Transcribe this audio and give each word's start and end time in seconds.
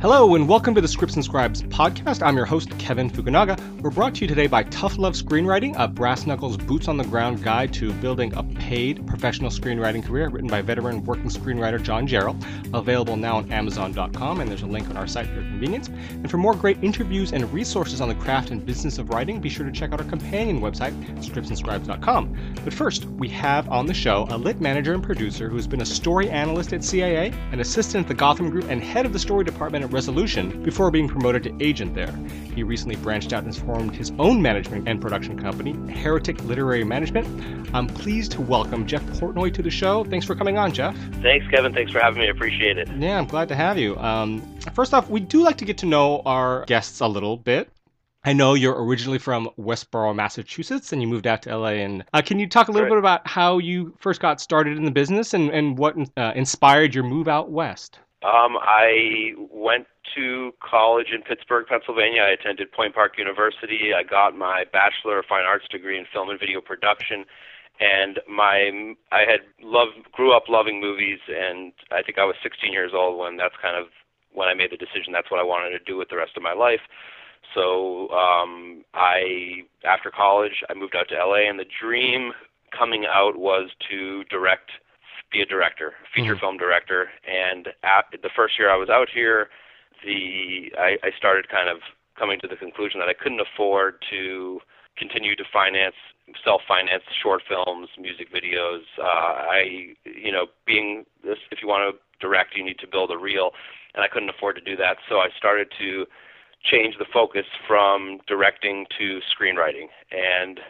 Hello, 0.00 0.36
and 0.36 0.48
welcome 0.48 0.76
to 0.76 0.80
the 0.80 0.86
Scripts 0.86 1.16
and 1.16 1.24
Scribes 1.24 1.64
podcast. 1.64 2.24
I'm 2.24 2.36
your 2.36 2.46
host, 2.46 2.70
Kevin 2.78 3.10
Fukunaga. 3.10 3.58
We're 3.80 3.90
brought 3.90 4.14
to 4.14 4.20
you 4.20 4.28
today 4.28 4.46
by 4.46 4.62
Tough 4.62 4.96
Love 4.96 5.14
Screenwriting, 5.14 5.74
a 5.76 5.88
brass 5.88 6.24
knuckles, 6.24 6.56
boots 6.56 6.86
on 6.86 6.98
the 6.98 7.04
ground 7.04 7.42
guide 7.42 7.72
to 7.74 7.92
building 7.94 8.32
a 8.36 8.44
paid 8.44 9.04
professional 9.08 9.50
screenwriting 9.50 10.04
career, 10.04 10.28
written 10.28 10.48
by 10.48 10.62
veteran 10.62 11.04
working 11.04 11.28
screenwriter 11.28 11.82
John 11.82 12.06
Jarrell. 12.06 12.40
Available 12.72 13.16
now 13.16 13.38
on 13.38 13.50
Amazon.com, 13.50 14.40
and 14.40 14.48
there's 14.48 14.62
a 14.62 14.68
link 14.68 14.88
on 14.88 14.96
our 14.96 15.08
site 15.08 15.26
for 15.26 15.34
your 15.34 15.42
convenience. 15.42 15.88
And 15.88 16.30
for 16.30 16.36
more 16.38 16.54
great 16.54 16.78
interviews 16.80 17.32
and 17.32 17.52
resources 17.52 18.00
on 18.00 18.08
the 18.08 18.14
craft 18.14 18.52
and 18.52 18.64
business 18.64 18.98
of 18.98 19.10
writing, 19.10 19.40
be 19.40 19.48
sure 19.48 19.66
to 19.66 19.72
check 19.72 19.92
out 19.92 20.00
our 20.00 20.06
companion 20.08 20.60
website, 20.60 20.92
scriptsandscribes.com. 21.16 22.36
But 22.62 22.72
first, 22.72 23.06
we 23.06 23.28
have 23.30 23.68
on 23.68 23.86
the 23.86 23.94
show 23.94 24.28
a 24.30 24.38
lit 24.38 24.60
manager 24.60 24.94
and 24.94 25.02
producer 25.02 25.48
who's 25.48 25.66
been 25.66 25.80
a 25.80 25.86
story 25.86 26.30
analyst 26.30 26.72
at 26.72 26.82
CAA, 26.82 27.34
an 27.52 27.58
assistant 27.58 28.04
at 28.04 28.08
the 28.08 28.14
Gotham 28.14 28.48
Group, 28.48 28.66
and 28.68 28.80
head 28.80 29.04
of 29.04 29.12
the 29.12 29.18
story 29.18 29.42
department 29.42 29.87
Resolution 29.90 30.62
before 30.62 30.90
being 30.90 31.08
promoted 31.08 31.42
to 31.44 31.56
agent 31.64 31.94
there. 31.94 32.14
He 32.54 32.62
recently 32.62 32.96
branched 32.96 33.32
out 33.32 33.44
and 33.44 33.56
formed 33.56 33.94
his 33.94 34.12
own 34.18 34.42
management 34.42 34.88
and 34.88 35.00
production 35.00 35.38
company, 35.38 35.74
Heretic 35.92 36.42
Literary 36.44 36.84
Management. 36.84 37.26
I'm 37.74 37.86
pleased 37.86 38.32
to 38.32 38.42
welcome 38.42 38.86
Jeff 38.86 39.02
Portnoy 39.20 39.54
to 39.54 39.62
the 39.62 39.70
show. 39.70 40.04
Thanks 40.04 40.26
for 40.26 40.34
coming 40.34 40.58
on, 40.58 40.72
Jeff. 40.72 40.96
Thanks, 41.22 41.46
Kevin. 41.48 41.72
Thanks 41.72 41.92
for 41.92 42.00
having 42.00 42.20
me. 42.20 42.26
I 42.26 42.30
appreciate 42.30 42.78
it. 42.78 42.88
Yeah, 42.98 43.18
I'm 43.18 43.26
glad 43.26 43.48
to 43.48 43.54
have 43.54 43.78
you. 43.78 43.96
Um, 43.98 44.42
first 44.74 44.94
off, 44.94 45.08
we 45.08 45.20
do 45.20 45.42
like 45.42 45.56
to 45.58 45.64
get 45.64 45.78
to 45.78 45.86
know 45.86 46.22
our 46.26 46.64
guests 46.66 47.00
a 47.00 47.06
little 47.06 47.36
bit. 47.36 47.70
I 48.24 48.32
know 48.32 48.54
you're 48.54 48.84
originally 48.84 49.18
from 49.18 49.48
Westborough, 49.56 50.12
Massachusetts, 50.12 50.92
and 50.92 51.00
you 51.00 51.08
moved 51.08 51.26
out 51.26 51.42
to 51.42 51.56
LA. 51.56 51.68
And 51.68 52.04
uh, 52.12 52.20
can 52.20 52.38
you 52.38 52.48
talk 52.48 52.68
a 52.68 52.72
little 52.72 52.86
right. 52.86 52.90
bit 52.90 52.98
about 52.98 53.26
how 53.26 53.58
you 53.58 53.94
first 54.00 54.20
got 54.20 54.40
started 54.40 54.76
in 54.76 54.84
the 54.84 54.90
business 54.90 55.34
and, 55.34 55.50
and 55.50 55.78
what 55.78 55.96
uh, 56.16 56.32
inspired 56.34 56.94
your 56.94 57.04
move 57.04 57.28
out 57.28 57.50
west? 57.50 58.00
Um, 58.22 58.58
I 58.60 59.32
went 59.38 59.86
to 60.16 60.52
college 60.58 61.08
in 61.14 61.22
Pittsburgh, 61.22 61.66
Pennsylvania. 61.68 62.22
I 62.22 62.30
attended 62.30 62.72
Point 62.72 62.94
Park 62.94 63.16
University. 63.16 63.92
I 63.94 64.02
got 64.02 64.36
my 64.36 64.64
Bachelor 64.72 65.20
of 65.20 65.26
Fine 65.26 65.44
Arts 65.44 65.66
degree 65.70 65.98
in 65.98 66.04
film 66.12 66.28
and 66.28 66.40
video 66.40 66.60
production. 66.60 67.24
And 67.78 68.18
my 68.28 68.94
I 69.12 69.20
had 69.20 69.46
loved 69.62 70.10
grew 70.10 70.36
up 70.36 70.48
loving 70.48 70.80
movies, 70.80 71.20
and 71.28 71.72
I 71.92 72.02
think 72.02 72.18
I 72.18 72.24
was 72.24 72.34
16 72.42 72.72
years 72.72 72.90
old 72.92 73.18
when 73.18 73.36
that's 73.36 73.54
kind 73.62 73.76
of 73.76 73.86
when 74.32 74.48
I 74.48 74.54
made 74.54 74.72
the 74.72 74.76
decision 74.76 75.12
that's 75.12 75.30
what 75.30 75.38
I 75.38 75.44
wanted 75.44 75.78
to 75.78 75.84
do 75.84 75.96
with 75.96 76.08
the 76.08 76.16
rest 76.16 76.32
of 76.36 76.42
my 76.42 76.54
life. 76.54 76.80
So 77.54 78.08
um, 78.10 78.84
I 78.94 79.62
after 79.84 80.10
college 80.10 80.64
I 80.68 80.74
moved 80.74 80.96
out 80.96 81.08
to 81.10 81.14
LA, 81.14 81.48
and 81.48 81.58
the 81.58 81.66
dream 81.80 82.32
coming 82.76 83.06
out 83.06 83.36
was 83.36 83.70
to 83.90 84.24
direct 84.24 84.70
be 85.30 85.40
a 85.40 85.46
director, 85.46 85.94
feature 86.14 86.34
mm-hmm. 86.34 86.40
film 86.40 86.56
director. 86.56 87.10
And 87.26 87.68
at 87.82 88.06
the 88.22 88.30
first 88.34 88.58
year 88.58 88.70
I 88.70 88.76
was 88.76 88.88
out 88.88 89.08
here, 89.12 89.48
the 90.04 90.72
I, 90.78 90.96
I 91.02 91.10
started 91.16 91.48
kind 91.48 91.68
of 91.68 91.78
coming 92.18 92.40
to 92.40 92.48
the 92.48 92.56
conclusion 92.56 93.00
that 93.00 93.08
I 93.08 93.14
couldn't 93.14 93.40
afford 93.40 94.02
to 94.10 94.60
continue 94.96 95.36
to 95.36 95.44
finance 95.52 95.94
self-finance 96.44 97.04
short 97.22 97.42
films, 97.48 97.88
music 97.98 98.32
videos. 98.32 98.82
Uh, 98.98 99.02
I, 99.04 99.94
you 100.04 100.32
know, 100.32 100.46
being 100.66 101.04
this, 101.24 101.38
if 101.50 101.62
you 101.62 101.68
want 101.68 101.94
to 101.94 102.00
direct, 102.20 102.56
you 102.56 102.64
need 102.64 102.78
to 102.80 102.86
build 102.86 103.10
a 103.10 103.16
reel, 103.16 103.52
and 103.94 104.02
I 104.02 104.08
couldn't 104.08 104.28
afford 104.28 104.56
to 104.56 104.62
do 104.62 104.76
that. 104.76 104.96
So 105.08 105.16
I 105.16 105.28
started 105.36 105.68
to 105.78 106.06
change 106.64 106.96
the 106.98 107.06
focus 107.12 107.46
from 107.66 108.18
directing 108.26 108.86
to 108.98 109.20
screenwriting, 109.30 109.86
and 110.10 110.60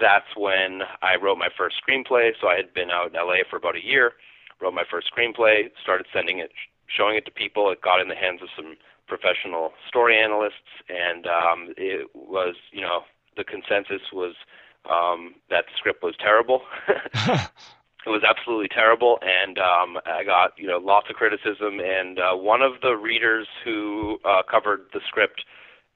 that's 0.00 0.36
when 0.36 0.82
I 1.02 1.16
wrote 1.16 1.38
my 1.38 1.48
first 1.56 1.76
screenplay. 1.80 2.32
So 2.40 2.48
I 2.48 2.56
had 2.56 2.72
been 2.74 2.90
out 2.90 3.08
in 3.08 3.14
LA 3.14 3.42
for 3.48 3.56
about 3.56 3.76
a 3.76 3.84
year, 3.84 4.12
wrote 4.60 4.74
my 4.74 4.84
first 4.90 5.10
screenplay, 5.14 5.70
started 5.82 6.06
sending 6.12 6.38
it, 6.38 6.50
showing 6.86 7.16
it 7.16 7.24
to 7.24 7.30
people. 7.30 7.70
It 7.70 7.80
got 7.82 8.00
in 8.00 8.08
the 8.08 8.14
hands 8.14 8.40
of 8.42 8.48
some 8.56 8.76
professional 9.06 9.72
story 9.88 10.18
analysts, 10.18 10.70
and 10.88 11.26
um, 11.26 11.74
it 11.76 12.08
was, 12.14 12.54
you 12.72 12.80
know, 12.80 13.00
the 13.36 13.44
consensus 13.44 14.02
was 14.12 14.34
um, 14.88 15.34
that 15.50 15.66
the 15.66 15.72
script 15.76 16.02
was 16.02 16.14
terrible. 16.18 16.62
it 18.06 18.08
was 18.08 18.22
absolutely 18.28 18.68
terrible, 18.68 19.18
and 19.22 19.58
um, 19.58 19.98
I 20.06 20.24
got, 20.24 20.52
you 20.56 20.66
know, 20.66 20.78
lots 20.78 21.08
of 21.10 21.16
criticism. 21.16 21.80
And 21.80 22.18
uh, 22.18 22.34
one 22.34 22.62
of 22.62 22.80
the 22.82 22.96
readers 22.96 23.46
who 23.64 24.18
uh, 24.24 24.42
covered 24.48 24.86
the 24.92 25.00
script 25.06 25.44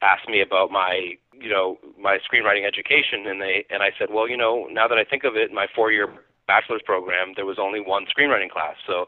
asked 0.05 0.29
me 0.29 0.43
about 0.43 0.71
my 0.71 1.17
you 1.33 1.49
know 1.49 1.79
my 1.99 2.19
screenwriting 2.21 2.69
education 2.69 3.27
and 3.27 3.41
they 3.41 3.65
and 3.71 3.83
I 3.83 3.91
said 3.99 4.09
well 4.13 4.29
you 4.29 4.37
know 4.37 4.69
now 4.71 4.87
that 4.87 4.99
I 4.99 5.05
think 5.05 5.25
of 5.25 5.35
it 5.37 5.53
my 5.53 5.67
four 5.75 5.91
year 5.91 6.13
bachelor's 6.47 6.83
program 6.85 7.33
there 7.35 7.47
was 7.47 7.57
only 7.59 7.81
one 7.81 8.05
screenwriting 8.07 8.51
class. 8.51 8.77
So 8.87 9.07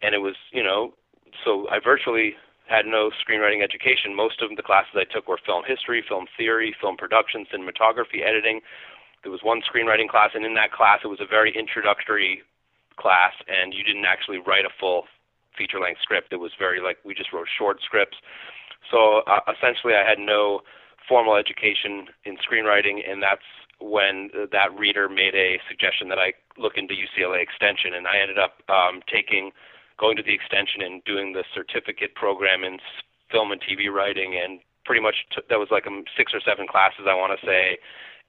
and 0.00 0.14
it 0.14 0.18
was 0.24 0.34
you 0.50 0.62
know 0.62 0.94
so 1.44 1.68
I 1.68 1.78
virtually 1.78 2.34
had 2.68 2.86
no 2.86 3.10
screenwriting 3.10 3.62
education. 3.62 4.16
Most 4.16 4.40
of 4.40 4.48
the 4.56 4.62
classes 4.62 4.96
I 4.96 5.04
took 5.04 5.28
were 5.28 5.38
film 5.44 5.64
history 5.66 6.02
film 6.06 6.26
theory 6.36 6.74
film 6.80 6.96
production 6.96 7.44
cinematography 7.52 8.24
editing. 8.24 8.60
There 9.22 9.30
was 9.30 9.42
one 9.42 9.60
screenwriting 9.60 10.08
class 10.08 10.30
and 10.34 10.46
in 10.46 10.54
that 10.54 10.72
class 10.72 11.00
it 11.04 11.08
was 11.08 11.20
a 11.20 11.28
very 11.28 11.52
introductory 11.56 12.42
class 12.96 13.34
and 13.48 13.74
you 13.74 13.84
didn't 13.84 14.06
actually 14.06 14.38
write 14.38 14.64
a 14.64 14.72
full 14.80 15.04
feature 15.56 15.78
length 15.78 16.00
script. 16.00 16.32
It 16.32 16.40
was 16.40 16.52
very 16.58 16.80
like 16.80 16.96
we 17.04 17.14
just 17.14 17.32
wrote 17.32 17.46
short 17.58 17.80
scripts 17.84 18.16
so 18.90 19.22
uh, 19.26 19.40
essentially, 19.50 19.94
I 19.94 20.08
had 20.08 20.18
no 20.18 20.60
formal 21.08 21.36
education 21.36 22.06
in 22.24 22.36
screenwriting, 22.38 23.08
and 23.08 23.22
that's 23.22 23.46
when 23.80 24.30
that 24.52 24.70
reader 24.78 25.08
made 25.08 25.34
a 25.34 25.58
suggestion 25.68 26.08
that 26.08 26.18
I 26.18 26.32
look 26.56 26.74
into 26.76 26.94
UCLA 26.94 27.42
Extension, 27.42 27.94
and 27.94 28.06
I 28.06 28.18
ended 28.22 28.38
up 28.38 28.62
um, 28.70 29.02
taking, 29.10 29.50
going 29.98 30.16
to 30.16 30.22
the 30.22 30.34
extension 30.34 30.82
and 30.82 31.02
doing 31.04 31.32
the 31.32 31.42
certificate 31.54 32.14
program 32.14 32.62
in 32.62 32.78
film 33.30 33.50
and 33.50 33.60
TV 33.60 33.90
writing, 33.90 34.38
and 34.38 34.60
pretty 34.84 35.02
much 35.02 35.26
t- 35.34 35.42
that 35.48 35.58
was 35.58 35.68
like 35.70 35.86
um, 35.86 36.04
six 36.16 36.32
or 36.34 36.40
seven 36.40 36.66
classes 36.66 37.06
I 37.08 37.14
want 37.14 37.38
to 37.38 37.44
say, 37.44 37.78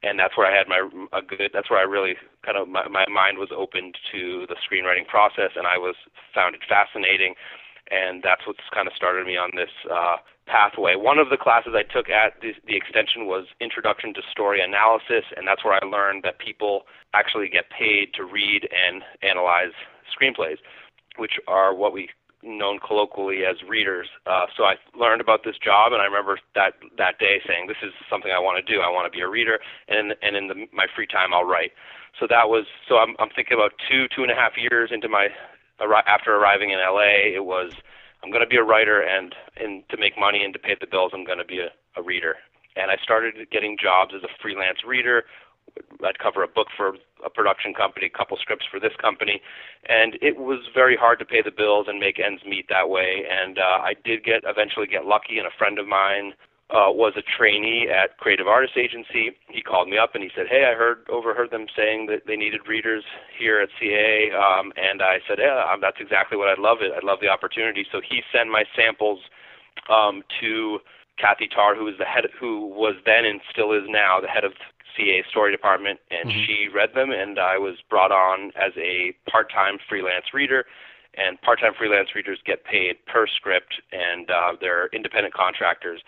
and 0.01 0.17
that's 0.17 0.35
where 0.35 0.49
I 0.49 0.55
had 0.55 0.67
my 0.67 0.81
a 1.13 1.21
good. 1.21 1.51
That's 1.53 1.69
where 1.69 1.79
I 1.79 1.87
really 1.87 2.15
kind 2.45 2.57
of 2.57 2.67
my, 2.67 2.87
my 2.87 3.05
mind 3.07 3.37
was 3.37 3.49
opened 3.55 3.95
to 4.11 4.45
the 4.49 4.57
screenwriting 4.57 5.07
process, 5.07 5.53
and 5.55 5.67
I 5.67 5.77
was 5.77 5.95
found 6.33 6.55
it 6.55 6.61
fascinating 6.67 7.35
and 7.93 8.23
that's 8.23 8.47
what's 8.47 8.65
kind 8.73 8.87
of 8.87 8.93
started 8.95 9.27
me 9.27 9.37
on 9.37 9.51
this 9.55 9.69
uh, 9.91 10.17
pathway. 10.47 10.95
One 10.95 11.19
of 11.19 11.29
the 11.29 11.37
classes 11.37 11.73
I 11.75 11.83
took 11.83 12.09
at 12.09 12.41
the, 12.41 12.53
the 12.65 12.75
extension 12.75 13.27
was 13.27 13.45
Introduction 13.61 14.13
to 14.15 14.21
Story 14.31 14.61
Analysis, 14.61 15.25
and 15.37 15.47
that's 15.47 15.63
where 15.63 15.77
I 15.77 15.85
learned 15.85 16.23
that 16.23 16.39
people 16.39 16.83
actually 17.13 17.49
get 17.49 17.69
paid 17.69 18.13
to 18.15 18.25
read 18.25 18.67
and 18.73 19.03
analyze 19.21 19.77
screenplays, 20.09 20.57
which 21.17 21.33
are 21.47 21.75
what 21.75 21.93
we 21.93 22.09
known 22.41 22.79
colloquially 22.79 23.45
as 23.45 23.55
readers. 23.67 24.07
Uh, 24.25 24.47
so 24.57 24.63
I 24.63 24.75
learned 24.97 25.21
about 25.21 25.45
this 25.45 25.55
job, 25.63 25.93
and 25.93 26.01
I 26.01 26.05
remember 26.05 26.39
that 26.55 26.73
that 26.97 27.19
day 27.19 27.39
saying, 27.47 27.67
"This 27.67 27.79
is 27.81 27.93
something 28.09 28.31
I 28.31 28.39
want 28.39 28.59
to 28.59 28.65
do. 28.73 28.81
I 28.81 28.89
want 28.89 29.11
to 29.11 29.15
be 29.15 29.21
a 29.21 29.29
reader, 29.29 29.59
and 29.87 30.13
and 30.21 30.35
in 30.35 30.47
the, 30.47 30.67
my 30.73 30.87
free 30.93 31.07
time, 31.07 31.33
I'll 31.33 31.45
write." 31.45 31.71
So 32.19 32.27
that 32.27 32.49
was 32.49 32.65
so 32.89 32.97
I'm, 32.97 33.15
I'm 33.19 33.29
thinking 33.33 33.55
about 33.55 33.71
two 33.89 34.07
two 34.13 34.23
and 34.23 34.31
a 34.31 34.35
half 34.35 34.53
years 34.57 34.91
into 34.91 35.07
my 35.07 35.29
after 35.79 36.35
arriving 36.35 36.71
in 36.71 36.79
LA, 36.79 37.33
it 37.35 37.45
was 37.45 37.73
I'm 38.23 38.31
going 38.31 38.43
to 38.43 38.49
be 38.49 38.57
a 38.57 38.63
writer, 38.63 39.01
and 39.01 39.35
and 39.57 39.83
to 39.89 39.97
make 39.97 40.17
money 40.17 40.43
and 40.43 40.53
to 40.53 40.59
pay 40.59 40.75
the 40.79 40.87
bills, 40.87 41.11
I'm 41.13 41.25
going 41.25 41.39
to 41.39 41.45
be 41.45 41.59
a, 41.59 41.69
a 41.99 42.03
reader. 42.03 42.35
And 42.75 42.89
I 42.89 42.97
started 43.03 43.35
getting 43.51 43.77
jobs 43.81 44.13
as 44.15 44.23
a 44.23 44.31
freelance 44.41 44.79
reader. 44.85 45.23
I'd 46.03 46.19
cover 46.19 46.43
a 46.43 46.47
book 46.47 46.67
for 46.75 46.95
a 47.25 47.29
production 47.29 47.73
company, 47.73 48.07
a 48.07 48.17
couple 48.17 48.37
scripts 48.37 48.65
for 48.69 48.79
this 48.79 48.93
company, 49.01 49.41
and 49.87 50.17
it 50.21 50.37
was 50.37 50.59
very 50.73 50.95
hard 50.95 51.19
to 51.19 51.25
pay 51.25 51.41
the 51.41 51.51
bills 51.51 51.87
and 51.87 51.99
make 51.99 52.19
ends 52.19 52.43
meet 52.45 52.67
that 52.69 52.89
way. 52.89 53.23
And 53.29 53.57
uh, 53.57 53.79
I 53.81 53.93
did 54.03 54.23
get 54.23 54.43
eventually 54.45 54.87
get 54.87 55.05
lucky, 55.05 55.37
and 55.37 55.47
a 55.47 55.57
friend 55.57 55.79
of 55.79 55.87
mine 55.87 56.33
uh, 56.73 56.89
was 56.89 57.13
a 57.15 57.21
trainee 57.21 57.87
at 57.87 58.17
Creative 58.17 58.47
Artists 58.47 58.77
Agency. 58.77 59.37
He 59.47 59.61
called 59.61 59.87
me 59.87 59.97
up 59.97 60.15
and 60.15 60.23
he 60.23 60.31
said, 60.35 60.47
"Hey, 60.49 60.65
I 60.65 60.73
heard 60.73 61.05
overheard 61.07 61.51
them 61.51 61.67
saying 61.75 62.07
that 62.07 62.25
they 62.25 62.35
needed 62.35 62.67
readers 62.67 63.03
here 63.37 63.59
at 63.59 63.69
CAA," 63.79 64.33
um, 64.33 64.73
and 64.75 65.01
I 65.01 65.19
said, 65.27 65.37
"Yeah, 65.39 65.63
um, 65.71 65.81
that's 65.81 65.97
exactly 65.99 66.35
what 66.35 66.49
I'd 66.49 66.57
love. 66.57 66.81
It. 66.81 66.91
I'd 66.91 67.03
love 67.03 67.19
the 67.21 67.29
opportunity." 67.29 67.85
So 67.91 68.01
he 68.01 68.23
sent 68.33 68.49
my 68.49 68.65
samples 68.75 69.19
um, 69.87 70.23
to 70.41 70.79
Kathy 71.19 71.47
Tarr, 71.47 71.75
who 71.75 71.85
was 71.85 71.95
the 71.99 72.05
head, 72.05 72.25
who 72.39 72.65
was 72.65 72.95
then 73.05 73.23
and 73.23 73.39
still 73.51 73.71
is 73.71 73.85
now 73.87 74.19
the 74.19 74.27
head 74.27 74.43
of 74.43 74.53
CAA 74.97 75.25
story 75.29 75.51
department, 75.51 75.99
and 76.09 76.29
mm-hmm. 76.29 76.45
she 76.45 76.69
read 76.73 76.95
them, 76.95 77.11
and 77.11 77.37
I 77.37 77.59
was 77.59 77.77
brought 77.87 78.11
on 78.11 78.51
as 78.55 78.73
a 78.77 79.13
part-time 79.29 79.77
freelance 79.87 80.33
reader 80.33 80.65
and 81.15 81.39
part-time 81.41 81.73
freelance 81.77 82.15
readers 82.15 82.39
get 82.43 82.65
paid 82.65 82.95
per 83.05 83.27
script 83.27 83.79
and 83.91 84.31
uh, 84.31 84.53
they're 84.59 84.87
independent 84.93 85.31
contractors 85.31 86.01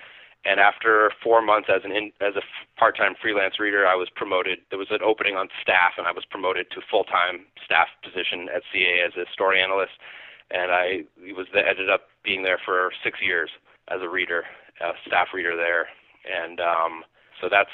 and 0.46 0.60
after 0.60 1.12
four 1.24 1.42
months 1.42 1.70
as 1.74 1.82
an 1.84 1.92
in, 1.92 2.12
as 2.22 2.36
a 2.36 2.42
part-time 2.80 3.16
freelance 3.20 3.60
reader, 3.60 3.88
I 3.88 3.96
was 3.96 4.10
promoted. 4.16 4.60
There 4.70 4.80
was 4.80 4.92
an 4.92 5.02
opening 5.04 5.36
on 5.36 5.50
staff, 5.62 5.94
and 5.98 6.06
I 6.06 6.12
was 6.12 6.24
promoted 6.24 6.70
to 6.72 6.82
full-time 6.90 7.46
staff 7.66 7.88
position 8.04 8.48
at 8.54 8.62
CAA 8.70 9.06
as 9.08 9.14
a 9.18 9.26
story 9.34 9.62
analyst. 9.62 9.98
And 10.52 10.72
I 10.72 11.02
was 11.34 11.48
the, 11.52 11.68
ended 11.68 11.90
up 11.90 12.02
being 12.24 12.44
there 12.44 12.60
for 12.64 12.92
six 13.04 13.20
years 13.22 13.50
as 13.90 14.02
a 14.02 14.10
reader, 14.10 14.44
a 14.82 14.94
staff 15.08 15.30
reader 15.34 15.56
there. 15.56 15.88
And 16.30 16.60
um, 16.60 17.04
so 17.42 17.50
that's 17.50 17.74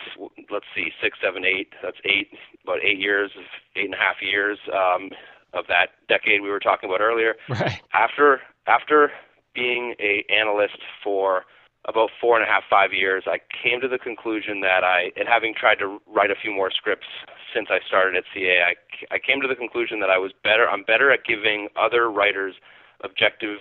let's 0.50 0.66
see, 0.74 0.92
six, 1.04 1.18
seven, 1.22 1.44
eight. 1.44 1.70
That's 1.84 2.00
eight, 2.06 2.32
about 2.64 2.80
eight 2.84 3.00
years, 3.00 3.32
eight 3.76 3.86
and 3.86 3.94
a 3.94 3.98
half 3.98 4.22
years 4.22 4.58
um, 4.72 5.10
of 5.54 5.68
that 5.68 5.92
decade 6.08 6.42
we 6.42 6.50
were 6.50 6.60
talking 6.60 6.90
about 6.90 7.02
earlier. 7.02 7.36
Right. 7.50 7.82
After 7.94 8.40
after 8.68 9.12
being 9.54 9.96
a 10.00 10.24
analyst 10.32 10.80
for 11.04 11.44
about 11.86 12.10
four 12.20 12.38
and 12.38 12.48
a 12.48 12.52
half, 12.52 12.64
five 12.70 12.94
years, 12.94 13.24
I 13.26 13.40
came 13.50 13.82
to 13.82 13.88
the 13.88 13.98
conclusion 13.98 14.62
that 14.62 14.84
I, 14.84 15.12
and 15.16 15.28
having 15.28 15.54
tried 15.58 15.80
to 15.80 16.00
write 16.06 16.30
a 16.30 16.36
few 16.36 16.52
more 16.52 16.70
scripts 16.70 17.08
since 17.54 17.68
I 17.72 17.80
started 17.88 18.16
at 18.16 18.24
CAA, 18.36 18.62
I, 18.62 18.76
I 19.16 19.20
came 19.20 19.42
to 19.42 19.48
the 19.48 19.56
conclusion 19.56 20.00
that 20.00 20.10
I 20.10 20.18
was 20.18 20.32
better. 20.44 20.70
I'm 20.70 20.84
better 20.84 21.12
at 21.12 21.26
giving 21.26 21.70
other 21.76 22.12
writers 22.12 22.56
objective 23.04 23.58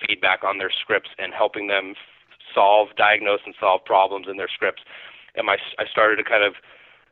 feedback 0.00 0.42
on 0.44 0.58
their 0.58 0.70
scripts 0.70 1.10
and 1.18 1.34
helping 1.34 1.66
them 1.66 1.94
solve, 2.54 2.88
diagnose, 2.96 3.40
and 3.44 3.54
solve 3.60 3.84
problems 3.84 4.26
in 4.30 4.36
their 4.38 4.48
scripts. 4.48 4.82
And 5.36 5.46
my, 5.46 5.56
I 5.78 5.84
started 5.90 6.16
to 6.16 6.24
kind 6.24 6.44
of, 6.44 6.54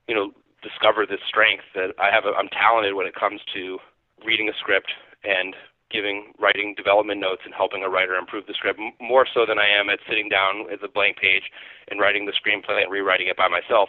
you 0.08 0.14
know, 0.14 0.32
discover 0.62 1.06
this 1.06 1.20
strength 1.26 1.64
that 1.75 1.93
I 2.00 2.10
have. 2.10 2.25
I'm 2.25 2.48
talented 2.48 2.94
when 2.94 3.06
it 3.06 3.14
comes 3.14 3.40
to 3.54 3.78
reading 4.25 4.48
a 4.48 4.52
script 4.58 4.93
and 5.25 5.54
giving 5.90 6.32
writing 6.38 6.75
development 6.76 7.20
notes 7.20 7.42
and 7.44 7.54
helping 7.54 7.82
a 7.82 7.88
writer 7.88 8.14
improve 8.14 8.46
the 8.46 8.54
script 8.54 8.81
more 9.00 9.26
so 9.32 9.44
than 9.46 9.58
I 9.58 9.69
am 9.69 9.90
at 9.90 9.98
sitting 10.08 10.28
down 10.28 10.64
with 10.70 10.82
a 10.82 10.88
blank 10.88 11.16
page 11.16 11.50
and 11.90 12.00
writing 12.00 12.26
the 12.26 12.32
screenplay 12.32 12.82
and 12.82 12.90
rewriting 12.90 13.28
it 13.28 13.37
by 13.37 13.48
myself. 13.48 13.88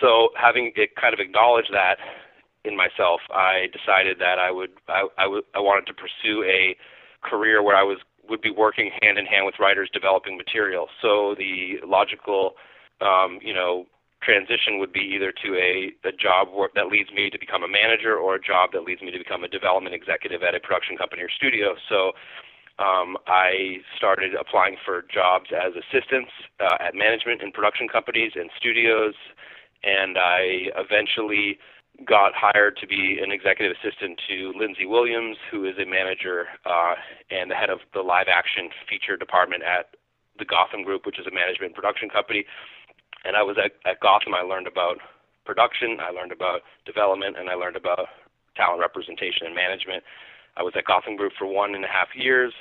So 0.00 0.30
having 0.36 0.72
it 0.76 0.96
kind 0.96 1.12
of 1.14 1.20
acknowledged 1.20 1.70
that 1.72 1.96
in 2.64 2.76
myself, 2.76 3.20
I 3.30 3.66
decided 3.72 4.18
that 4.20 4.38
I 4.38 4.50
would 4.50 4.70
I, 4.88 5.06
I, 5.18 5.24
w- 5.24 5.42
I 5.54 5.60
wanted 5.60 5.86
to 5.86 5.94
pursue 5.94 6.44
a 6.44 6.76
career 7.22 7.62
where 7.62 7.76
I 7.76 7.82
was 7.82 7.98
would 8.28 8.40
be 8.40 8.50
working 8.50 8.90
hand 9.02 9.18
in 9.18 9.26
hand 9.26 9.46
with 9.46 9.56
writers 9.58 9.90
developing 9.92 10.36
material. 10.36 10.86
So 11.00 11.34
the 11.36 11.80
logical 11.84 12.52
um, 13.00 13.38
you 13.42 13.52
know 13.52 13.86
transition 14.22 14.78
would 14.78 14.92
be 14.92 15.00
either 15.14 15.32
to 15.44 15.56
a, 15.56 15.92
a 16.06 16.12
job 16.12 16.48
that 16.74 16.86
leads 16.86 17.10
me 17.10 17.30
to 17.30 17.38
become 17.38 17.62
a 17.62 17.68
manager 17.68 18.16
or 18.16 18.36
a 18.36 18.40
job 18.40 18.70
that 18.72 18.82
leads 18.82 19.02
me 19.02 19.10
to 19.10 19.18
become 19.18 19.44
a 19.44 19.48
development 19.48 19.94
executive 19.94 20.42
at 20.42 20.54
a 20.54 20.60
production 20.60 20.96
company 20.96 21.22
or 21.22 21.30
studio. 21.30 21.74
So 21.88 22.12
um, 22.78 23.16
I 23.26 23.78
started 23.96 24.34
applying 24.34 24.76
for 24.84 25.04
jobs 25.12 25.50
as 25.52 25.72
assistants 25.74 26.30
uh, 26.60 26.78
at 26.80 26.94
management 26.94 27.42
and 27.42 27.52
production 27.52 27.88
companies 27.88 28.32
and 28.34 28.50
studios, 28.56 29.14
and 29.82 30.16
I 30.16 30.70
eventually 30.78 31.58
got 32.06 32.32
hired 32.34 32.78
to 32.78 32.86
be 32.86 33.20
an 33.22 33.30
executive 33.30 33.76
assistant 33.76 34.18
to 34.28 34.52
Lindsay 34.58 34.86
Williams, 34.86 35.36
who 35.50 35.66
is 35.66 35.76
a 35.76 35.84
manager 35.84 36.46
uh, 36.64 36.94
and 37.30 37.50
the 37.50 37.54
head 37.54 37.68
of 37.68 37.80
the 37.92 38.00
live 38.00 38.26
action 38.32 38.70
feature 38.88 39.16
department 39.16 39.62
at 39.62 39.94
the 40.38 40.44
Gotham 40.44 40.82
Group, 40.82 41.04
which 41.04 41.20
is 41.20 41.26
a 41.26 41.30
management 41.30 41.70
and 41.70 41.74
production 41.74 42.08
company. 42.08 42.46
And 43.24 43.36
I 43.36 43.42
was 43.42 43.56
at, 43.62 43.72
at 43.88 44.00
Gotham. 44.00 44.34
I 44.34 44.42
learned 44.42 44.66
about 44.66 44.98
production, 45.44 45.98
I 46.00 46.10
learned 46.10 46.32
about 46.32 46.62
development, 46.86 47.36
and 47.38 47.48
I 47.48 47.54
learned 47.54 47.76
about 47.76 48.06
talent 48.56 48.80
representation 48.80 49.46
and 49.46 49.54
management. 49.54 50.04
I 50.56 50.62
was 50.62 50.74
at 50.76 50.84
Gotham 50.84 51.16
Group 51.16 51.32
for 51.38 51.46
one 51.46 51.74
and 51.74 51.84
a 51.84 51.88
half 51.88 52.08
years. 52.14 52.52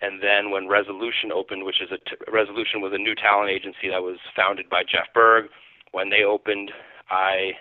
And 0.00 0.22
then 0.22 0.50
when 0.50 0.68
Resolution 0.68 1.30
opened, 1.32 1.64
which 1.64 1.80
is 1.80 1.90
a 1.92 1.98
t- 1.98 2.16
Resolution 2.30 2.80
was 2.80 2.92
a 2.92 2.98
new 2.98 3.14
talent 3.14 3.50
agency 3.50 3.88
that 3.90 4.02
was 4.02 4.18
founded 4.34 4.68
by 4.68 4.82
Jeff 4.82 5.06
Berg, 5.14 5.46
when 5.92 6.10
they 6.10 6.24
opened, 6.24 6.72
I 7.10 7.52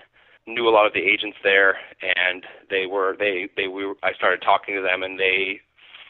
knew 0.48 0.68
a 0.68 0.74
lot 0.74 0.88
of 0.88 0.94
the 0.94 1.06
agents 1.06 1.38
there, 1.44 1.78
and 2.02 2.44
they 2.70 2.86
were 2.86 3.16
they 3.18 3.50
they 3.56 3.68
we 3.68 3.86
were, 3.86 3.96
I 4.04 4.14
started 4.14 4.42
talking 4.42 4.76
to 4.76 4.82
them, 4.82 5.04
and 5.04 5.20
they 5.20 5.62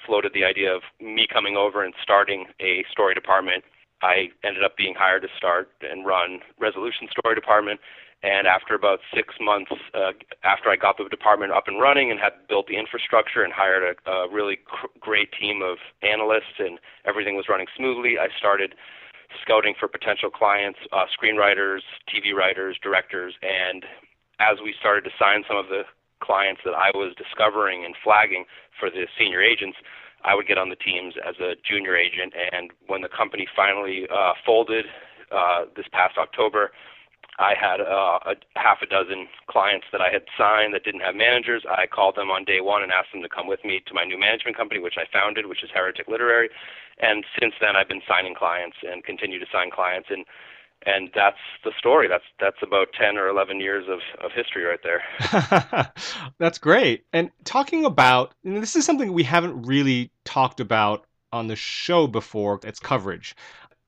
floated 0.05 0.33
the 0.33 0.43
idea 0.43 0.73
of 0.73 0.81
me 0.99 1.27
coming 1.31 1.55
over 1.57 1.83
and 1.83 1.93
starting 2.01 2.45
a 2.59 2.83
story 2.89 3.13
department 3.13 3.63
I 4.03 4.29
ended 4.43 4.63
up 4.63 4.75
being 4.75 4.93
hired 4.93 5.21
to 5.21 5.29
start 5.37 5.69
and 5.81 6.05
run 6.05 6.39
Resolution 6.59 7.07
Story 7.09 7.35
Department. 7.35 7.79
And 8.21 8.47
after 8.47 8.75
about 8.75 8.99
six 9.13 9.35
months, 9.39 9.71
uh, 9.93 10.11
after 10.43 10.69
I 10.69 10.75
got 10.75 10.97
the 10.97 11.07
department 11.09 11.51
up 11.51 11.67
and 11.67 11.79
running 11.79 12.11
and 12.11 12.19
had 12.19 12.33
built 12.47 12.67
the 12.67 12.77
infrastructure 12.77 13.43
and 13.43 13.51
hired 13.51 13.83
a, 13.83 14.11
a 14.11 14.31
really 14.31 14.59
cr- 14.63 14.91
great 14.99 15.31
team 15.31 15.61
of 15.63 15.77
analysts 16.03 16.59
and 16.59 16.79
everything 17.05 17.35
was 17.35 17.47
running 17.49 17.67
smoothly, 17.75 18.19
I 18.19 18.27
started 18.37 18.75
scouting 19.41 19.73
for 19.79 19.87
potential 19.87 20.29
clients, 20.29 20.79
uh, 20.91 21.05
screenwriters, 21.11 21.79
TV 22.07 22.35
writers, 22.35 22.77
directors. 22.81 23.35
And 23.41 23.83
as 24.39 24.59
we 24.63 24.73
started 24.79 25.03
to 25.03 25.11
sign 25.19 25.43
some 25.47 25.57
of 25.57 25.67
the 25.67 25.83
clients 26.21 26.61
that 26.63 26.75
I 26.75 26.91
was 26.95 27.15
discovering 27.17 27.83
and 27.83 27.95
flagging 28.03 28.45
for 28.79 28.89
the 28.89 29.07
senior 29.19 29.41
agents, 29.41 29.77
I 30.23 30.35
would 30.35 30.47
get 30.47 30.57
on 30.57 30.69
the 30.69 30.75
teams 30.75 31.15
as 31.27 31.35
a 31.39 31.55
junior 31.67 31.95
agent, 31.95 32.33
and 32.51 32.71
when 32.87 33.01
the 33.01 33.09
company 33.09 33.47
finally 33.55 34.07
uh, 34.13 34.33
folded 34.45 34.85
uh, 35.31 35.65
this 35.75 35.85
past 35.91 36.17
October, 36.17 36.71
I 37.39 37.53
had 37.59 37.81
uh, 37.81 38.19
a 38.29 38.35
half 38.55 38.81
a 38.83 38.85
dozen 38.85 39.27
clients 39.49 39.87
that 39.91 40.01
I 40.01 40.11
had 40.11 40.23
signed 40.37 40.73
that 40.73 40.83
didn't 40.83 41.01
have 41.01 41.15
managers. 41.15 41.63
I 41.65 41.87
called 41.87 42.15
them 42.15 42.29
on 42.29 42.45
day 42.45 42.61
one 42.61 42.83
and 42.83 42.91
asked 42.91 43.11
them 43.11 43.23
to 43.23 43.29
come 43.29 43.47
with 43.47 43.65
me 43.65 43.81
to 43.87 43.93
my 43.93 44.05
new 44.05 44.19
management 44.19 44.55
company, 44.55 44.79
which 44.79 44.97
I 44.97 45.09
founded, 45.11 45.47
which 45.47 45.63
is 45.63 45.71
Heretic 45.73 46.07
Literary. 46.07 46.49
And 47.01 47.25
since 47.39 47.55
then, 47.59 47.75
I've 47.75 47.89
been 47.89 48.05
signing 48.07 48.35
clients 48.35 48.77
and 48.85 49.03
continue 49.03 49.39
to 49.39 49.49
sign 49.51 49.71
clients. 49.71 50.09
And 50.11 50.25
and 50.85 51.09
that's 51.15 51.37
the 51.63 51.71
story. 51.77 52.07
That's 52.07 52.23
that's 52.39 52.61
about 52.61 52.87
ten 52.93 53.17
or 53.17 53.27
eleven 53.27 53.59
years 53.59 53.85
of, 53.87 53.99
of 54.23 54.31
history 54.31 54.63
right 54.63 54.79
there. 54.83 55.91
that's 56.39 56.57
great. 56.57 57.05
And 57.13 57.31
talking 57.43 57.85
about 57.85 58.33
and 58.43 58.61
this 58.61 58.75
is 58.75 58.85
something 58.85 59.13
we 59.13 59.23
haven't 59.23 59.65
really 59.65 60.11
talked 60.25 60.59
about 60.59 61.05
on 61.31 61.47
the 61.47 61.55
show 61.55 62.07
before. 62.07 62.59
It's 62.63 62.79
coverage. 62.79 63.35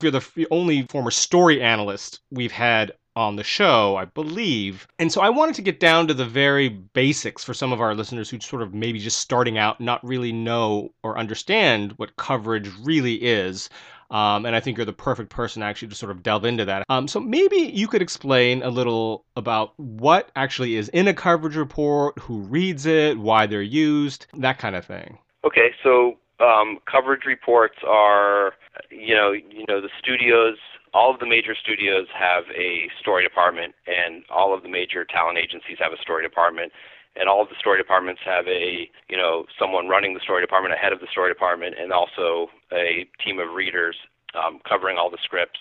You're 0.02 0.12
the 0.12 0.48
only 0.52 0.84
former 0.84 1.12
story 1.12 1.62
analyst 1.62 2.20
we've 2.30 2.52
had 2.52 2.92
on 3.16 3.38
the 3.38 3.44
show, 3.44 3.96
I 3.96 4.06
believe. 4.06 4.88
And 5.00 5.12
so 5.12 5.22
I 5.22 5.30
wanted 5.30 5.56
to 5.56 5.62
get 5.62 5.80
down 5.80 6.08
to 6.08 6.14
the 6.14 6.26
very 6.26 6.68
basics 6.68 7.44
for 7.44 7.54
some 7.54 7.72
of 7.72 7.80
our 7.80 7.96
listeners 7.96 8.30
who 8.30 8.40
sort 8.42 8.62
of 8.62 8.74
maybe 8.74 9.00
just 9.00 9.20
starting 9.20 9.58
out, 9.58 9.80
not 9.80 10.06
really 10.06 10.34
know 10.34 10.92
or 11.02 11.18
understand 11.18 11.94
what 11.94 12.18
coverage 12.18 12.70
really 12.84 13.16
is. 13.16 13.70
Um, 14.12 14.46
and 14.46 14.56
I 14.56 14.60
think 14.60 14.78
you're 14.78 14.86
the 14.86 14.94
perfect 14.94 15.30
person 15.30 15.64
actually 15.64 15.90
to 15.90 15.96
sort 15.96 16.12
of 16.12 16.24
delve 16.24 16.46
into 16.46 16.66
that. 16.66 16.86
Um, 16.90 17.08
so 17.08 17.20
maybe 17.20 17.58
you 17.58 17.88
could 17.88 18.02
explain 18.02 18.62
a 18.64 18.70
little 18.70 19.26
about 19.36 19.74
what 19.78 20.30
actually 20.36 20.76
is 20.76 20.90
in 20.90 21.08
a 21.08 21.14
coverage 21.14 21.56
report, 21.56 22.18
who 22.20 22.40
reads 22.40 22.86
it, 22.86 23.18
why 23.18 23.46
they're 23.46 23.62
used, 23.62 24.28
that 24.38 24.58
kind 24.60 24.76
of 24.76 24.86
thing. 24.86 25.18
Okay, 25.44 25.72
so 25.84 26.18
um, 26.40 26.80
coverage 26.90 27.26
reports 27.26 27.78
are, 27.88 28.54
you 28.90 29.16
know, 29.16 29.32
you 29.32 29.66
know, 29.68 29.82
the 29.82 29.90
studios 30.00 30.58
all 30.96 31.14
of 31.14 31.20
the 31.20 31.28
major 31.28 31.54
studios 31.62 32.08
have 32.18 32.46
a 32.56 32.90
story 33.02 33.22
department, 33.22 33.76
and 33.86 34.24
all 34.30 34.56
of 34.56 34.64
the 34.64 34.70
major 34.70 35.04
talent 35.04 35.38
agencies 35.38 35.78
have 35.78 35.92
a 35.92 36.02
story 36.02 36.24
department, 36.24 36.72
and 37.16 37.30
all 37.30 37.42
of 37.42 37.50
the 37.50 37.56
story 37.60 37.78
departments 37.78 38.22
have 38.26 38.48
a 38.48 38.90
you 39.10 39.18
know 39.18 39.46
someone 39.60 39.88
running 39.88 40.14
the 40.14 40.20
story 40.20 40.42
department 40.42 40.74
ahead 40.74 40.94
of 40.94 41.00
the 41.00 41.08
story 41.12 41.32
department, 41.32 41.76
and 41.80 41.92
also 41.92 42.48
a 42.72 43.06
team 43.24 43.40
of 43.40 43.54
readers 43.54 43.96
um, 44.34 44.60
covering 44.68 44.98
all 44.98 45.10
the 45.10 45.22
scripts. 45.24 45.60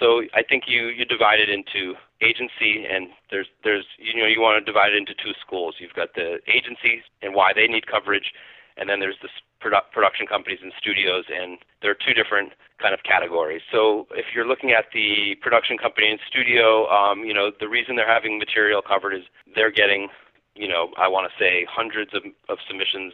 So 0.00 0.22
I 0.34 0.42
think 0.42 0.64
you 0.66 0.88
you 0.88 1.04
divide 1.04 1.40
it 1.40 1.48
into 1.48 1.94
agency 2.20 2.86
and 2.90 3.08
there's 3.30 3.46
there's 3.62 3.84
you 3.98 4.20
know 4.20 4.26
you 4.26 4.40
want 4.40 4.64
to 4.64 4.64
divide 4.64 4.92
it 4.92 4.96
into 4.96 5.14
two 5.14 5.32
schools. 5.40 5.76
You've 5.78 5.94
got 5.94 6.14
the 6.14 6.38
agencies 6.48 7.02
and 7.22 7.34
why 7.34 7.52
they 7.54 7.66
need 7.66 7.86
coverage, 7.86 8.32
and 8.76 8.88
then 8.88 9.00
there's 9.00 9.18
the 9.22 9.28
produ- 9.64 9.90
production 9.92 10.26
companies 10.26 10.58
and 10.62 10.72
studios, 10.78 11.24
and 11.32 11.58
there 11.80 11.90
are 11.90 11.96
two 12.06 12.14
different 12.14 12.52
kind 12.80 12.92
of 12.92 13.02
categories. 13.02 13.62
So 13.72 14.06
if 14.12 14.26
you're 14.34 14.46
looking 14.46 14.72
at 14.72 14.86
the 14.92 15.36
production 15.40 15.78
company 15.78 16.10
and 16.10 16.20
studio, 16.28 16.88
um, 16.88 17.24
you 17.24 17.32
know, 17.32 17.50
the 17.58 17.68
reason 17.68 17.96
they're 17.96 18.06
having 18.06 18.38
material 18.38 18.82
covered 18.82 19.14
is 19.14 19.22
they're 19.54 19.70
getting, 19.70 20.08
you 20.54 20.68
know, 20.68 20.92
I 20.96 21.08
want 21.08 21.30
to 21.30 21.38
say 21.42 21.66
hundreds 21.70 22.14
of, 22.14 22.22
of 22.48 22.58
submissions 22.66 23.12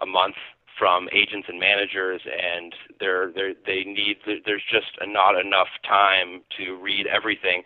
a 0.00 0.06
month 0.06 0.36
from 0.78 1.08
agents 1.12 1.46
and 1.48 1.60
managers, 1.60 2.22
and 2.24 2.74
they're, 2.98 3.30
they're, 3.32 3.54
they 3.66 3.84
need, 3.84 4.16
there's 4.46 4.64
just 4.70 4.98
not 5.06 5.38
enough 5.38 5.68
time 5.86 6.40
to 6.56 6.74
read 6.76 7.06
everything. 7.06 7.62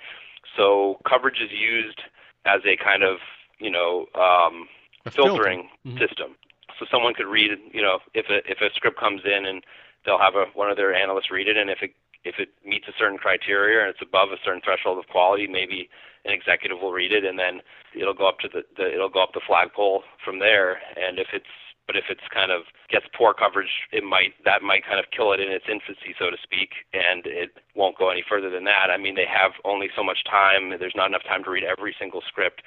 So 0.56 0.98
coverage 1.08 1.40
is 1.40 1.50
used 1.52 2.00
as 2.44 2.60
a 2.64 2.76
kind 2.76 3.02
of, 3.02 3.18
you 3.58 3.70
know, 3.70 4.06
um, 4.14 4.68
filtering 5.10 5.68
mm-hmm. 5.86 5.98
system. 5.98 6.36
So 6.78 6.86
someone 6.90 7.14
could 7.14 7.26
read, 7.26 7.52
you 7.72 7.82
know, 7.82 8.00
if 8.14 8.26
a 8.28 8.38
if 8.50 8.60
a 8.60 8.74
script 8.74 8.98
comes 8.98 9.22
in 9.24 9.46
and 9.46 9.62
they'll 10.04 10.18
have 10.18 10.34
a, 10.34 10.46
one 10.54 10.70
of 10.70 10.76
their 10.76 10.92
analysts 10.92 11.30
read 11.30 11.46
it, 11.46 11.56
and 11.56 11.70
if 11.70 11.82
it 11.82 11.94
if 12.24 12.36
it 12.38 12.50
meets 12.64 12.88
a 12.88 12.96
certain 12.98 13.18
criteria 13.18 13.80
and 13.80 13.90
it's 13.90 14.02
above 14.02 14.30
a 14.32 14.40
certain 14.44 14.60
threshold 14.64 14.98
of 14.98 15.08
quality, 15.08 15.46
maybe 15.46 15.88
an 16.24 16.32
executive 16.32 16.80
will 16.80 16.92
read 16.92 17.12
it, 17.12 17.24
and 17.24 17.38
then 17.38 17.60
it'll 17.92 18.16
go 18.16 18.28
up 18.28 18.38
to 18.40 18.48
the, 18.48 18.62
the 18.76 18.92
it'll 18.92 19.12
go 19.12 19.22
up 19.22 19.34
the 19.34 19.44
flagpole 19.46 20.02
from 20.24 20.38
there. 20.38 20.80
And 20.96 21.18
if 21.18 21.28
it's 21.32 21.52
but 21.86 21.96
if 21.96 22.04
it's 22.08 22.24
kind 22.32 22.50
of 22.50 22.62
gets 22.88 23.04
poor 23.12 23.34
coverage, 23.34 23.84
it 23.92 24.04
might 24.04 24.32
that 24.44 24.62
might 24.62 24.86
kind 24.88 24.98
of 24.98 25.04
kill 25.12 25.32
it 25.32 25.40
in 25.40 25.52
its 25.52 25.68
infancy, 25.68 26.16
so 26.18 26.30
to 26.30 26.40
speak, 26.42 26.88
and 26.92 27.26
it 27.26 27.60
won't 27.76 27.98
go 27.98 28.08
any 28.08 28.24
further 28.26 28.48
than 28.48 28.64
that. 28.64 28.88
I 28.88 28.96
mean, 28.96 29.14
they 29.14 29.28
have 29.28 29.52
only 29.64 29.88
so 29.94 30.02
much 30.02 30.24
time. 30.24 30.72
There's 30.80 30.96
not 30.96 31.08
enough 31.12 31.24
time 31.28 31.44
to 31.44 31.50
read 31.50 31.64
every 31.64 31.94
single 31.98 32.22
script. 32.26 32.62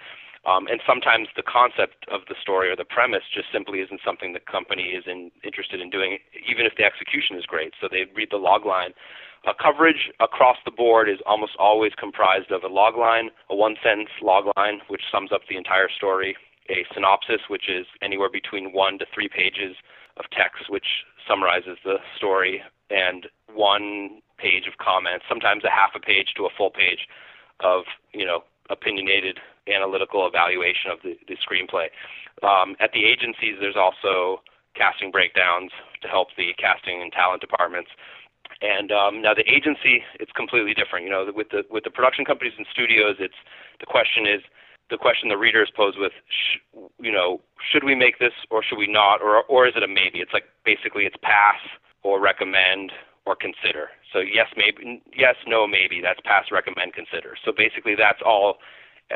Um, 0.45 0.67
and 0.67 0.79
sometimes 0.87 1.27
the 1.35 1.43
concept 1.43 2.05
of 2.07 2.21
the 2.29 2.35
story 2.39 2.69
or 2.69 2.75
the 2.77 2.85
premise 2.87 3.23
just 3.33 3.51
simply 3.51 3.79
isn't 3.81 3.99
something 4.05 4.31
the 4.31 4.39
company 4.39 4.95
is 4.95 5.03
in, 5.05 5.29
interested 5.43 5.81
in 5.81 5.89
doing, 5.89 6.19
even 6.47 6.65
if 6.65 6.77
the 6.77 6.85
execution 6.85 7.35
is 7.35 7.45
great. 7.45 7.73
So 7.81 7.89
they 7.91 8.05
read 8.15 8.29
the 8.31 8.37
log 8.39 8.65
line. 8.65 8.93
Uh, 9.45 9.53
coverage 9.61 10.09
across 10.19 10.57
the 10.65 10.71
board 10.71 11.09
is 11.09 11.19
almost 11.25 11.53
always 11.59 11.91
comprised 11.97 12.51
of 12.51 12.63
a 12.63 12.67
log 12.67 12.97
line, 12.97 13.29
a 13.49 13.55
one 13.55 13.75
sentence 13.83 14.09
log 14.21 14.45
line, 14.57 14.81
which 14.87 15.03
sums 15.11 15.31
up 15.31 15.41
the 15.49 15.57
entire 15.57 15.89
story, 15.89 16.35
a 16.69 16.85
synopsis, 16.93 17.41
which 17.47 17.69
is 17.69 17.85
anywhere 18.01 18.29
between 18.29 18.73
one 18.73 18.99
to 18.99 19.05
three 19.13 19.29
pages 19.29 19.75
of 20.17 20.25
text 20.31 20.69
which 20.69 21.05
summarizes 21.27 21.77
the 21.83 21.97
story 22.15 22.61
and 22.89 23.27
one 23.53 24.21
page 24.37 24.67
of 24.67 24.77
comments, 24.77 25.25
sometimes 25.27 25.63
a 25.63 25.69
half 25.69 25.91
a 25.95 25.99
page 25.99 26.33
to 26.35 26.45
a 26.45 26.49
full 26.57 26.69
page 26.69 27.07
of 27.59 27.83
you 28.13 28.25
know 28.25 28.43
opinionated 28.69 29.39
analytical 29.67 30.27
evaluation 30.27 30.91
of 30.91 30.99
the, 31.03 31.17
the 31.27 31.35
screenplay. 31.35 31.87
Um, 32.43 32.75
at 32.79 32.91
the 32.93 33.05
agencies, 33.05 33.57
there's 33.59 33.75
also 33.75 34.41
casting 34.75 35.11
breakdowns 35.11 35.71
to 36.01 36.07
help 36.07 36.29
the 36.37 36.53
casting 36.57 37.01
and 37.01 37.11
talent 37.11 37.41
departments. 37.41 37.89
And 38.61 38.91
um, 38.91 39.21
now 39.21 39.33
the 39.33 39.45
agency, 39.49 40.03
it's 40.19 40.31
completely 40.31 40.73
different. 40.73 41.05
You 41.05 41.11
know, 41.11 41.31
with 41.33 41.49
the 41.49 41.63
with 41.69 41.83
the 41.83 41.91
production 41.91 42.25
companies 42.25 42.53
and 42.57 42.65
studios, 42.71 43.15
it's 43.19 43.37
the 43.79 43.85
question 43.85 44.25
is 44.25 44.41
the 44.89 44.97
question 44.97 45.29
the 45.29 45.37
reader 45.37 45.61
is 45.61 45.69
posed 45.75 45.99
with, 45.99 46.13
sh- 46.29 46.59
you 46.99 47.11
know, 47.11 47.41
should 47.71 47.83
we 47.83 47.93
make 47.93 48.19
this 48.19 48.33
or 48.49 48.63
should 48.63 48.77
we 48.77 48.87
not, 48.87 49.21
or 49.21 49.43
or 49.43 49.67
is 49.67 49.73
it 49.75 49.83
a 49.83 49.87
maybe? 49.87 50.19
It's 50.19 50.33
like 50.33 50.45
basically 50.65 51.03
it's 51.03 51.17
pass 51.21 51.59
or 52.03 52.19
recommend 52.19 52.91
or 53.25 53.35
consider. 53.35 53.89
So 54.13 54.19
yes, 54.19 54.47
maybe, 54.55 55.03
yes, 55.15 55.35
no, 55.45 55.67
maybe. 55.67 56.01
That's 56.01 56.21
pass, 56.23 56.45
recommend, 56.51 56.93
consider. 56.93 57.35
So 57.43 57.51
basically, 57.55 57.95
that's 57.95 58.21
all 58.25 58.57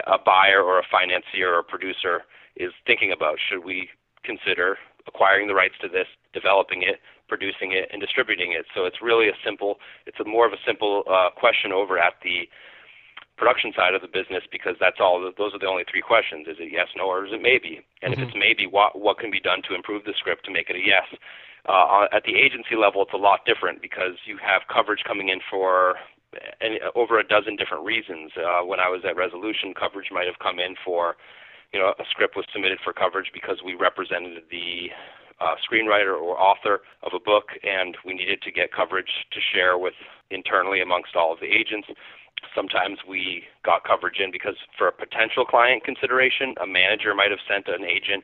a 0.06 0.18
buyer 0.20 0.62
or 0.62 0.80
a 0.80 0.84
financier 0.90 1.54
or 1.56 1.60
a 1.60 1.64
producer 1.64 2.24
is 2.58 2.72
thinking 2.86 3.12
about. 3.12 3.38
Should 3.40 3.64
we 3.64 3.90
consider 4.24 4.78
acquiring 5.08 5.48
the 5.48 5.56
rights 5.56 5.76
to 5.82 5.88
this, 5.88 6.08
developing 6.34 6.82
it, 6.82 7.00
producing 7.28 7.72
it, 7.72 7.90
and 7.92 8.02
distributing 8.02 8.54
it? 8.54 8.66
So 8.76 8.86
it's 8.86 9.02
really 9.02 9.28
a 9.28 9.38
simple. 9.46 9.80
It's 10.06 10.20
a 10.20 10.26
more 10.26 10.46
of 10.46 10.54
a 10.54 10.62
simple 10.66 11.04
uh, 11.10 11.30
question 11.36 11.72
over 11.72 11.98
at 11.98 12.14
the 12.24 12.50
production 13.38 13.74
side 13.76 13.96
of 13.96 14.02
the 14.02 14.08
business 14.08 14.44
because 14.52 14.76
that's 14.80 14.98
all. 15.00 15.20
Those 15.38 15.54
are 15.54 15.60
the 15.60 15.68
only 15.68 15.84
three 15.90 16.02
questions: 16.02 16.48
Is 16.48 16.58
it 16.60 16.70
yes, 16.72 16.88
no, 16.96 17.08
or 17.08 17.26
is 17.26 17.34
it 17.34 17.42
maybe? 17.42 17.82
And 18.02 18.14
mm-hmm. 18.14 18.24
if 18.24 18.30
it's 18.30 18.38
maybe, 18.38 18.68
what 18.68 19.00
what 19.00 19.20
can 19.20 19.32
be 19.32 19.40
done 19.40 19.62
to 19.68 19.76
improve 19.76 20.06
the 20.06 20.14
script 20.18 20.46
to 20.46 20.52
make 20.52 20.70
it 20.70 20.76
a 20.76 20.84
yes? 20.86 21.08
Uh, 21.70 22.08
at 22.12 22.24
the 22.24 22.34
agency 22.36 22.76
level, 22.76 23.04
it's 23.04 23.14
a 23.14 23.18
lot 23.18 23.46
different 23.46 23.82
because 23.82 24.18
you 24.26 24.38
have 24.42 24.64
coverage 24.66 25.04
coming 25.06 25.30
in 25.30 25.40
for 25.50 25.96
any, 26.62 26.80
over 26.96 27.20
a 27.20 27.28
dozen 27.28 27.56
different 27.56 27.84
reasons. 27.86 28.32
Uh, 28.38 28.66
when 28.66 28.80
I 28.80 28.90
was 28.90 29.02
at 29.08 29.16
Resolution, 29.16 29.74
coverage 29.78 30.10
might 30.12 30.26
have 30.26 30.40
come 30.40 30.60
in 30.60 30.76
for, 30.84 31.18
you 31.74 31.80
know, 31.80 31.94
a 32.00 32.04
script 32.10 32.36
was 32.36 32.46
submitted 32.52 32.80
for 32.84 32.94
coverage 32.94 33.32
because 33.34 33.58
we 33.64 33.76
represented 33.76 34.44
the 34.50 34.90
uh, 35.42 35.56
screenwriter 35.66 36.14
or 36.14 36.40
author 36.40 36.82
of 37.04 37.14
a 37.16 37.20
book, 37.20 37.50
and 37.64 37.98
we 38.06 38.14
needed 38.14 38.42
to 38.44 38.52
get 38.52 38.72
coverage 38.72 39.26
to 39.34 39.40
share 39.42 39.78
with 39.78 39.96
internally 40.30 40.82
amongst 40.82 41.16
all 41.16 41.34
of 41.34 41.40
the 41.40 41.48
agents. 41.48 41.88
Sometimes 42.56 43.00
we 43.08 43.44
got 43.66 43.84
coverage 43.84 44.20
in 44.20 44.32
because 44.32 44.56
for 44.78 44.88
a 44.88 44.92
potential 44.92 45.46
client 45.46 45.84
consideration, 45.84 46.56
a 46.62 46.68
manager 46.68 47.14
might 47.16 47.32
have 47.32 47.42
sent 47.48 47.68
an 47.68 47.84
agent 47.84 48.24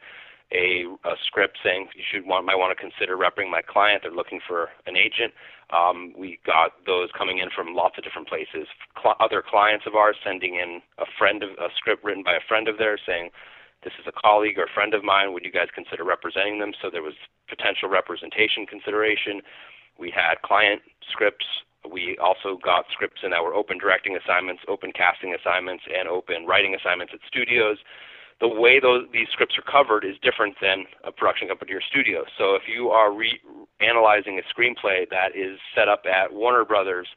a, 0.52 0.86
a 1.04 1.16
script 1.26 1.58
saying 1.64 1.88
you 1.96 2.04
should 2.10 2.26
want 2.26 2.46
might 2.46 2.56
want 2.56 2.76
to 2.76 2.80
consider 2.80 3.18
repping 3.18 3.52
my 3.52 3.62
client. 3.62 4.04
They're 4.04 4.12
looking 4.12 4.40
for 4.48 4.70
an 4.86 4.96
agent. 4.96 5.34
Um, 5.76 6.14
we 6.18 6.40
got 6.46 6.72
those 6.86 7.10
coming 7.18 7.40
in 7.40 7.50
from 7.54 7.76
lots 7.76 7.98
of 7.98 8.04
different 8.04 8.30
places. 8.30 8.68
Cl- 9.02 9.20
other 9.20 9.44
clients 9.44 9.86
of 9.86 9.96
ours 9.96 10.16
sending 10.24 10.56
in 10.56 10.82
a 10.98 11.06
friend 11.18 11.44
of 11.44 11.50
a 11.60 11.68
script 11.76 12.04
written 12.04 12.24
by 12.24 12.36
a 12.36 12.48
friend 12.48 12.70
of 12.70 12.78
theirs 12.78 13.02
saying, 13.06 13.30
"This 13.88 13.96
is 14.04 14.08
a 14.08 14.12
colleague 14.12 14.60
or 14.60 14.68
friend 14.68 14.94
of 14.94 15.04
mine. 15.04 15.32
Would 15.32 15.46
you 15.46 15.52
guys 15.52 15.72
consider 15.74 16.04
representing 16.04 16.60
them?" 16.60 16.74
So 16.82 16.90
there 16.90 17.02
was 17.02 17.16
potential 17.48 17.88
representation 17.88 18.66
consideration. 18.68 19.42
We 19.98 20.12
had 20.12 20.42
client 20.44 20.82
scripts. 21.10 21.48
We 21.88 22.18
also 22.18 22.58
got 22.58 22.92
scripts 22.92 23.24
in 23.24 23.32
that 23.32 23.44
were 23.44 23.56
open 23.56 23.78
directing 23.78 24.18
assignments, 24.18 24.64
open 24.68 24.92
casting 24.92 25.34
assignments, 25.34 25.86
and 25.88 26.10
open 26.10 26.46
writing 26.46 26.76
assignments 26.76 27.14
at 27.14 27.22
studios 27.26 27.78
the 28.40 28.48
way 28.48 28.80
those 28.80 29.06
these 29.12 29.28
scripts 29.32 29.58
are 29.58 29.66
covered 29.66 30.06
is 30.06 30.16
different 30.22 30.56
than 30.62 30.86
a 31.04 31.12
production 31.12 31.48
company 31.48 31.74
or 31.74 31.82
studio. 31.82 32.24
So 32.38 32.56
if 32.56 32.64
you 32.68 32.90
are 32.90 33.12
re- 33.12 33.42
analyzing 33.80 34.40
a 34.40 34.44
screenplay 34.54 35.10
that 35.10 35.36
is 35.36 35.60
set 35.74 35.88
up 35.88 36.06
at 36.06 36.34
Warner 36.34 36.66
Brothers 36.66 37.08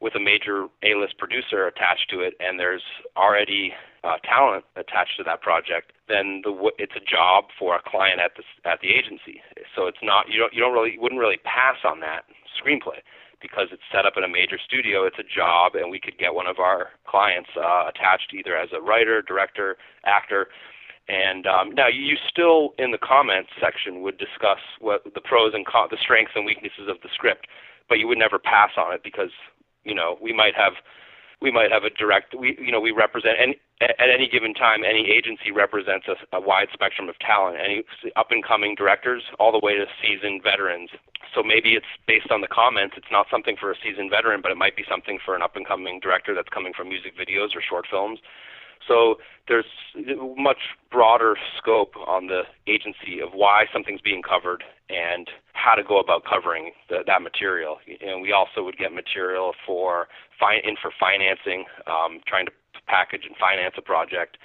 with 0.00 0.14
a 0.14 0.20
major 0.20 0.66
A-list 0.82 1.18
producer 1.18 1.66
attached 1.66 2.08
to 2.10 2.20
it, 2.20 2.34
and 2.40 2.58
there's 2.58 2.82
already 3.16 3.72
uh, 4.02 4.16
talent 4.24 4.64
attached 4.76 5.16
to 5.18 5.24
that 5.24 5.42
project, 5.42 5.92
then 6.08 6.40
the 6.42 6.70
it's 6.78 6.96
a 6.96 7.04
job 7.04 7.44
for 7.58 7.76
a 7.76 7.82
client 7.84 8.18
at 8.20 8.32
the 8.36 8.42
at 8.68 8.80
the 8.80 8.88
agency. 8.88 9.42
So 9.76 9.86
it's 9.86 10.00
not 10.02 10.28
you 10.28 10.38
don't 10.38 10.52
you 10.54 10.60
don't 10.60 10.72
really 10.72 10.94
you 10.94 11.00
wouldn't 11.00 11.20
really 11.20 11.38
pass 11.44 11.76
on 11.84 12.00
that 12.00 12.24
screenplay 12.56 13.04
because 13.40 13.68
it's 13.72 13.82
set 13.92 14.04
up 14.04 14.14
in 14.16 14.24
a 14.24 14.28
major 14.28 14.58
studio, 14.58 15.04
it's 15.04 15.18
a 15.18 15.24
job, 15.24 15.74
and 15.74 15.90
we 15.90 15.98
could 15.98 16.18
get 16.18 16.34
one 16.34 16.46
of 16.46 16.58
our 16.58 16.90
clients 17.06 17.48
uh, 17.56 17.88
attached 17.88 18.34
either 18.34 18.56
as 18.56 18.68
a 18.76 18.80
writer, 18.80 19.22
director, 19.22 19.76
actor. 20.04 20.48
And 21.08 21.46
um, 21.46 21.74
now 21.74 21.88
you 21.88 22.16
still, 22.28 22.74
in 22.78 22.92
the 22.92 22.98
comments 22.98 23.50
section, 23.60 24.02
would 24.02 24.18
discuss 24.18 24.60
what 24.78 25.02
the 25.14 25.20
pros 25.20 25.52
and 25.54 25.66
cons, 25.66 25.90
the 25.90 25.96
strengths 26.00 26.32
and 26.36 26.44
weaknesses 26.44 26.86
of 26.88 26.98
the 27.02 27.08
script, 27.12 27.46
but 27.88 27.98
you 27.98 28.06
would 28.06 28.18
never 28.18 28.38
pass 28.38 28.70
on 28.76 28.92
it 28.94 29.02
because 29.02 29.32
you 29.84 29.94
know 29.94 30.18
we 30.20 30.32
might 30.32 30.54
have 30.54 30.74
we 31.40 31.50
might 31.50 31.72
have 31.72 31.84
a 31.84 31.90
direct 31.90 32.34
we 32.38 32.56
you 32.60 32.72
know 32.72 32.80
we 32.80 32.90
represent 32.90 33.36
any 33.40 33.56
at 33.80 34.10
any 34.12 34.28
given 34.28 34.52
time 34.52 34.84
any 34.84 35.08
agency 35.10 35.50
represents 35.50 36.06
a, 36.08 36.36
a 36.36 36.40
wide 36.40 36.68
spectrum 36.72 37.08
of 37.08 37.18
talent 37.18 37.56
any 37.62 37.82
up 38.16 38.30
and 38.30 38.44
coming 38.44 38.74
directors 38.74 39.22
all 39.38 39.52
the 39.52 39.60
way 39.64 39.74
to 39.74 39.86
seasoned 40.02 40.42
veterans 40.42 40.90
so 41.34 41.42
maybe 41.42 41.74
it's 41.74 41.86
based 42.06 42.30
on 42.30 42.40
the 42.40 42.48
comments. 42.48 42.94
It's 42.96 43.10
not 43.12 43.26
something 43.30 43.56
for 43.56 43.70
a 43.70 43.76
seasoned 43.82 44.10
veteran, 44.10 44.40
but 44.42 44.50
it 44.50 44.56
might 44.56 44.76
be 44.76 44.84
something 44.88 45.18
for 45.24 45.36
an 45.36 45.42
up 45.42 45.56
and 45.56 45.66
coming 45.66 46.00
director 46.00 46.34
that's 46.34 46.48
coming 46.48 46.72
from 46.72 46.88
music 46.88 47.14
videos 47.16 47.54
or 47.54 47.62
short 47.62 47.86
films. 47.88 48.18
So 48.86 49.16
there's 49.48 49.66
much 50.36 50.58
broader 50.90 51.36
scope 51.58 51.94
on 51.96 52.26
the 52.26 52.42
agency 52.66 53.20
of 53.20 53.30
why 53.32 53.64
something's 53.72 54.00
being 54.00 54.22
covered 54.22 54.64
and 54.88 55.28
how 55.52 55.74
to 55.74 55.82
go 55.82 55.98
about 55.98 56.24
covering 56.24 56.72
the, 56.88 56.98
that 57.06 57.22
material. 57.22 57.78
And 58.00 58.22
we 58.22 58.32
also 58.32 58.62
would 58.64 58.78
get 58.78 58.92
material 58.92 59.52
for 59.66 60.08
in 60.64 60.76
for 60.80 60.90
financing, 60.98 61.66
um, 61.86 62.20
trying 62.26 62.46
to 62.46 62.52
package 62.86 63.22
and 63.26 63.36
finance 63.36 63.74
a 63.76 63.82
project. 63.82 64.38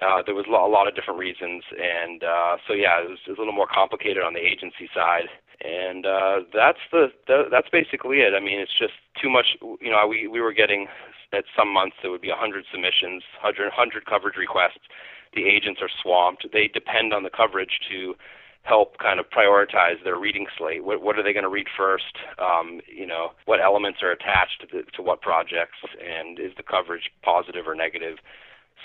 Uh, 0.00 0.22
there 0.24 0.34
was 0.34 0.46
a 0.46 0.52
lot 0.52 0.86
of 0.86 0.94
different 0.94 1.18
reasons, 1.18 1.64
and 1.74 2.22
uh, 2.22 2.56
so 2.68 2.72
yeah, 2.72 3.02
it 3.02 3.10
was, 3.10 3.18
it 3.26 3.30
was 3.30 3.38
a 3.38 3.40
little 3.40 3.52
more 3.52 3.66
complicated 3.66 4.22
on 4.22 4.32
the 4.32 4.38
agency 4.38 4.88
side 4.94 5.26
and 5.60 6.06
uh, 6.06 6.40
that's 6.54 6.78
the, 6.92 7.08
the 7.26 7.44
that's 7.50 7.68
basically 7.70 8.18
it. 8.18 8.34
I 8.34 8.40
mean, 8.40 8.60
it's 8.60 8.76
just 8.78 8.94
too 9.20 9.30
much. 9.30 9.56
You 9.80 9.90
know, 9.90 10.06
we 10.06 10.28
we 10.28 10.40
were 10.40 10.52
getting 10.52 10.86
at 11.32 11.44
some 11.56 11.72
months 11.72 11.96
there 12.00 12.10
would 12.10 12.22
be 12.22 12.30
100 12.30 12.64
submissions, 12.70 13.22
100 13.42 13.74
100 13.74 14.06
coverage 14.06 14.36
requests. 14.36 14.86
The 15.34 15.44
agents 15.44 15.80
are 15.82 15.90
swamped. 16.02 16.46
They 16.52 16.68
depend 16.68 17.12
on 17.12 17.22
the 17.22 17.30
coverage 17.30 17.80
to 17.90 18.14
help 18.62 18.98
kind 18.98 19.18
of 19.18 19.26
prioritize 19.30 20.02
their 20.04 20.18
reading 20.18 20.46
slate. 20.56 20.84
What, 20.84 21.02
what 21.02 21.18
are 21.18 21.22
they 21.22 21.32
going 21.32 21.44
to 21.44 21.50
read 21.50 21.66
first? 21.76 22.16
Um, 22.38 22.80
you 22.86 23.06
know, 23.06 23.32
what 23.46 23.60
elements 23.60 24.00
are 24.02 24.10
attached 24.10 24.60
to, 24.60 24.66
the, 24.66 24.82
to 24.96 25.02
what 25.02 25.20
projects, 25.22 25.78
and 26.00 26.38
is 26.38 26.52
the 26.56 26.62
coverage 26.62 27.10
positive 27.22 27.66
or 27.66 27.74
negative? 27.74 28.18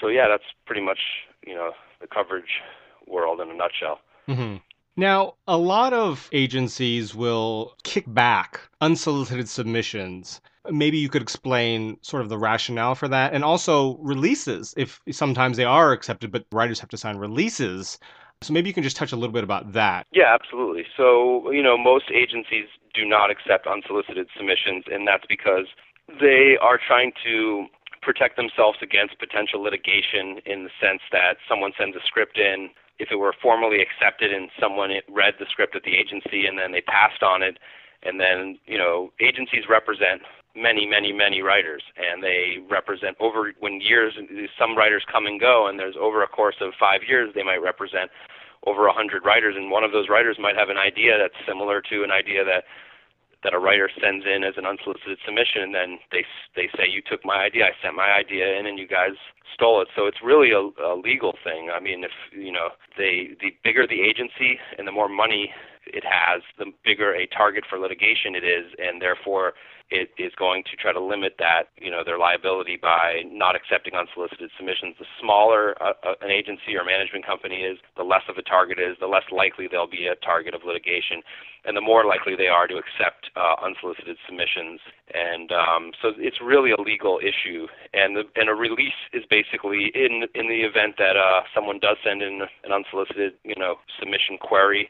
So 0.01 0.07
yeah, 0.07 0.27
that's 0.27 0.47
pretty 0.65 0.81
much 0.81 0.99
you 1.45 1.53
know 1.53 1.71
the 2.01 2.07
coverage 2.07 2.61
world 3.07 3.39
in 3.41 3.49
a 3.49 3.53
nutshell. 3.53 3.99
Mm-hmm. 4.27 4.57
Now, 4.95 5.35
a 5.47 5.57
lot 5.57 5.93
of 5.93 6.29
agencies 6.31 7.15
will 7.15 7.75
kick 7.83 8.05
back 8.07 8.61
unsolicited 8.79 9.49
submissions. 9.49 10.39
Maybe 10.69 10.97
you 10.97 11.09
could 11.09 11.23
explain 11.23 11.97
sort 12.01 12.21
of 12.21 12.29
the 12.29 12.37
rationale 12.37 12.93
for 12.93 13.07
that 13.07 13.33
and 13.33 13.43
also 13.43 13.97
releases, 13.97 14.73
if 14.77 15.01
sometimes 15.11 15.57
they 15.57 15.65
are 15.65 15.91
accepted, 15.91 16.31
but 16.31 16.45
writers 16.51 16.79
have 16.79 16.89
to 16.89 16.97
sign 16.97 17.17
releases. 17.17 17.97
So 18.41 18.53
maybe 18.53 18.69
you 18.69 18.73
can 18.73 18.83
just 18.83 18.95
touch 18.95 19.11
a 19.11 19.15
little 19.15 19.33
bit 19.33 19.43
about 19.43 19.73
that. 19.73 20.05
Yeah, 20.11 20.31
absolutely. 20.31 20.85
So, 20.95 21.49
you 21.51 21.63
know, 21.63 21.77
most 21.77 22.11
agencies 22.13 22.67
do 22.93 23.03
not 23.03 23.31
accept 23.31 23.65
unsolicited 23.65 24.27
submissions, 24.37 24.83
and 24.91 25.07
that's 25.07 25.25
because 25.27 25.65
they 26.19 26.55
are 26.61 26.77
trying 26.77 27.13
to 27.25 27.65
protect 28.01 28.35
themselves 28.35 28.77
against 28.81 29.17
potential 29.17 29.63
litigation 29.63 30.39
in 30.45 30.65
the 30.65 30.69
sense 30.79 31.01
that 31.11 31.37
someone 31.49 31.71
sends 31.79 31.95
a 31.95 32.01
script 32.05 32.37
in 32.37 32.69
if 33.03 33.11
it 33.11 33.17
were 33.19 33.35
formally 33.41 33.83
accepted 33.83 34.33
and 34.33 34.49
someone 34.59 34.89
read 35.11 35.35
the 35.37 35.45
script 35.51 35.75
at 35.75 35.83
the 35.83 35.95
agency 35.95 36.47
and 36.47 36.57
then 36.57 36.71
they 36.71 36.81
passed 36.81 37.21
on 37.21 37.43
it, 37.43 37.59
and 38.01 38.19
then 38.19 38.57
you 38.65 38.77
know 38.77 39.11
agencies 39.19 39.67
represent 39.69 40.21
many, 40.55 40.85
many, 40.85 41.11
many 41.11 41.41
writers, 41.41 41.83
and 41.97 42.23
they 42.23 42.59
represent 42.69 43.17
over 43.19 43.51
when 43.59 43.81
years 43.81 44.13
some 44.57 44.77
writers 44.77 45.03
come 45.11 45.25
and 45.25 45.39
go, 45.39 45.67
and 45.67 45.79
there's 45.79 45.95
over 45.99 46.23
a 46.23 46.27
course 46.27 46.55
of 46.61 46.71
five 46.79 47.01
years 47.07 47.31
they 47.35 47.43
might 47.43 47.61
represent 47.61 48.09
over 48.65 48.87
a 48.87 48.93
hundred 48.93 49.25
writers, 49.25 49.55
and 49.57 49.69
one 49.69 49.83
of 49.83 49.91
those 49.91 50.07
writers 50.07 50.37
might 50.39 50.55
have 50.55 50.69
an 50.69 50.77
idea 50.77 51.17
that's 51.17 51.35
similar 51.45 51.81
to 51.81 52.03
an 52.03 52.11
idea 52.11 52.45
that 52.45 52.63
that 53.43 53.53
a 53.53 53.59
writer 53.59 53.89
sends 54.01 54.25
in 54.25 54.43
as 54.43 54.55
an 54.57 54.65
unsolicited 54.65 55.19
submission, 55.25 55.61
and 55.63 55.75
then 55.75 55.99
they 56.11 56.25
they 56.55 56.69
say 56.77 56.87
you 56.89 57.01
took 57.01 57.25
my 57.25 57.43
idea, 57.43 57.65
I 57.65 57.71
sent 57.81 57.95
my 57.95 58.11
idea 58.11 58.57
in, 58.57 58.65
and 58.65 58.79
you 58.79 58.87
guys 58.87 59.15
stole 59.53 59.81
it. 59.81 59.87
So 59.95 60.07
it's 60.07 60.23
really 60.23 60.51
a, 60.51 60.63
a 60.81 60.95
legal 60.95 61.35
thing. 61.43 61.69
I 61.73 61.79
mean, 61.79 62.03
if 62.03 62.15
you 62.31 62.51
know, 62.51 62.69
they 62.97 63.35
the 63.41 63.51
bigger 63.63 63.85
the 63.87 64.01
agency 64.01 64.59
and 64.77 64.87
the 64.87 64.91
more 64.91 65.09
money 65.09 65.51
it 65.85 66.03
has, 66.05 66.41
the 66.57 66.71
bigger 66.83 67.13
a 67.13 67.27
target 67.27 67.65
for 67.69 67.77
litigation 67.77 68.35
it 68.35 68.43
is, 68.43 68.71
and 68.79 69.01
therefore 69.01 69.53
it 69.89 70.09
is 70.17 70.33
going 70.37 70.63
to 70.63 70.75
try 70.75 70.91
to 70.91 70.99
limit 70.99 71.35
that, 71.39 71.69
you 71.77 71.91
know, 71.91 72.03
their 72.03 72.17
liability 72.17 72.77
by 72.81 73.21
not 73.29 73.55
accepting 73.55 73.93
unsolicited 73.93 74.49
submissions. 74.57 74.95
The 74.97 75.05
smaller 75.21 75.75
uh, 75.81 75.93
uh, 76.01 76.15
an 76.21 76.31
agency 76.31 76.75
or 76.75 76.83
management 76.83 77.25
company 77.25 77.61
is, 77.61 77.77
the 77.95 78.03
less 78.03 78.23
of 78.27 78.37
a 78.37 78.41
target 78.41 78.79
is, 78.79 78.97
the 78.99 79.07
less 79.07 79.27
likely 79.31 79.67
they'll 79.69 79.89
be 79.89 80.07
a 80.07 80.15
target 80.15 80.55
of 80.55 80.61
litigation, 80.65 81.21
and 81.65 81.77
the 81.77 81.81
more 81.81 82.05
likely 82.05 82.35
they 82.35 82.47
are 82.47 82.67
to 82.67 82.81
accept 82.81 83.29
uh, 83.35 83.55
unsolicited 83.61 84.17
submissions. 84.25 84.79
And 85.13 85.51
um, 85.51 85.91
so 86.01 86.11
it's 86.17 86.41
really 86.41 86.71
a 86.71 86.81
legal 86.81 87.19
issue. 87.21 87.67
And 87.93 88.15
the, 88.15 88.23
and 88.35 88.49
a 88.49 88.55
release 88.55 88.97
is 89.13 89.23
basically 89.29 89.91
in 89.93 90.25
in 90.33 90.49
the 90.49 90.65
event 90.65 90.95
that 90.97 91.17
uh, 91.17 91.45
someone 91.53 91.77
does 91.77 91.97
send 92.03 92.21
in 92.21 92.41
an 92.63 92.71
unsolicited, 92.71 93.33
you 93.43 93.55
know, 93.55 93.75
submission 93.99 94.37
query 94.41 94.89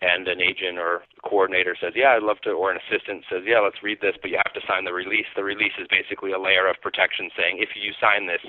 and 0.00 0.28
an 0.28 0.40
agent 0.40 0.78
or 0.78 1.02
coordinator 1.24 1.76
says, 1.80 1.92
"Yeah, 1.96 2.14
I'd 2.14 2.22
love 2.22 2.40
to," 2.42 2.50
or 2.52 2.70
an 2.70 2.78
assistant 2.78 3.24
says, 3.28 3.42
"Yeah, 3.46 3.60
let's 3.60 3.82
read 3.82 4.00
this, 4.00 4.16
but 4.20 4.30
you 4.30 4.36
have 4.36 4.52
to 4.54 4.60
sign 4.66 4.84
the 4.84 4.92
release." 4.92 5.26
The 5.34 5.44
release 5.44 5.74
is 5.78 5.88
basically 5.88 6.32
a 6.32 6.38
layer 6.38 6.66
of 6.68 6.80
protection 6.80 7.30
saying, 7.36 7.58
if 7.58 7.70
you 7.74 7.92
sign 8.00 8.26
this, 8.26 8.42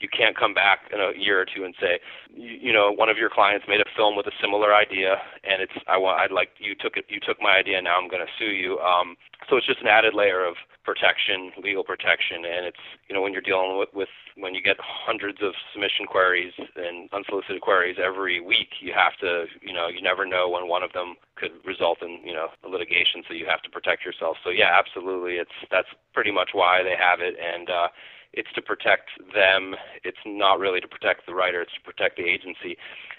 you 0.00 0.08
can't 0.08 0.36
come 0.36 0.52
back 0.52 0.90
in 0.92 1.00
a 1.00 1.12
year 1.16 1.40
or 1.40 1.46
two 1.46 1.64
and 1.64 1.74
say, 1.80 2.00
you, 2.34 2.68
you 2.68 2.72
know, 2.72 2.90
one 2.90 3.08
of 3.08 3.16
your 3.16 3.30
clients 3.30 3.66
made 3.68 3.80
a 3.80 3.88
film 3.96 4.16
with 4.16 4.26
a 4.26 4.32
similar 4.40 4.74
idea, 4.74 5.22
and 5.44 5.62
it's 5.62 5.72
I 5.86 5.96
want 5.96 6.20
I'd 6.20 6.32
like 6.32 6.50
you 6.58 6.74
took 6.74 6.96
it 6.96 7.06
you 7.08 7.20
took 7.20 7.40
my 7.40 7.56
idea, 7.56 7.80
now 7.80 7.96
I'm 7.96 8.08
going 8.08 8.24
to 8.24 8.32
sue 8.38 8.52
you. 8.52 8.78
Um, 8.80 9.16
so 9.48 9.56
it's 9.56 9.66
just 9.66 9.80
an 9.80 9.88
added 9.88 10.14
layer 10.14 10.44
of 10.44 10.54
protection, 10.84 11.52
legal 11.62 11.84
protection, 11.84 12.44
and 12.44 12.66
it's 12.66 12.84
you 13.08 13.14
know 13.14 13.22
when 13.22 13.32
you're 13.32 13.42
dealing 13.42 13.78
with, 13.78 13.90
with 13.94 14.08
when 14.36 14.54
you 14.54 14.62
get 14.62 14.76
hundreds 14.80 15.38
of 15.42 15.54
submission 15.72 16.06
queries 16.06 16.52
and 16.58 17.08
unsolicited 17.12 17.60
queries 17.60 17.96
every 18.02 18.40
week, 18.40 18.80
you 18.80 18.92
have 18.92 19.16
to 19.20 19.46
you 19.62 19.72
know 19.72 19.88
you 19.88 20.02
never 20.02 20.26
know 20.26 20.48
when 20.48 20.68
one 20.68 20.82
of 20.82 20.92
them 20.92 21.14
could 21.42 21.58
result 21.66 21.98
in 22.02 22.20
you 22.24 22.32
know 22.32 22.48
litigation, 22.62 23.26
so 23.26 23.34
you 23.34 23.46
have 23.50 23.62
to 23.62 23.70
protect 23.70 24.04
yourself. 24.06 24.36
So 24.44 24.50
yeah, 24.50 24.70
absolutely, 24.78 25.42
it's 25.42 25.58
that's 25.70 25.90
pretty 26.14 26.30
much 26.30 26.50
why 26.52 26.82
they 26.82 26.94
have 26.94 27.18
it, 27.20 27.34
and 27.42 27.68
uh, 27.68 27.88
it's 28.32 28.52
to 28.54 28.62
protect 28.62 29.10
them. 29.34 29.74
It's 30.04 30.22
not 30.24 30.58
really 30.58 30.80
to 30.80 30.88
protect 30.88 31.26
the 31.26 31.34
writer. 31.34 31.60
It's 31.60 31.74
to 31.74 31.82
protect 31.82 32.16
the 32.16 32.24
agency. 32.24 32.78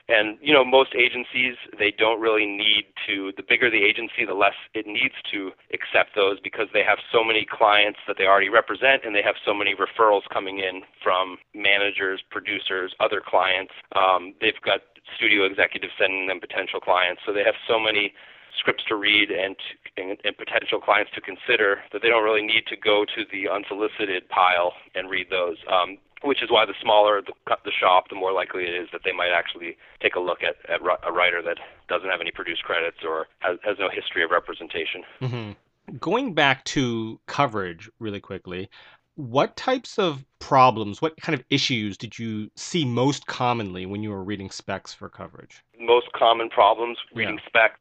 And 0.10 0.38
you 0.42 0.54
know, 0.54 0.66
most 0.66 0.96
agencies 0.96 1.56
they 1.78 1.92
don't 1.92 2.20
really 2.20 2.46
need 2.46 2.86
to. 3.08 3.32
The 3.38 3.44
bigger 3.44 3.70
the 3.70 3.84
agency, 3.84 4.26
the 4.26 4.34
less 4.34 4.58
it 4.74 4.88
needs 4.88 5.16
to 5.32 5.52
accept 5.74 6.16
those 6.16 6.40
because 6.40 6.68
they 6.74 6.84
have 6.84 7.00
so 7.12 7.24
many 7.24 7.46
clients 7.46 8.00
that 8.08 8.18
they 8.18 8.26
already 8.26 8.50
represent, 8.50 9.04
and 9.06 9.16
they 9.16 9.24
have 9.24 9.36
so 9.46 9.54
many 9.54 9.76
referrals 9.76 10.24
coming 10.32 10.60
in 10.60 10.82
from 11.02 11.38
managers, 11.54 12.22
producers, 12.32 12.96
other 13.00 13.22
clients. 13.26 13.74
Um, 13.96 14.34
they've 14.42 14.60
got 14.64 14.82
studio 15.16 15.46
executives 15.46 15.94
sending 16.00 16.28
them 16.28 16.40
potential 16.40 16.80
clients, 16.80 17.22
so 17.26 17.34
they 17.34 17.44
have 17.44 17.56
so 17.68 17.80
many 17.80 18.14
scripts 18.58 18.84
to 18.88 18.96
read 18.96 19.32
and, 19.32 19.56
and, 19.98 20.18
and 20.24 20.38
potential 20.38 20.80
clients 20.80 21.12
to 21.16 21.22
consider 21.22 21.80
that 21.92 22.02
they 22.02 22.10
don't 22.10 22.24
really 22.24 22.46
need 22.46 22.66
to 22.68 22.78
go 22.78 23.04
to 23.04 23.26
the 23.32 23.50
unsolicited 23.50 24.30
pile 24.30 24.74
and 24.96 25.10
read 25.10 25.28
those. 25.30 25.58
Um, 25.72 25.98
which 26.24 26.42
is 26.42 26.50
why 26.50 26.66
the 26.66 26.74
smaller 26.82 27.22
the, 27.22 27.34
the 27.66 27.72
shop, 27.72 28.08
the 28.10 28.16
more 28.16 28.32
likely 28.32 28.64
it 28.64 28.74
is 28.74 28.88
that 28.94 29.02
they 29.04 29.12
might 29.12 29.32
actually 29.32 29.76
take 30.02 30.16
a 30.16 30.20
look 30.20 30.40
at, 30.42 30.56
at 30.70 30.80
a 30.80 31.12
writer 31.12 31.42
that 31.42 31.58
doesn't 31.90 32.10
have 32.10 32.22
any 32.22 32.32
produced 32.32 32.64
credits 32.64 32.98
or 33.06 33.28
has, 33.40 33.58
has 33.64 33.76
no 33.78 33.90
history 33.90 34.24
of 34.24 34.32
representation. 34.32 35.04
Mm-hmm. 35.22 35.98
Going 36.00 36.34
back 36.34 36.64
to 36.66 37.20
coverage 37.28 37.90
really 38.00 38.22
quickly, 38.22 38.70
what 39.16 39.56
types 39.56 40.00
of 40.00 40.26
problems, 40.40 41.02
what 41.02 41.16
kind 41.22 41.38
of 41.38 41.44
issues 41.50 41.98
did 41.98 42.18
you 42.18 42.50
see 42.56 42.84
most 42.86 43.28
commonly 43.28 43.86
when 43.86 44.04
you 44.04 44.10
were 44.10 44.24
reading 44.24 44.50
specs 44.50 44.94
for 44.94 45.10
coverage? 45.10 45.64
Most 45.80 46.12
common 46.14 46.50
problems 46.50 46.98
reading 47.14 47.36
yeah. 47.36 47.48
specs 47.48 47.80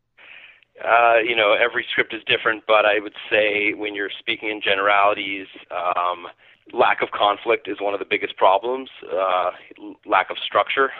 uh, 0.83 1.19
you 1.19 1.37
know, 1.37 1.53
every 1.53 1.85
script 1.91 2.15
is 2.15 2.23
different, 2.27 2.65
but 2.67 2.85
I 2.87 2.99
would 3.01 3.15
say 3.31 3.75
when 3.75 3.95
you're 3.95 4.11
speaking 4.19 4.49
in 4.49 4.61
generalities, 4.61 5.47
um, 5.71 6.27
lack 6.73 7.03
of 7.03 7.11
conflict 7.11 7.69
is 7.69 7.81
one 7.81 7.95
of 7.95 8.01
the 8.01 8.07
biggest 8.07 8.37
problems. 8.37 8.89
Uh, 9.11 9.51
lack 10.07 10.31
of 10.31 10.39
structure, 10.45 10.91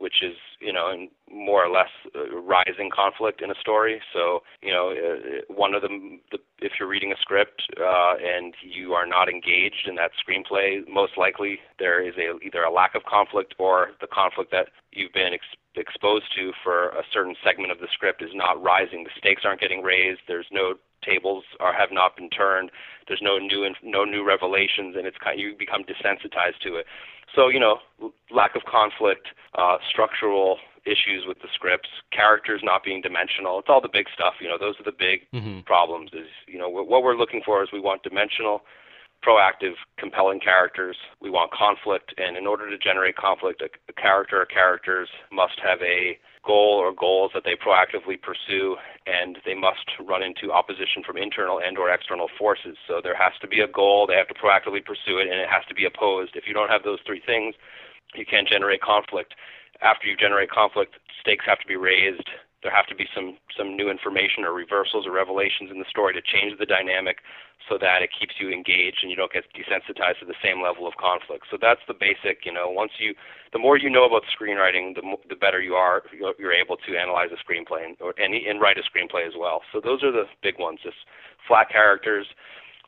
which 0.00 0.22
is 0.22 0.36
you 0.60 0.72
know 0.72 1.06
more 1.30 1.64
or 1.64 1.70
less 1.70 1.92
rising 2.32 2.90
conflict 2.92 3.42
in 3.42 3.50
a 3.50 3.54
story. 3.60 4.00
So 4.12 4.40
you 4.62 4.72
know 4.72 4.90
uh, 4.90 5.52
one 5.52 5.74
of 5.74 5.82
them, 5.82 6.20
the, 6.32 6.38
if 6.60 6.72
you're 6.80 6.88
reading 6.88 7.12
a 7.12 7.20
script 7.20 7.62
uh, 7.78 8.14
and 8.16 8.54
you 8.62 8.94
are 8.94 9.06
not 9.06 9.28
engaged 9.28 9.86
in 9.86 9.94
that 9.96 10.12
screenplay, 10.16 10.80
most 10.88 11.12
likely 11.16 11.60
there 11.78 12.02
is 12.02 12.14
a 12.16 12.38
either 12.44 12.62
a 12.62 12.72
lack 12.72 12.94
of 12.94 13.04
conflict 13.04 13.54
or 13.58 13.90
the 14.00 14.08
conflict 14.08 14.50
that 14.50 14.68
you've 14.92 15.12
been 15.12 15.34
ex- 15.34 15.60
exposed 15.76 16.26
to 16.36 16.52
for 16.64 16.88
a 16.90 17.02
certain 17.12 17.36
segment 17.44 17.70
of 17.70 17.78
the 17.78 17.88
script 17.92 18.22
is 18.22 18.30
not 18.34 18.60
rising. 18.62 19.04
The 19.04 19.10
stakes 19.18 19.42
aren't 19.44 19.60
getting 19.60 19.82
raised. 19.82 20.20
There's 20.26 20.48
no 20.50 20.74
tables 21.02 21.44
are 21.58 21.72
have 21.72 21.90
not 21.92 22.16
been 22.16 22.30
turned. 22.30 22.70
There's 23.08 23.22
no 23.22 23.38
new 23.38 23.68
no 23.82 24.04
new 24.04 24.26
revelations, 24.26 24.96
and 24.96 25.06
it's 25.06 25.18
kind 25.18 25.38
of, 25.38 25.40
you 25.40 25.54
become 25.58 25.82
desensitized 25.84 26.60
to 26.62 26.76
it. 26.76 26.86
So 27.34 27.48
you 27.48 27.60
know, 27.60 27.78
lack 28.30 28.56
of 28.56 28.62
conflict, 28.64 29.28
uh, 29.56 29.78
structural 29.88 30.58
issues 30.86 31.24
with 31.26 31.38
the 31.42 31.48
scripts, 31.54 31.88
characters 32.12 32.62
not 32.64 32.82
being 32.84 33.02
dimensional. 33.02 33.58
It's 33.58 33.68
all 33.68 33.80
the 33.80 33.92
big 33.92 34.06
stuff. 34.14 34.34
You 34.40 34.48
know, 34.48 34.58
those 34.58 34.80
are 34.80 34.84
the 34.84 34.96
big 34.96 35.28
mm-hmm. 35.32 35.60
problems. 35.60 36.10
Is 36.12 36.28
you 36.46 36.58
know 36.58 36.68
what 36.68 37.02
we're 37.02 37.16
looking 37.16 37.42
for 37.44 37.62
is 37.62 37.70
we 37.72 37.80
want 37.80 38.02
dimensional 38.02 38.62
proactive, 39.24 39.74
compelling 39.98 40.40
characters. 40.40 40.96
We 41.20 41.30
want 41.30 41.52
conflict, 41.52 42.14
and 42.16 42.36
in 42.36 42.46
order 42.46 42.70
to 42.70 42.78
generate 42.78 43.16
conflict, 43.16 43.62
a, 43.62 43.68
a 43.88 43.92
character 43.92 44.40
or 44.40 44.46
characters 44.46 45.08
must 45.30 45.60
have 45.62 45.80
a 45.82 46.18
goal 46.44 46.78
or 46.80 46.92
goals 46.92 47.32
that 47.34 47.44
they 47.44 47.54
proactively 47.54 48.20
pursue, 48.20 48.76
and 49.06 49.38
they 49.44 49.54
must 49.54 49.90
run 50.00 50.22
into 50.22 50.52
opposition 50.52 51.02
from 51.04 51.16
internal 51.16 51.60
and 51.60 51.78
or 51.78 51.90
external 51.90 52.28
forces. 52.38 52.76
So 52.88 53.00
there 53.02 53.16
has 53.16 53.32
to 53.40 53.48
be 53.48 53.60
a 53.60 53.68
goal, 53.68 54.06
they 54.06 54.16
have 54.16 54.28
to 54.28 54.34
proactively 54.34 54.84
pursue 54.84 55.18
it, 55.18 55.28
and 55.28 55.40
it 55.40 55.48
has 55.48 55.64
to 55.68 55.74
be 55.74 55.84
opposed. 55.84 56.36
If 56.36 56.44
you 56.46 56.54
don't 56.54 56.70
have 56.70 56.82
those 56.82 57.00
three 57.06 57.22
things, 57.24 57.54
you 58.14 58.24
can't 58.24 58.48
generate 58.48 58.80
conflict. 58.80 59.34
After 59.82 60.06
you 60.08 60.16
generate 60.16 60.50
conflict, 60.50 60.96
stakes 61.20 61.44
have 61.46 61.60
to 61.60 61.66
be 61.66 61.76
raised, 61.76 62.28
there 62.62 62.72
have 62.72 62.86
to 62.86 62.94
be 62.94 63.08
some 63.14 63.38
some 63.56 63.76
new 63.76 63.88
information 63.90 64.44
or 64.44 64.52
reversals 64.52 65.06
or 65.06 65.12
revelations 65.12 65.70
in 65.70 65.78
the 65.78 65.88
story 65.88 66.12
to 66.12 66.20
change 66.20 66.58
the 66.58 66.66
dynamic 66.66 67.18
so 67.68 67.78
that 67.80 68.02
it 68.02 68.10
keeps 68.12 68.34
you 68.38 68.50
engaged 68.50 69.00
and 69.02 69.10
you 69.10 69.16
don't 69.16 69.32
get 69.32 69.44
desensitized 69.56 70.20
to 70.20 70.26
the 70.26 70.36
same 70.44 70.62
level 70.62 70.86
of 70.86 70.96
conflict. 70.96 71.46
So 71.50 71.56
that's 71.60 71.80
the 71.88 71.94
basic, 71.94 72.44
you 72.44 72.52
know, 72.52 72.68
once 72.68 72.92
you 72.98 73.14
the 73.52 73.58
more 73.58 73.76
you 73.76 73.88
know 73.88 74.04
about 74.04 74.22
screenwriting, 74.28 74.94
the 74.94 75.02
the 75.28 75.36
better 75.36 75.60
you 75.60 75.74
are 75.74 76.02
you're 76.38 76.52
able 76.52 76.76
to 76.76 76.96
analyze 76.96 77.30
a 77.32 77.40
screenplay 77.40 77.84
and 77.84 77.96
or 78.00 78.14
any 78.20 78.46
and 78.48 78.60
write 78.60 78.76
a 78.76 78.84
screenplay 78.84 79.26
as 79.26 79.34
well. 79.38 79.62
So 79.72 79.80
those 79.80 80.02
are 80.02 80.12
the 80.12 80.24
big 80.42 80.58
ones, 80.58 80.80
just 80.82 81.08
flat 81.48 81.70
characters, 81.70 82.26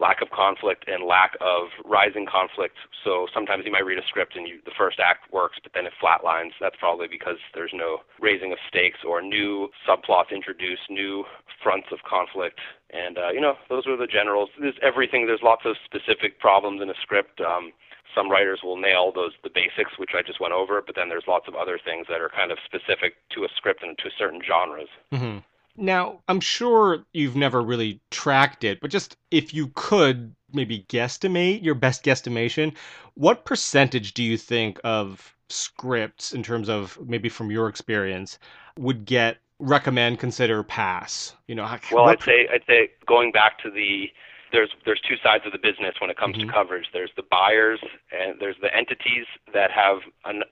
lack 0.00 0.22
of 0.22 0.30
conflict 0.30 0.84
and 0.88 1.04
lack 1.04 1.36
of 1.40 1.68
rising 1.84 2.26
conflict. 2.26 2.76
So 3.04 3.26
sometimes 3.32 3.64
you 3.64 3.72
might 3.72 3.84
read 3.84 3.98
a 3.98 4.06
script 4.06 4.36
and 4.36 4.46
you, 4.48 4.58
the 4.64 4.72
first 4.76 4.98
act 4.98 5.32
works, 5.32 5.58
but 5.62 5.72
then 5.74 5.86
it 5.86 5.92
flatlines. 6.02 6.52
That's 6.60 6.76
probably 6.78 7.08
because 7.08 7.36
there's 7.54 7.72
no 7.74 7.98
raising 8.20 8.52
of 8.52 8.58
stakes 8.68 9.00
or 9.06 9.22
new 9.22 9.68
subplots 9.86 10.30
introduced, 10.32 10.82
new 10.90 11.24
fronts 11.62 11.88
of 11.92 11.98
conflict. 12.08 12.60
And 12.90 13.18
uh, 13.18 13.30
you 13.32 13.40
know, 13.40 13.54
those 13.68 13.86
are 13.86 13.96
the 13.96 14.06
generals. 14.06 14.50
There's 14.60 14.78
everything. 14.82 15.26
There's 15.26 15.42
lots 15.42 15.62
of 15.64 15.76
specific 15.84 16.38
problems 16.40 16.82
in 16.82 16.90
a 16.90 16.94
script. 17.00 17.40
Um, 17.40 17.72
some 18.14 18.30
writers 18.30 18.60
will 18.62 18.76
nail 18.76 19.12
those 19.14 19.32
the 19.42 19.50
basics, 19.50 19.98
which 19.98 20.10
I 20.14 20.22
just 20.22 20.40
went 20.40 20.52
over, 20.52 20.82
but 20.84 20.94
then 20.94 21.08
there's 21.08 21.24
lots 21.26 21.48
of 21.48 21.54
other 21.54 21.78
things 21.82 22.06
that 22.08 22.20
are 22.20 22.28
kind 22.28 22.52
of 22.52 22.58
specific 22.64 23.14
to 23.30 23.44
a 23.44 23.48
script 23.56 23.82
and 23.82 23.96
to 23.98 24.10
certain 24.18 24.40
genres. 24.46 24.88
Mm-hmm. 25.12 25.38
Now, 25.76 26.20
I'm 26.28 26.40
sure 26.40 27.04
you've 27.12 27.36
never 27.36 27.62
really 27.62 28.00
tracked 28.10 28.62
it, 28.64 28.80
but 28.80 28.90
just 28.90 29.16
if 29.30 29.54
you 29.54 29.70
could 29.74 30.34
maybe 30.52 30.84
guesstimate 30.88 31.62
your 31.62 31.74
best 31.74 32.04
guesstimation, 32.04 32.76
what 33.14 33.44
percentage 33.44 34.12
do 34.12 34.22
you 34.22 34.36
think 34.36 34.78
of 34.84 35.34
scripts, 35.48 36.32
in 36.32 36.42
terms 36.42 36.68
of 36.68 36.98
maybe 37.06 37.28
from 37.28 37.50
your 37.50 37.68
experience, 37.68 38.38
would 38.78 39.04
get 39.04 39.38
recommend, 39.58 40.18
consider, 40.18 40.62
pass? 40.62 41.34
You 41.46 41.54
know, 41.54 41.78
well. 41.90 42.06
I'd 42.06 42.22
say 42.22 42.48
I'd 42.52 42.64
say 42.66 42.90
going 43.06 43.32
back 43.32 43.58
to 43.60 43.70
the 43.70 44.10
there's 44.52 44.70
there's 44.84 45.00
two 45.00 45.16
sides 45.22 45.44
of 45.46 45.52
the 45.52 45.58
business 45.58 45.94
when 46.00 46.10
it 46.10 46.16
comes 46.18 46.36
mm-hmm. 46.36 46.48
to 46.48 46.52
coverage. 46.52 46.86
There's 46.92 47.10
the 47.16 47.22
buyers 47.30 47.80
and 48.12 48.38
there's 48.38 48.56
the 48.60 48.74
entities 48.74 49.26
that 49.54 49.70
have 49.70 50.00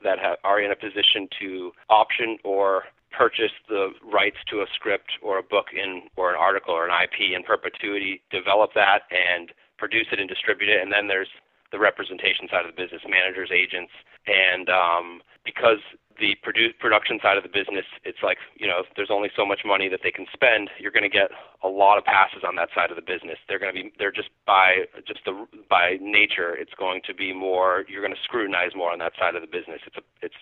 that 0.03 0.19
have, 0.19 0.39
are 0.45 0.61
in 0.61 0.71
a 0.73 0.77
position 0.77 1.29
to 1.41 1.73
option 1.91 2.39
or 2.43 2.85
purchase 3.11 3.53
the 3.69 3.91
rights 4.05 4.37
to 4.51 4.63
a 4.63 4.67
script 4.75 5.13
or 5.23 5.39
a 5.39 5.43
book 5.43 5.67
in 5.75 6.03
or 6.17 6.31
an 6.31 6.37
article 6.39 6.75
or 6.75 6.89
an 6.89 6.95
IP 6.95 7.35
in 7.35 7.43
perpetuity, 7.43 8.23
develop 8.31 8.71
that 8.75 9.03
and 9.11 9.53
produce 9.79 10.07
it 10.13 10.21
and 10.21 10.29
distribute 10.29 10.69
it. 10.71 10.83
And 10.83 10.93
then 10.93 11.09
there's 11.09 11.29
the 11.73 11.79
representation 11.79 12.49
side 12.51 12.67
of 12.67 12.75
the 12.75 12.81
business, 12.81 13.03
managers, 13.09 13.51
agents, 13.53 13.93
and 14.27 14.69
um, 14.69 15.23
because 15.45 15.79
the 16.19 16.37
produ- 16.45 16.77
production 16.79 17.19
side 17.23 17.39
of 17.39 17.43
the 17.43 17.49
business, 17.49 17.87
it's 18.05 18.23
like 18.23 18.37
you 18.57 18.67
know, 18.67 18.83
there's 18.95 19.11
only 19.11 19.31
so 19.35 19.47
much 19.47 19.61
money 19.65 19.89
that 19.89 20.01
they 20.03 20.11
can 20.11 20.27
spend. 20.33 20.69
You're 20.79 20.93
going 20.93 21.09
to 21.09 21.13
get 21.13 21.31
a 21.65 21.69
lot 21.69 21.97
of 21.97 22.05
passes 22.05 22.43
on 22.47 22.57
that 22.57 22.69
side 22.75 22.91
of 22.91 22.97
the 22.97 23.03
business. 23.07 23.39
They're 23.49 23.59
going 23.59 23.75
to 23.75 23.83
be, 23.83 23.93
they're 23.99 24.13
just 24.13 24.29
by 24.47 24.85
just 25.07 25.21
the 25.25 25.47
by 25.69 25.97
nature, 26.01 26.55
it's 26.55 26.75
going 26.79 27.01
to 27.07 27.15
be 27.15 27.33
more. 27.33 27.85
You're 27.89 28.03
going 28.03 28.15
to 28.15 28.23
scrutinize 28.25 28.77
more 28.77 28.93
on 28.93 28.99
that 28.99 29.13
side 29.19 29.35
of 29.35 29.41
the 29.41 29.49
business. 29.49 29.81
It's 29.87 29.97
a, 29.97 30.05
it's, 30.21 30.37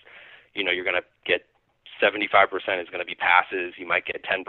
you 0.53 0.63
know, 0.63 0.71
you're 0.71 0.85
going 0.85 0.99
to 0.99 1.07
get 1.25 1.45
75% 2.01 2.81
is 2.81 2.89
going 2.89 3.03
to 3.03 3.05
be 3.05 3.15
passes. 3.15 3.75
You 3.77 3.87
might 3.87 4.05
get 4.05 4.23
10% 4.23 4.43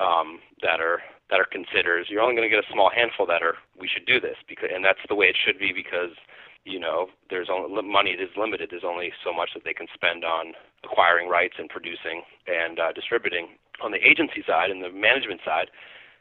um, 0.00 0.40
that 0.62 0.80
are 0.80 1.00
that 1.30 1.38
are 1.38 1.46
considers. 1.46 2.08
You're 2.10 2.22
only 2.22 2.34
going 2.34 2.48
to 2.48 2.54
get 2.54 2.64
a 2.64 2.72
small 2.72 2.90
handful 2.90 3.24
that 3.26 3.42
are 3.42 3.54
we 3.78 3.88
should 3.88 4.06
do 4.06 4.20
this 4.20 4.36
because, 4.48 4.70
and 4.74 4.84
that's 4.84 5.00
the 5.08 5.14
way 5.14 5.26
it 5.26 5.36
should 5.36 5.58
be 5.58 5.72
because 5.72 6.16
you 6.64 6.80
know 6.80 7.06
there's 7.28 7.48
only 7.52 7.70
money 7.82 8.10
is 8.10 8.30
limited. 8.36 8.68
There's 8.70 8.86
only 8.86 9.12
so 9.24 9.32
much 9.32 9.50
that 9.54 9.62
they 9.64 9.74
can 9.74 9.86
spend 9.94 10.24
on 10.24 10.54
acquiring 10.82 11.28
rights 11.28 11.54
and 11.58 11.68
producing 11.68 12.22
and 12.48 12.80
uh, 12.80 12.92
distributing. 12.92 13.56
On 13.80 13.92
the 13.92 14.02
agency 14.04 14.44
side 14.46 14.70
and 14.70 14.82
the 14.84 14.90
management 14.90 15.40
side, 15.44 15.70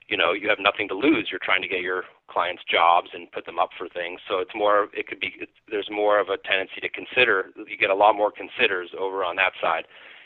you 0.08 0.16
know 0.16 0.32
you 0.34 0.48
have 0.48 0.60
nothing 0.60 0.88
to 0.90 0.96
lose. 0.96 1.28
You're 1.32 1.44
trying 1.44 1.64
to 1.64 1.68
get 1.68 1.82
your 1.82 2.04
clients 2.30 2.62
jobs 2.70 3.10
and 3.14 3.32
put 3.32 3.46
them 3.46 3.58
up 3.58 3.72
for 3.78 3.90
things. 3.90 4.22
So 4.30 4.40
it's 4.40 4.54
more 4.54 4.90
it 4.94 5.08
could 5.08 5.20
be 5.20 5.34
there's 5.72 5.90
more 5.90 6.20
of 6.20 6.30
a 6.30 6.38
tendency 6.38 6.80
to 6.82 6.90
consider. 6.90 7.50
You 7.58 7.78
get 7.78 7.90
a 7.90 7.96
lot 7.96 8.16
more 8.16 8.32
considers 8.32 8.92
over 8.98 9.24
on 9.24 9.36
that 9.38 9.54
side 9.62 9.86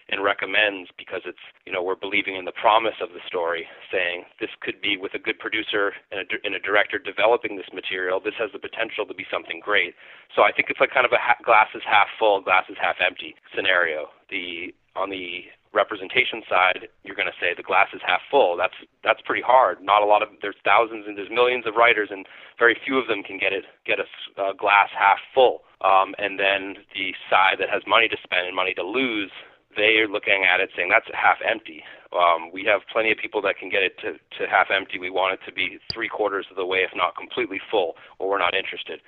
and 0.10 0.24
recommends 0.24 0.90
because 0.98 1.22
it's 1.26 1.42
you 1.66 1.72
know 1.72 1.82
we're 1.82 2.00
believing 2.00 2.36
in 2.36 2.46
the 2.46 2.56
promise 2.56 2.98
of 3.02 3.10
the 3.10 3.24
story, 3.28 3.68
saying 3.92 4.24
this 4.40 4.50
could 4.62 4.82
be 4.82 4.98
with 4.98 5.14
a 5.14 5.20
good 5.20 5.40
producer 5.40 5.94
and 6.12 6.22
a, 6.22 6.26
and 6.44 6.56
a 6.56 6.60
director 6.60 7.00
developing 7.00 7.56
this 7.56 7.70
material. 7.74 8.20
This 8.20 8.38
has 8.40 8.52
the 8.52 8.60
potential 8.60 9.06
to 9.06 9.14
be 9.14 9.26
something 9.32 9.62
great. 9.64 9.96
So 10.36 10.44
I 10.44 10.52
think 10.52 10.70
it's 10.70 10.80
like 10.80 10.92
kind 10.92 11.06
of 11.06 11.12
a 11.12 11.22
ha- 11.22 11.40
glass 11.44 11.70
is 11.76 11.84
half 11.86 12.08
full, 12.20 12.42
glass 12.42 12.66
is 12.70 12.78
half 12.80 12.98
empty 13.00 13.36
scenario. 13.56 14.10
The 14.30 14.74
on 14.96 15.10
the 15.10 15.50
representation 15.74 16.44
side, 16.48 16.88
you're 17.04 17.18
going 17.18 17.28
to 17.28 17.40
say 17.42 17.58
the 17.58 17.66
glass 17.66 17.90
is 17.94 18.02
half 18.06 18.22
full. 18.30 18.56
That's 18.56 18.78
that's 19.04 19.22
pretty 19.26 19.42
hard. 19.42 19.82
Not 19.82 20.04
a 20.04 20.06
lot 20.06 20.22
of 20.22 20.30
there's 20.42 20.60
thousands 20.64 21.06
and 21.08 21.18
there's 21.18 21.34
millions 21.34 21.66
of 21.66 21.76
writers, 21.76 22.10
and 22.12 22.26
very 22.58 22.78
few 22.86 22.98
of 22.98 23.08
them 23.08 23.24
can 23.24 23.38
get 23.38 23.52
it 23.52 23.66
get 23.86 24.00
a 24.00 24.54
glass 24.54 24.90
half 24.94 25.18
full. 25.34 25.62
Um, 25.82 26.16
and 26.18 26.40
then 26.40 26.80
the 26.96 27.12
side 27.30 27.60
that 27.60 27.70
has 27.70 27.84
money 27.86 28.08
to 28.08 28.16
spend 28.24 28.48
and 28.48 28.56
money 28.56 28.74
to 28.76 28.84
lose 28.86 29.32
they 29.76 29.98
are 30.00 30.08
looking 30.08 30.44
at 30.44 30.60
it 30.60 30.70
saying 30.76 30.90
that's 30.90 31.08
half 31.14 31.38
empty. 31.48 31.84
Um, 32.14 32.52
we 32.54 32.64
have 32.66 32.82
plenty 32.92 33.12
of 33.12 33.18
people 33.18 33.42
that 33.42 33.58
can 33.58 33.70
get 33.70 33.84
it 33.84 33.98
to, 34.00 34.14
to 34.38 34.50
half 34.50 34.68
empty. 34.70 35.00
We 35.00 35.10
want 35.10 35.34
it 35.34 35.40
to 35.46 35.52
be 35.52 35.80
three 35.92 36.08
quarters 36.08 36.46
of 36.50 36.58
the 36.58 36.66
way, 36.66 36.80
if 36.80 36.92
not 36.96 37.16
completely 37.16 37.60
full, 37.72 37.96
or 38.20 38.30
we're 38.30 38.40
not 38.40 38.54
interested. 38.56 39.02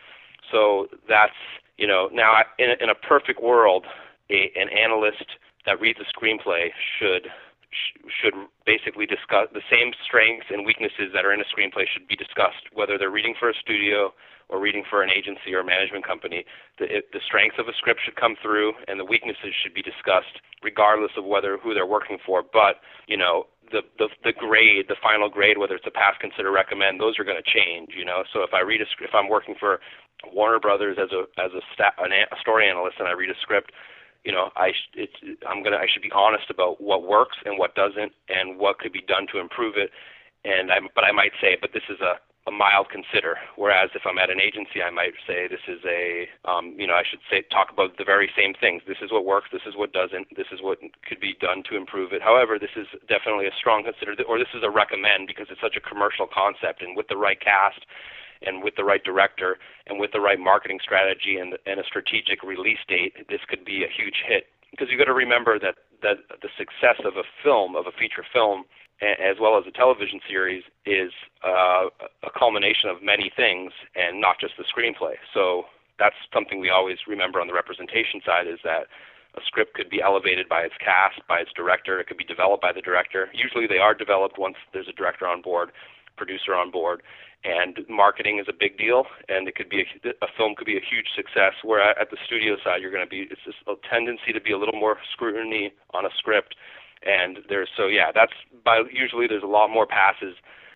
So 0.52 0.88
that's 1.08 1.38
you 1.78 1.88
know 1.88 2.10
now 2.12 2.34
in 2.58 2.72
a, 2.72 2.84
in 2.84 2.90
a 2.90 2.96
perfect 2.96 3.42
world, 3.42 3.86
a, 4.30 4.52
an 4.56 4.70
analyst 4.70 5.26
that 5.66 5.80
reads 5.80 6.00
a 6.00 6.06
screenplay 6.18 6.70
should 7.00 7.28
should 8.08 8.34
basically 8.66 9.06
discuss 9.06 9.48
the 9.54 9.66
same 9.70 9.92
strengths 10.04 10.48
and 10.50 10.66
weaknesses 10.66 11.12
that 11.14 11.26
are 11.26 11.34
in 11.34 11.42
a 11.42 11.48
screenplay 11.52 11.86
should 11.88 12.08
be 12.08 12.16
discussed 12.16 12.70
whether 12.74 12.98
they're 12.98 13.14
reading 13.14 13.36
for 13.40 13.50
a 13.50 13.54
studio 13.56 14.14
or 14.50 14.60
reading 14.60 14.84
for 14.90 15.02
an 15.02 15.10
agency 15.10 15.54
or 15.54 15.64
management 15.64 16.06
company, 16.06 16.46
the, 16.78 16.86
it, 16.86 17.12
the 17.14 17.20
strengths 17.26 17.58
of 17.58 17.68
a 17.68 17.74
script 17.74 18.02
should 18.06 18.16
come 18.16 18.36
through 18.42 18.74
and 18.88 19.00
the 19.00 19.06
weaknesses 19.06 19.54
should 19.62 19.74
be 19.74 19.82
discussed, 19.82 20.42
regardless 20.62 21.12
of 21.18 21.26
whether 21.26 21.58
who 21.58 21.74
they're 21.74 21.86
working 21.86 22.18
for. 22.26 22.44
But 22.44 22.78
you 23.08 23.18
know, 23.18 23.48
the 23.72 23.82
the, 23.98 24.10
the 24.24 24.34
grade, 24.34 24.86
the 24.88 25.00
final 25.02 25.30
grade, 25.30 25.58
whether 25.58 25.76
it's 25.76 25.88
a 25.88 25.92
pass, 25.92 26.14
consider, 26.22 26.52
recommend, 26.52 27.00
those 27.00 27.18
are 27.18 27.26
going 27.26 27.42
to 27.42 27.50
change. 27.50 27.98
You 27.98 28.06
know, 28.06 28.24
so 28.32 28.44
if 28.44 28.54
I 28.54 28.62
read 28.62 28.82
a 28.82 28.86
script, 28.92 29.10
if 29.14 29.16
I'm 29.16 29.30
working 29.30 29.56
for 29.60 29.80
Warner 30.32 30.60
Brothers 30.60 30.98
as 31.02 31.10
a 31.12 31.26
as 31.42 31.52
a, 31.54 31.62
an, 32.04 32.14
a 32.14 32.38
story 32.40 32.70
analyst 32.70 32.98
and 33.00 33.08
I 33.08 33.14
read 33.14 33.30
a 33.30 33.40
script, 33.42 33.72
you 34.26 34.32
know, 34.32 34.50
I 34.56 34.72
it's 34.96 35.14
I'm 35.48 35.64
gonna 35.64 35.78
I 35.78 35.88
should 35.92 36.02
be 36.02 36.12
honest 36.12 36.50
about 36.50 36.82
what 36.82 37.08
works 37.08 37.38
and 37.46 37.58
what 37.58 37.76
doesn't 37.76 38.12
and 38.28 38.60
what 38.60 38.80
could 38.80 38.92
be 38.92 39.02
done 39.02 39.28
to 39.32 39.40
improve 39.40 39.76
it. 39.78 39.92
And 40.44 40.72
I 40.72 40.80
but 40.94 41.04
I 41.04 41.12
might 41.12 41.34
say, 41.40 41.58
but 41.60 41.72
this 41.74 41.84
is 41.90 42.02
a 42.02 42.16
a 42.48 42.52
mild 42.52 42.90
consider. 42.90 43.38
Whereas 43.56 43.90
if 43.96 44.04
I'm 44.06 44.20
at 44.20 44.30
an 44.30 44.40
agency, 44.40 44.82
I 44.82 44.92
might 44.92 45.14
say 45.26 45.48
this 45.48 45.66
is 45.68 45.82
a, 45.84 46.30
um, 46.46 46.76
you 46.78 46.86
know, 46.86 46.94
I 46.94 47.02
should 47.02 47.20
say 47.30 47.42
talk 47.50 47.72
about 47.74 47.98
the 47.98 48.04
very 48.04 48.30
same 48.38 48.54
things. 48.54 48.84
This 48.88 49.02
is 49.02 49.12
what 49.12 49.26
works. 49.26 49.50
This 49.52 49.66
is 49.66 49.76
what 49.76 49.94
doesn't. 49.94 50.28
This 50.36 50.48
is 50.52 50.62
what 50.62 50.78
could 51.08 51.20
be 51.20 51.34
done 51.42 51.64
to 51.70 51.76
improve 51.76 52.14
it. 52.14 52.22
However, 52.22 52.60
this 52.60 52.78
is 52.78 52.86
definitely 53.10 53.48
a 53.48 53.56
strong 53.58 53.84
consider, 53.84 54.14
or 54.30 54.38
this 54.38 54.54
is 54.54 54.62
a 54.62 54.70
recommend 54.70 55.26
because 55.28 55.48
it's 55.50 55.62
such 55.62 55.76
a 55.76 55.82
commercial 55.82 56.28
concept, 56.30 56.82
and 56.82 56.96
with 56.96 57.08
the 57.08 57.18
right 57.18 57.40
cast, 57.42 57.82
and 58.46 58.64
with 58.64 58.76
the 58.76 58.84
right 58.84 59.04
director, 59.04 59.58
and 59.88 60.00
with 60.00 60.12
the 60.12 60.20
right 60.20 60.40
marketing 60.40 60.80
strategy 60.82 61.38
and, 61.38 61.58
and 61.66 61.80
a 61.80 61.84
strategic 61.84 62.44
release 62.44 62.80
date, 62.88 63.14
this 63.30 63.42
could 63.48 63.66
be 63.66 63.84
a 63.84 63.88
huge 63.88 64.24
hit. 64.26 64.48
Because 64.72 64.88
you've 64.90 65.00
got 65.00 65.06
to 65.06 65.14
remember 65.14 65.60
that 65.60 65.76
that 66.02 66.18
the 66.42 66.50
success 66.58 67.00
of 67.06 67.16
a 67.16 67.24
film, 67.44 67.76
of 67.76 67.88
a 67.88 67.92
feature 67.92 68.26
film 68.32 68.66
as 69.02 69.38
well 69.42 69.58
as 69.58 69.66
a 69.68 69.72
television 69.72 70.20
series 70.28 70.64
is 70.86 71.12
uh, 71.44 71.88
a 72.24 72.32
culmination 72.38 72.90
of 72.90 73.04
many 73.04 73.32
things 73.36 73.72
and 73.96 74.22
not 74.22 74.40
just 74.40 74.54
the 74.58 74.64
screenplay. 74.64 75.16
So 75.34 75.66
that's 76.00 76.16
something 76.34 76.60
we 76.60 76.70
always 76.70 76.98
remember 77.08 77.42
on 77.42 77.48
the 77.48 77.54
representation 77.54 78.22
side 78.26 78.48
is 78.48 78.60
that 78.64 78.88
a 79.36 79.42
script 79.46 79.74
could 79.74 79.90
be 79.90 80.02
elevated 80.02 80.48
by 80.48 80.62
its 80.62 80.76
cast, 80.80 81.20
by 81.28 81.40
its 81.40 81.52
director. 81.56 82.00
It 82.00 82.08
could 82.08 82.18
be 82.18 82.24
developed 82.24 82.62
by 82.62 82.72
the 82.72 82.82
director. 82.82 83.28
Usually 83.34 83.68
they 83.68 83.80
are 83.80 83.94
developed 83.94 84.40
once 84.40 84.56
there's 84.72 84.88
a 84.88 84.94
director 84.96 85.28
on 85.28 85.42
board, 85.42 85.72
producer 86.16 86.56
on 86.56 86.72
board, 86.72 87.04
and 87.46 87.78
marketing 87.88 88.40
is 88.40 88.48
a 88.50 88.54
big 88.54 88.78
deal. 88.78 89.06
And 89.30 89.48
it 89.48 89.56
could 89.56 89.70
be 89.70 89.82
a, 89.82 90.10
a 90.26 90.28
film 90.36 90.56
could 90.56 90.66
be 90.66 90.78
a 90.78 90.82
huge 90.82 91.08
success. 91.16 91.54
Where 91.64 91.82
at 91.82 92.10
the 92.10 92.18
studio 92.26 92.58
side, 92.64 92.82
you're 92.82 92.92
going 92.92 93.06
to 93.06 93.10
be 93.10 93.28
it's 93.30 93.42
just 93.46 93.58
a 93.68 93.76
tendency 93.88 94.34
to 94.34 94.42
be 94.42 94.52
a 94.52 94.58
little 94.58 94.80
more 94.80 94.98
scrutiny 95.14 95.72
on 95.94 96.06
a 96.06 96.10
script 96.18 96.56
and 97.06 97.40
there's 97.48 97.70
so 97.78 97.88
yeah, 97.88 98.12
that's 98.14 98.34
by 98.64 98.82
usually 98.92 99.28
there's 99.28 99.44
a 99.44 99.48
lot 99.48 99.70
more 99.70 99.86
passes 99.86 100.36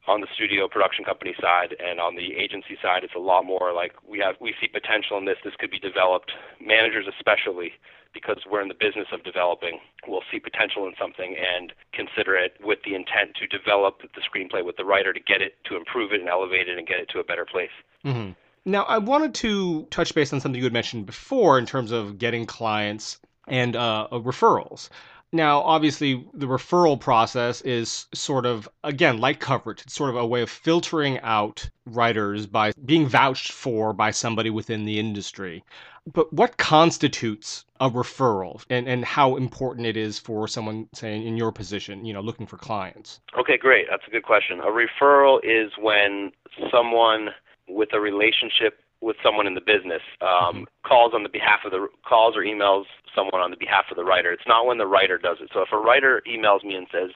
on 0.10 0.22
the 0.22 0.28
studio 0.34 0.67
production 0.67 1.06
company 1.06 1.36
side 1.39 1.76
and 1.78 2.00
on 2.00 2.15
the 2.15 2.34
agency 2.34 2.76
side 2.82 3.04
it's 3.04 3.13
a 3.13 3.19
lot 3.19 3.45
more 3.45 3.72
like 3.74 3.93
we 4.08 4.17
have 4.17 4.36
we 4.41 4.56
see 4.60 4.67
potential 4.67 5.17
in 5.19 5.26
this. 5.26 5.38
This 5.43 5.54
could 5.60 5.69
be 5.69 5.78
developed. 5.78 6.32
Managers 6.60 7.06
especially 7.08 7.74
because 8.12 8.41
we're 8.50 8.62
in 8.62 8.67
the 8.67 8.74
business 8.74 9.06
of 9.13 9.24
developing 9.24 9.78
will 10.08 10.24
see 10.32 10.39
potential 10.39 10.88
in 10.88 10.93
something 11.00 11.36
and 11.38 11.74
consider 11.93 12.34
it 12.36 12.58
with 12.60 12.80
the 12.84 12.95
intent 12.95 13.38
to 13.38 13.45
develop 13.45 14.02
the 14.02 14.22
screenplay 14.26 14.65
with 14.65 14.78
the 14.78 14.84
writer 14.84 15.13
to 15.13 15.19
get 15.19 15.43
it 15.43 15.54
to 15.65 15.78
improve 15.78 16.12
it 16.12 16.19
and 16.19 16.28
elevate 16.28 16.67
it 16.67 16.80
and 16.80 16.88
get 16.88 17.00
it 17.00 17.08
to 17.10 17.19
a 17.19 17.24
better 17.24 17.45
place. 17.45 17.69
Mm-hmm. 18.04 18.32
now 18.65 18.84
i 18.86 18.98
wanted 18.98 19.36
to 19.36 19.84
touch 19.91 20.15
base 20.15 20.34
on 20.34 20.39
something 20.39 20.58
you 20.58 20.65
had 20.65 20.74
mentioned 20.74 21.06
before 21.06 21.60
in 21.60 21.67
terms 21.67 21.91
of 21.91 22.17
getting 22.17 22.45
clients 22.45 23.19
and 23.48 23.76
uh, 23.76 24.08
referrals 24.12 24.89
now, 25.31 25.61
obviously, 25.61 26.25
the 26.33 26.47
referral 26.47 26.99
process 26.99 27.61
is 27.61 28.07
sort 28.13 28.45
of, 28.45 28.67
again, 28.83 29.19
like 29.19 29.39
coverage. 29.39 29.81
It's 29.81 29.93
sort 29.93 30.09
of 30.09 30.15
a 30.15 30.25
way 30.25 30.41
of 30.41 30.49
filtering 30.49 31.19
out 31.19 31.69
writers 31.85 32.47
by 32.47 32.71
being 32.85 33.07
vouched 33.07 33.51
for 33.51 33.93
by 33.93 34.11
somebody 34.11 34.49
within 34.49 34.85
the 34.85 34.99
industry. 34.99 35.63
But 36.11 36.33
what 36.33 36.57
constitutes 36.57 37.65
a 37.79 37.89
referral 37.89 38.63
and, 38.69 38.87
and 38.87 39.05
how 39.05 39.35
important 39.35 39.85
it 39.85 39.97
is 39.97 40.17
for 40.17 40.47
someone, 40.47 40.87
saying 40.93 41.25
in 41.25 41.37
your 41.37 41.51
position, 41.51 42.05
you 42.05 42.13
know, 42.13 42.21
looking 42.21 42.47
for 42.47 42.57
clients? 42.57 43.19
Okay, 43.37 43.57
great. 43.57 43.85
That's 43.89 44.07
a 44.07 44.11
good 44.11 44.23
question. 44.23 44.59
A 44.59 44.65
referral 44.65 45.39
is 45.43 45.71
when 45.77 46.31
someone 46.71 47.29
with 47.67 47.89
a 47.93 47.99
relationship 47.99 48.79
with 49.01 49.15
someone 49.23 49.47
in 49.47 49.55
the 49.55 49.63
business 49.63 50.03
um, 50.21 50.27
mm-hmm. 50.27 50.63
calls 50.83 51.13
on 51.13 51.23
the 51.23 51.29
behalf 51.29 51.62
of 51.65 51.71
the 51.71 51.88
calls 52.07 52.35
or 52.35 52.43
emails 52.43 52.83
someone 53.15 53.41
on 53.41 53.51
the 53.51 53.57
behalf 53.57 53.85
of 53.89 53.97
the 53.97 54.03
writer. 54.03 54.31
It's 54.31 54.47
not 54.47 54.65
when 54.65 54.77
the 54.77 54.88
writer 54.88 55.17
does 55.17 55.38
it. 55.41 55.49
So 55.53 55.62
if 55.62 55.71
a 55.71 55.77
writer 55.77 56.21
emails 56.27 56.63
me 56.63 56.75
and 56.75 56.88
says, 56.91 57.12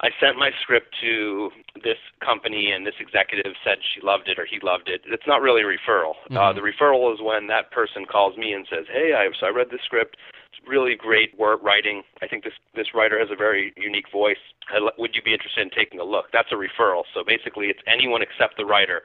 I 0.00 0.10
sent 0.20 0.36
my 0.36 0.50
script 0.60 0.94
to 1.00 1.48
this 1.82 1.96
company 2.20 2.70
and 2.70 2.84
this 2.86 3.00
executive 3.00 3.56
said 3.64 3.78
she 3.80 4.04
loved 4.04 4.28
it 4.28 4.38
or 4.38 4.44
he 4.44 4.60
loved 4.62 4.90
it. 4.92 5.00
It's 5.06 5.26
not 5.26 5.40
really 5.40 5.62
a 5.62 5.64
referral. 5.64 6.20
Uh, 6.28 6.28
mm-hmm. 6.28 6.36
Uh, 6.36 6.52
the 6.52 6.60
referral 6.60 7.14
is 7.14 7.20
when 7.22 7.46
that 7.48 7.70
person 7.70 8.04
calls 8.04 8.36
me 8.36 8.52
and 8.52 8.66
says, 8.68 8.84
"Hey, 8.92 9.14
I 9.16 9.28
so 9.40 9.46
I 9.46 9.50
read 9.50 9.70
this 9.70 9.80
script. 9.84 10.16
It's 10.52 10.60
really 10.68 10.96
great 10.96 11.32
work 11.38 11.62
writing. 11.62 12.02
I 12.20 12.28
think 12.28 12.44
this 12.44 12.52
this 12.74 12.92
writer 12.92 13.18
has 13.18 13.30
a 13.32 13.36
very 13.36 13.72
unique 13.76 14.12
voice. 14.12 14.42
would 14.98 15.14
you 15.14 15.22
be 15.22 15.32
interested 15.32 15.62
in 15.62 15.70
taking 15.70 15.98
a 15.98 16.04
look?" 16.04 16.26
That's 16.30 16.52
a 16.52 16.60
referral. 16.60 17.04
So 17.14 17.24
basically, 17.24 17.68
it's 17.68 17.80
anyone 17.88 18.20
except 18.20 18.58
the 18.58 18.66
writer 18.66 19.02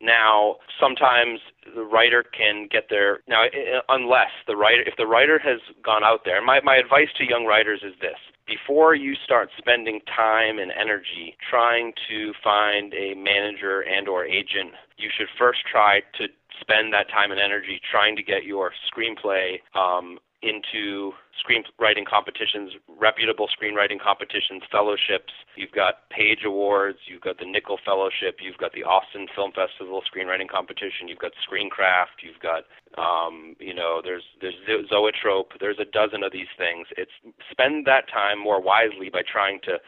now, 0.00 0.56
sometimes 0.80 1.40
the 1.74 1.82
writer 1.82 2.22
can 2.22 2.68
get 2.70 2.84
there 2.88 3.20
now 3.28 3.44
unless 3.88 4.30
the 4.46 4.56
writer 4.56 4.82
if 4.86 4.94
the 4.96 5.06
writer 5.06 5.38
has 5.40 5.60
gone 5.84 6.04
out 6.04 6.20
there. 6.24 6.40
My 6.40 6.60
my 6.62 6.76
advice 6.76 7.08
to 7.18 7.24
young 7.28 7.44
writers 7.46 7.80
is 7.82 7.94
this: 8.00 8.18
before 8.46 8.94
you 8.94 9.14
start 9.24 9.50
spending 9.58 10.00
time 10.06 10.58
and 10.58 10.70
energy 10.70 11.36
trying 11.50 11.92
to 12.08 12.32
find 12.42 12.94
a 12.94 13.14
manager 13.14 13.80
and 13.80 14.08
or 14.08 14.24
agent, 14.24 14.72
you 14.98 15.10
should 15.16 15.28
first 15.36 15.60
try 15.70 16.00
to 16.16 16.28
spend 16.60 16.92
that 16.92 17.08
time 17.10 17.32
and 17.32 17.40
energy 17.40 17.80
trying 17.90 18.14
to 18.16 18.22
get 18.22 18.44
your 18.44 18.72
screenplay 18.86 19.58
um, 19.74 20.18
into 20.42 21.12
screenwriting 21.34 22.06
competitions, 22.06 22.72
reputable 22.86 23.48
screenwriting 23.48 23.98
competitions, 24.00 24.62
fellowships. 24.70 25.32
You've 25.56 25.72
got 25.72 26.08
Page 26.10 26.40
Awards, 26.46 26.98
you've 27.06 27.22
got 27.22 27.38
the 27.38 27.44
Nicholl 27.44 27.78
Fellowship, 27.84 28.38
you've 28.40 28.58
got 28.58 28.72
the 28.72 28.84
Austin 28.84 29.26
Film 29.34 29.50
Festival 29.50 30.02
screenwriting 30.06 30.48
competition, 30.48 31.08
you've 31.08 31.18
got 31.18 31.32
Screencraft, 31.42 32.22
you've 32.22 32.40
got 32.40 32.64
um, 32.96 33.56
you 33.58 33.74
know, 33.74 34.00
there's 34.02 34.24
there's 34.40 34.54
Zoetrope, 34.88 35.52
there's 35.60 35.78
a 35.78 35.84
dozen 35.84 36.22
of 36.22 36.32
these 36.32 36.50
things. 36.56 36.86
It's 36.96 37.12
spend 37.50 37.86
that 37.86 38.08
time 38.08 38.38
more 38.38 38.62
wisely 38.62 39.10
by 39.10 39.22
trying 39.26 39.60
to 39.64 39.78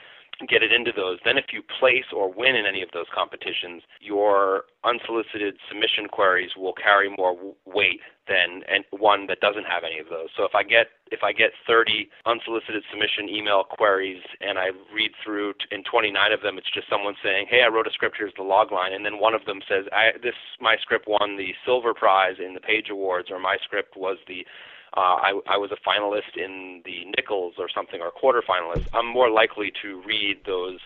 get 0.48 0.62
it 0.62 0.72
into 0.72 0.92
those. 0.94 1.18
Then, 1.24 1.38
if 1.38 1.46
you 1.53 1.62
place 1.62 2.07
or 2.14 2.33
win 2.33 2.57
in 2.57 2.66
any 2.66 2.83
of 2.83 2.90
those 2.92 3.07
competitions, 3.14 3.83
your 4.00 4.64
unsolicited 4.85 5.57
submission 5.68 6.07
queries 6.09 6.50
will 6.57 6.72
carry 6.72 7.11
more 7.16 7.37
weight 7.66 8.00
than 8.29 8.62
one 8.90 9.26
that 9.26 9.40
doesn't 9.40 9.66
have 9.66 9.83
any 9.85 9.98
of 9.98 10.09
those. 10.09 10.29
So 10.37 10.44
if 10.44 10.55
I 10.55 10.62
get 10.62 10.87
if 11.11 11.24
I 11.24 11.33
get 11.33 11.50
30 11.66 12.09
unsolicited 12.24 12.85
submission 12.88 13.29
email 13.29 13.64
queries 13.64 14.22
and 14.40 14.59
I 14.59 14.70
read 14.94 15.11
through 15.24 15.55
in 15.72 15.83
29 15.83 16.33
of 16.33 16.40
them, 16.40 16.57
it's 16.57 16.70
just 16.70 16.88
someone 16.88 17.16
saying, 17.22 17.46
"Hey, 17.50 17.62
I 17.62 17.68
wrote 17.68 17.88
a 17.88 17.90
script. 17.90 18.16
Here's 18.16 18.35
the 18.35 18.44
log 18.44 18.70
line," 18.70 18.92
and 18.92 19.05
then 19.05 19.18
one 19.18 19.35
of 19.35 19.44
them 19.46 19.61
says, 19.68 19.87
I, 19.92 20.12
"This 20.22 20.37
my 20.61 20.76
script 20.76 21.09
won 21.09 21.37
the 21.37 21.55
silver 21.64 21.92
prize 21.92 22.38
in 22.38 22.55
the 22.55 22.61
Page 22.61 22.90
Awards," 22.90 23.31
or 23.31 23.40
"My 23.40 23.57
script 23.59 23.96
was 23.96 24.18
the 24.29 24.46
uh, 24.96 25.00
I, 25.00 25.40
I 25.46 25.57
was 25.57 25.70
a 25.70 25.88
finalist 25.88 26.37
in 26.37 26.83
the 26.85 27.05
Nichols 27.16 27.55
or 27.59 27.68
something 27.68 28.00
or 28.00 28.11
quarterfinalist, 28.11 28.88
I'm 28.92 29.07
more 29.07 29.31
likely 29.31 29.72
to 29.83 30.03
read 30.07 30.38
those 30.46 30.79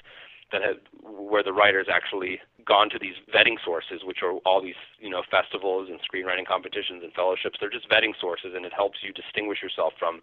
that 0.53 0.62
have 0.62 0.77
where 1.03 1.43
the 1.43 1.53
writers 1.53 1.87
actually 1.90 2.40
gone 2.64 2.88
to 2.90 2.99
these 2.99 3.14
vetting 3.35 3.57
sources, 3.64 4.03
which 4.05 4.19
are 4.23 4.33
all 4.45 4.62
these 4.62 4.79
you 4.99 5.11
know 5.11 5.23
festivals 5.31 5.88
and 5.90 5.99
screenwriting 6.01 6.47
competitions 6.47 7.03
and 7.03 7.12
fellowships. 7.12 7.59
They're 7.61 7.71
just 7.71 7.88
vetting 7.88 8.12
sources, 8.21 8.53
and 8.55 8.64
it 8.64 8.73
helps 8.73 8.99
you 9.03 9.12
distinguish 9.12 9.62
yourself 9.62 9.95
from 9.99 10.21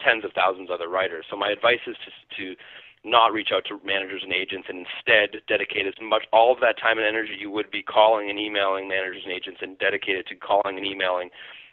tens 0.00 0.24
of 0.24 0.32
thousands 0.32 0.70
of 0.70 0.74
other 0.80 0.88
writers. 0.88 1.26
So 1.30 1.36
my 1.36 1.50
advice 1.50 1.82
is 1.86 1.96
to 2.04 2.10
to 2.36 2.56
not 3.04 3.32
reach 3.32 3.50
out 3.52 3.64
to 3.66 3.78
managers 3.84 4.22
and 4.24 4.32
agents 4.32 4.66
and 4.68 4.86
instead 4.86 5.36
dedicate 5.46 5.86
as 5.86 5.92
much 6.00 6.24
all 6.32 6.50
of 6.52 6.60
that 6.60 6.78
time 6.80 6.96
and 6.96 7.06
energy 7.06 7.36
you 7.38 7.50
would 7.50 7.70
be 7.70 7.82
calling 7.82 8.30
and 8.30 8.38
emailing 8.38 8.88
managers 8.88 9.22
and 9.24 9.32
agents 9.32 9.60
and 9.60 9.78
dedicate 9.78 10.16
it 10.16 10.26
to 10.26 10.34
calling 10.34 10.78
and 10.78 10.86
emailing 10.86 11.28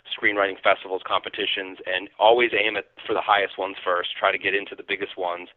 screenwriting 0.10 0.60
festivals, 0.62 1.02
competitions, 1.06 1.80
and 1.86 2.10
always 2.20 2.52
aim 2.58 2.76
at 2.76 2.86
for 3.06 3.14
the 3.14 3.22
highest 3.22 3.58
ones 3.58 3.76
first. 3.84 4.10
Try 4.18 4.32
to 4.32 4.38
get 4.38 4.54
into 4.54 4.76
the 4.76 4.84
biggest 4.88 5.18
ones, 5.18 5.50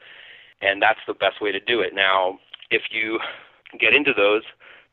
and 0.60 0.80
that's 0.80 1.00
the 1.06 1.14
best 1.14 1.40
way 1.40 1.52
to 1.52 1.60
do 1.60 1.80
it. 1.80 1.94
Now, 1.94 2.38
if 2.70 2.82
you 2.90 3.18
get 3.78 3.94
into 3.94 4.12
those, 4.16 4.42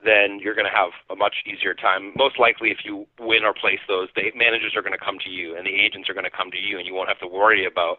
then 0.04 0.40
you're 0.42 0.56
going 0.56 0.66
to 0.66 0.74
have 0.74 0.92
a 1.10 1.16
much 1.16 1.46
easier 1.46 1.74
time. 1.74 2.12
Most 2.18 2.40
likely, 2.40 2.72
if 2.72 2.80
you 2.84 3.06
win 3.20 3.44
or 3.44 3.54
place 3.54 3.80
those, 3.88 4.10
the 4.16 4.34
managers 4.36 4.74
are 4.76 4.82
going 4.82 4.98
to 4.98 5.04
come 5.04 5.18
to 5.24 5.30
you, 5.30 5.56
and 5.56 5.66
the 5.66 5.78
agents 5.78 6.10
are 6.10 6.14
going 6.14 6.26
to 6.26 6.34
come 6.34 6.50
to 6.52 6.58
you, 6.58 6.78
and 6.78 6.88
you 6.88 6.94
won't 6.94 7.10
have 7.10 7.20
to 7.20 7.28
worry 7.28 7.66
about 7.66 7.98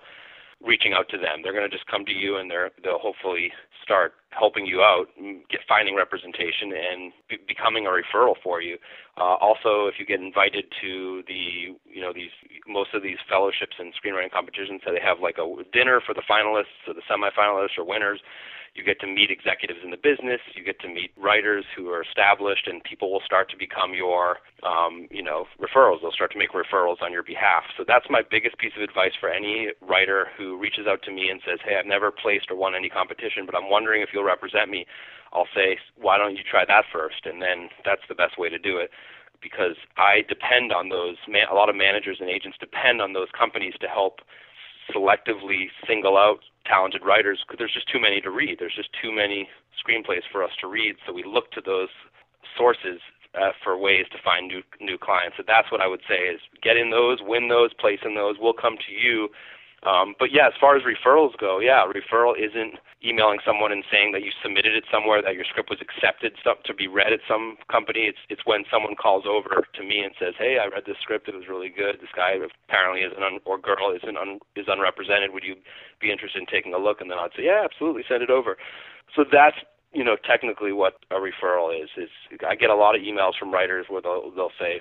reaching 0.64 0.92
out 0.92 1.08
to 1.10 1.18
them. 1.18 1.40
They're 1.42 1.52
going 1.52 1.68
to 1.68 1.74
just 1.74 1.86
come 1.86 2.04
to 2.06 2.12
you, 2.12 2.36
and 2.36 2.50
they're 2.50 2.70
they'll 2.82 2.98
hopefully 2.98 3.52
start 3.82 4.14
helping 4.30 4.64
you 4.64 4.80
out, 4.80 5.06
get 5.50 5.60
finding 5.68 5.94
representation, 5.94 6.72
and 6.72 7.12
be, 7.28 7.36
becoming 7.46 7.86
a 7.86 7.90
referral 7.90 8.34
for 8.42 8.62
you. 8.62 8.78
Uh, 9.18 9.36
also, 9.42 9.86
if 9.86 9.94
you 9.98 10.06
get 10.06 10.20
invited 10.20 10.64
to 10.80 11.22
the 11.26 11.74
you 11.84 12.00
know 12.00 12.12
these 12.12 12.30
most 12.66 12.94
of 12.94 13.02
these 13.02 13.18
fellowships 13.28 13.76
and 13.78 13.92
screenwriting 13.94 14.30
competitions, 14.30 14.80
so 14.84 14.92
they 14.92 15.02
have 15.02 15.20
like 15.20 15.36
a 15.38 15.46
dinner 15.72 16.00
for 16.04 16.14
the 16.14 16.22
finalists 16.28 16.80
or 16.86 16.94
the 16.94 17.02
semifinalists 17.10 17.76
or 17.76 17.84
winners 17.84 18.20
you 18.74 18.82
get 18.82 19.00
to 19.00 19.06
meet 19.06 19.30
executives 19.30 19.80
in 19.84 19.90
the 19.90 20.00
business, 20.00 20.40
you 20.54 20.64
get 20.64 20.80
to 20.80 20.88
meet 20.88 21.12
writers 21.16 21.64
who 21.76 21.90
are 21.90 22.02
established, 22.02 22.66
and 22.66 22.82
people 22.82 23.12
will 23.12 23.20
start 23.24 23.50
to 23.50 23.56
become 23.56 23.92
your, 23.92 24.38
um, 24.62 25.08
you 25.10 25.22
know, 25.22 25.46
referrals. 25.60 26.00
They'll 26.00 26.12
start 26.12 26.32
to 26.32 26.38
make 26.38 26.52
referrals 26.52 27.02
on 27.02 27.12
your 27.12 27.22
behalf. 27.22 27.64
So 27.76 27.84
that's 27.86 28.06
my 28.08 28.22
biggest 28.22 28.56
piece 28.56 28.72
of 28.76 28.82
advice 28.82 29.12
for 29.20 29.28
any 29.28 29.68
writer 29.82 30.28
who 30.38 30.56
reaches 30.56 30.86
out 30.86 31.02
to 31.04 31.12
me 31.12 31.28
and 31.28 31.40
says, 31.44 31.60
"Hey, 31.64 31.76
I've 31.76 31.86
never 31.86 32.10
placed 32.10 32.50
or 32.50 32.56
won 32.56 32.74
any 32.74 32.88
competition, 32.88 33.44
but 33.44 33.54
I'm 33.54 33.68
wondering 33.68 34.00
if 34.00 34.12
you'll 34.12 34.24
represent 34.24 34.70
me." 34.70 34.86
I'll 35.34 35.48
say, 35.54 35.78
"Why 35.96 36.16
don't 36.18 36.36
you 36.36 36.44
try 36.44 36.64
that 36.64 36.86
first? 36.86 37.26
And 37.26 37.42
then 37.42 37.68
that's 37.84 38.06
the 38.08 38.14
best 38.14 38.38
way 38.38 38.48
to 38.48 38.58
do 38.58 38.78
it 38.78 38.90
because 39.42 39.76
I 39.96 40.22
depend 40.28 40.72
on 40.72 40.88
those. 40.88 41.16
A 41.28 41.54
lot 41.54 41.68
of 41.68 41.76
managers 41.76 42.20
and 42.20 42.30
agents 42.30 42.56
depend 42.58 43.02
on 43.02 43.12
those 43.12 43.30
companies 43.32 43.74
to 43.80 43.88
help 43.88 44.20
selectively 44.90 45.68
single 45.86 46.16
out 46.16 46.40
talented 46.66 47.02
writers 47.04 47.42
because 47.46 47.58
there's 47.58 47.74
just 47.74 47.90
too 47.90 48.00
many 48.00 48.20
to 48.20 48.30
read. 48.30 48.56
There's 48.58 48.74
just 48.74 48.90
too 49.02 49.12
many 49.12 49.48
screenplays 49.78 50.22
for 50.30 50.42
us 50.42 50.50
to 50.60 50.66
read. 50.66 50.96
So 51.06 51.12
we 51.12 51.24
look 51.24 51.50
to 51.52 51.60
those 51.64 51.90
sources 52.56 53.00
uh, 53.34 53.52
for 53.62 53.78
ways 53.78 54.06
to 54.12 54.18
find 54.22 54.48
new 54.48 54.62
new 54.80 54.98
clients. 54.98 55.36
So 55.36 55.44
that's 55.46 55.70
what 55.72 55.80
I 55.80 55.86
would 55.86 56.02
say 56.08 56.28
is 56.28 56.40
get 56.62 56.76
in 56.76 56.90
those, 56.90 57.18
win 57.22 57.48
those, 57.48 57.72
place 57.74 58.00
in 58.04 58.14
those. 58.14 58.36
We'll 58.38 58.52
come 58.52 58.76
to 58.76 58.92
you 58.92 59.28
um, 59.82 60.14
but 60.18 60.30
yeah, 60.30 60.46
as 60.46 60.54
far 60.60 60.76
as 60.76 60.82
referrals 60.86 61.36
go, 61.38 61.58
yeah, 61.58 61.82
referral 61.82 62.38
isn't 62.38 62.78
emailing 63.02 63.40
someone 63.44 63.72
and 63.72 63.82
saying 63.90 64.12
that 64.12 64.22
you 64.22 64.30
submitted 64.42 64.76
it 64.78 64.84
somewhere, 64.86 65.20
that 65.20 65.34
your 65.34 65.44
script 65.44 65.70
was 65.70 65.82
accepted 65.82 66.38
to 66.38 66.74
be 66.74 66.86
read 66.86 67.12
at 67.12 67.18
some 67.26 67.56
company. 67.70 68.06
It's 68.06 68.22
it's 68.30 68.46
when 68.46 68.62
someone 68.70 68.94
calls 68.94 69.24
over 69.26 69.66
to 69.66 69.82
me 69.82 70.00
and 70.06 70.14
says, 70.18 70.34
"Hey, 70.38 70.58
I 70.62 70.66
read 70.70 70.84
this 70.86 70.98
script. 71.02 71.28
It 71.28 71.34
was 71.34 71.48
really 71.48 71.68
good. 71.68 71.98
This 72.00 72.14
guy 72.14 72.38
apparently 72.38 73.02
is 73.02 73.12
an 73.16 73.24
un, 73.24 73.40
or 73.44 73.58
girl 73.58 73.90
is 73.90 74.02
an 74.06 74.16
un, 74.16 74.38
is 74.54 74.66
unrepresented. 74.68 75.32
Would 75.34 75.42
you 75.44 75.56
be 76.00 76.12
interested 76.12 76.38
in 76.38 76.46
taking 76.46 76.74
a 76.74 76.78
look?" 76.78 77.00
And 77.00 77.10
then 77.10 77.18
I'd 77.18 77.34
say, 77.36 77.44
"Yeah, 77.50 77.62
absolutely. 77.64 78.04
Send 78.06 78.22
it 78.22 78.30
over." 78.30 78.56
So 79.16 79.24
that's 79.26 79.58
you 79.92 80.04
know 80.04 80.14
technically 80.14 80.72
what 80.72 81.02
a 81.10 81.16
referral 81.18 81.74
is. 81.74 81.90
Is 81.98 82.10
I 82.46 82.54
get 82.54 82.70
a 82.70 82.76
lot 82.78 82.94
of 82.94 83.02
emails 83.02 83.34
from 83.36 83.50
writers 83.50 83.86
where 83.88 84.00
they'll 84.00 84.30
they'll 84.30 84.54
say, 84.58 84.80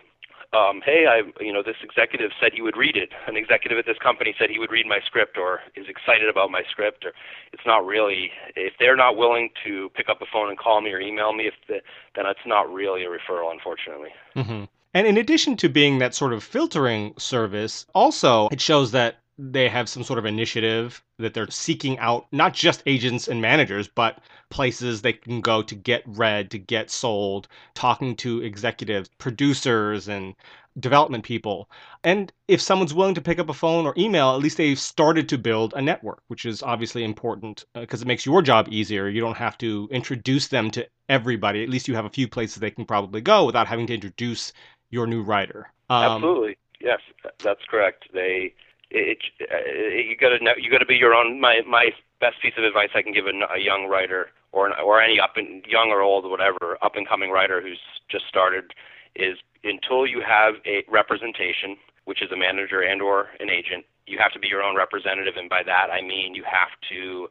um, 0.53 0.81
hey, 0.83 1.05
I, 1.07 1.21
you 1.41 1.53
know, 1.53 1.63
this 1.63 1.77
executive 1.81 2.31
said 2.39 2.51
he 2.53 2.61
would 2.61 2.75
read 2.75 2.97
it. 2.97 3.09
An 3.27 3.37
executive 3.37 3.77
at 3.77 3.85
this 3.85 3.97
company 3.97 4.35
said 4.37 4.49
he 4.49 4.59
would 4.59 4.71
read 4.71 4.85
my 4.85 4.99
script, 5.05 5.37
or 5.37 5.61
is 5.75 5.87
excited 5.87 6.27
about 6.29 6.51
my 6.51 6.63
script, 6.69 7.05
or 7.05 7.13
it's 7.53 7.65
not 7.65 7.85
really. 7.85 8.31
If 8.55 8.73
they're 8.79 8.97
not 8.97 9.15
willing 9.15 9.49
to 9.65 9.89
pick 9.95 10.09
up 10.09 10.19
the 10.19 10.25
phone 10.31 10.49
and 10.49 10.57
call 10.57 10.81
me 10.81 10.91
or 10.91 10.99
email 10.99 11.33
me, 11.33 11.47
if 11.47 11.53
the, 11.67 11.81
then 12.15 12.25
it's 12.25 12.45
not 12.45 12.71
really 12.71 13.03
a 13.03 13.07
referral, 13.07 13.51
unfortunately. 13.51 14.09
Mm-hmm. 14.35 14.65
And 14.93 15.07
in 15.07 15.17
addition 15.17 15.55
to 15.57 15.69
being 15.69 15.99
that 15.99 16.13
sort 16.13 16.33
of 16.33 16.43
filtering 16.43 17.13
service, 17.17 17.85
also 17.95 18.49
it 18.49 18.59
shows 18.59 18.91
that 18.91 19.20
they 19.43 19.67
have 19.67 19.89
some 19.89 20.03
sort 20.03 20.19
of 20.19 20.25
initiative 20.25 21.03
that 21.17 21.33
they're 21.33 21.49
seeking 21.49 21.97
out 21.97 22.27
not 22.31 22.53
just 22.53 22.83
agents 22.85 23.27
and 23.27 23.41
managers, 23.41 23.87
but 23.87 24.19
places 24.49 25.01
they 25.01 25.13
can 25.13 25.41
go 25.41 25.63
to 25.63 25.73
get 25.73 26.03
read, 26.05 26.51
to 26.51 26.59
get 26.59 26.91
sold, 26.91 27.47
talking 27.73 28.15
to 28.15 28.43
executives, 28.43 29.09
producers, 29.17 30.07
and 30.07 30.35
development 30.79 31.23
people. 31.23 31.69
And 32.03 32.31
if 32.47 32.61
someone's 32.61 32.93
willing 32.93 33.15
to 33.15 33.21
pick 33.21 33.39
up 33.39 33.49
a 33.49 33.53
phone 33.53 33.87
or 33.87 33.95
email, 33.97 34.35
at 34.35 34.41
least 34.41 34.57
they've 34.57 34.77
started 34.77 35.27
to 35.29 35.39
build 35.39 35.73
a 35.75 35.81
network, 35.81 36.21
which 36.27 36.45
is 36.45 36.61
obviously 36.61 37.03
important 37.03 37.65
because 37.73 38.01
uh, 38.01 38.05
it 38.05 38.07
makes 38.07 38.27
your 38.27 38.43
job 38.43 38.67
easier. 38.69 39.09
You 39.09 39.21
don't 39.21 39.37
have 39.37 39.57
to 39.59 39.89
introduce 39.91 40.49
them 40.49 40.69
to 40.71 40.87
everybody. 41.09 41.63
At 41.63 41.69
least 41.69 41.87
you 41.87 41.95
have 41.95 42.05
a 42.05 42.09
few 42.09 42.27
places 42.27 42.57
they 42.57 42.71
can 42.71 42.85
probably 42.85 43.21
go 43.21 43.45
without 43.45 43.67
having 43.67 43.87
to 43.87 43.95
introduce 43.95 44.53
your 44.91 45.07
new 45.07 45.23
writer. 45.23 45.71
Um, 45.89 46.23
Absolutely. 46.23 46.57
Yes, 46.79 46.99
that's 47.43 47.63
correct. 47.69 48.05
They 48.13 48.53
it, 48.91 49.17
it, 49.39 49.49
uh, 49.49 49.69
you 49.95 50.15
got 50.17 50.29
to 50.29 50.61
you 50.61 50.69
got 50.69 50.79
to 50.79 50.85
be 50.85 50.95
your 50.95 51.13
own. 51.13 51.39
My 51.39 51.61
my 51.67 51.89
best 52.19 52.41
piece 52.41 52.53
of 52.57 52.63
advice 52.63 52.89
I 52.93 53.01
can 53.01 53.13
give 53.13 53.25
a, 53.25 53.33
a 53.53 53.59
young 53.59 53.87
writer 53.89 54.29
or 54.51 54.67
an, 54.67 54.73
or 54.83 55.01
any 55.01 55.19
up 55.19 55.37
and 55.37 55.65
young 55.65 55.89
or 55.89 56.01
old 56.01 56.25
or 56.25 56.29
whatever 56.29 56.77
up 56.81 56.95
and 56.95 57.07
coming 57.07 57.31
writer 57.31 57.61
who's 57.61 57.79
just 58.09 58.27
started 58.27 58.73
is 59.15 59.37
until 59.63 60.05
you 60.05 60.21
have 60.21 60.55
a 60.65 60.83
representation, 60.89 61.77
which 62.05 62.21
is 62.21 62.31
a 62.31 62.37
manager 62.37 62.81
and 62.81 63.01
or 63.01 63.29
an 63.39 63.49
agent, 63.49 63.85
you 64.07 64.17
have 64.17 64.31
to 64.33 64.39
be 64.39 64.47
your 64.47 64.63
own 64.63 64.75
representative, 64.75 65.35
and 65.37 65.49
by 65.49 65.63
that 65.63 65.87
I 65.91 66.01
mean 66.01 66.35
you 66.35 66.43
have 66.43 66.69
to 66.89 67.27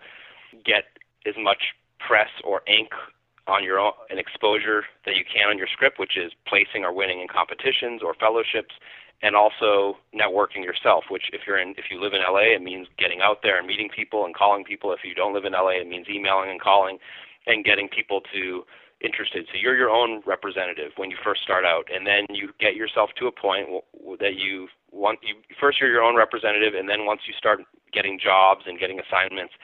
get 0.65 0.85
as 1.27 1.35
much 1.39 1.75
press 1.99 2.31
or 2.43 2.63
ink 2.67 2.91
on 3.47 3.65
your 3.65 3.79
own 3.79 3.93
an 4.09 4.19
exposure 4.19 4.85
that 5.05 5.17
you 5.17 5.25
can 5.25 5.51
on 5.51 5.59
your 5.59 5.69
script, 5.71 5.99
which 5.99 6.17
is 6.17 6.33
placing 6.47 6.85
or 6.85 6.93
winning 6.95 7.21
in 7.21 7.29
competitions 7.29 8.01
or 8.03 8.15
fellowships, 8.15 8.75
and 9.23 9.37
also 9.37 9.99
networking 10.15 10.65
yourself. 10.65 11.05
Which 11.11 11.31
if 11.33 11.43
you're 11.47 11.59
in 11.59 11.71
if 11.77 11.87
you 11.91 12.01
live 12.01 12.13
in 12.13 12.21
LA, 12.21 12.55
it 12.55 12.63
means 12.63 12.89
getting 12.99 13.21
out 13.21 13.39
there 13.43 13.59
and 13.59 13.67
meeting 13.67 13.89
people 13.95 14.25
and 14.25 14.35
calling 14.35 14.65
people. 14.65 14.93
If 14.93 15.01
you 15.05 15.15
don't 15.15 15.35
live 15.35 15.45
in 15.45 15.53
LA, 15.53 15.81
it 15.81 15.89
means 15.89 16.07
emailing 16.09 16.51
and 16.51 16.61
calling 16.61 16.99
and 17.47 17.65
getting 17.65 17.89
people 17.89 18.21
to 18.33 18.65
interested. 19.01 19.47
So 19.51 19.59
you're 19.59 19.77
your 19.77 19.91
own 19.91 20.23
representative 20.27 20.93
when 20.97 21.11
you 21.11 21.17
first 21.25 21.43
start 21.43 21.65
out, 21.65 21.89
and 21.93 22.07
then 22.07 22.27
you 22.31 22.51
get 22.61 22.77
yourself 22.77 23.11
to 23.19 23.27
a 23.27 23.33
point 23.33 23.69
that 24.21 24.35
you 24.37 24.69
want. 24.93 25.21
You 25.23 25.35
first 25.59 25.81
you're 25.81 25.91
your 25.91 26.03
own 26.03 26.17
representative, 26.17 26.75
and 26.75 26.89
then 26.89 27.07
once 27.07 27.23
you 27.27 27.35
start 27.37 27.61
getting 27.93 28.19
jobs 28.23 28.65
and 28.67 28.79
getting 28.79 29.01
assignments 29.01 29.55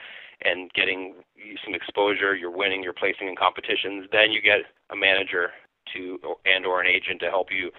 and 0.43 0.71
getting 0.73 1.15
some 1.63 1.73
exposure, 1.73 2.35
you're 2.35 2.55
winning, 2.55 2.83
you're 2.83 2.93
placing 2.93 3.27
in 3.27 3.35
competitions. 3.35 4.05
Then 4.11 4.31
you 4.31 4.41
get 4.41 4.61
a 4.89 4.95
manager 4.95 5.51
to 5.93 6.19
and 6.45 6.65
or 6.65 6.81
an 6.81 6.87
agent 6.87 7.21
to 7.21 7.29
help 7.29 7.47
you 7.51 7.71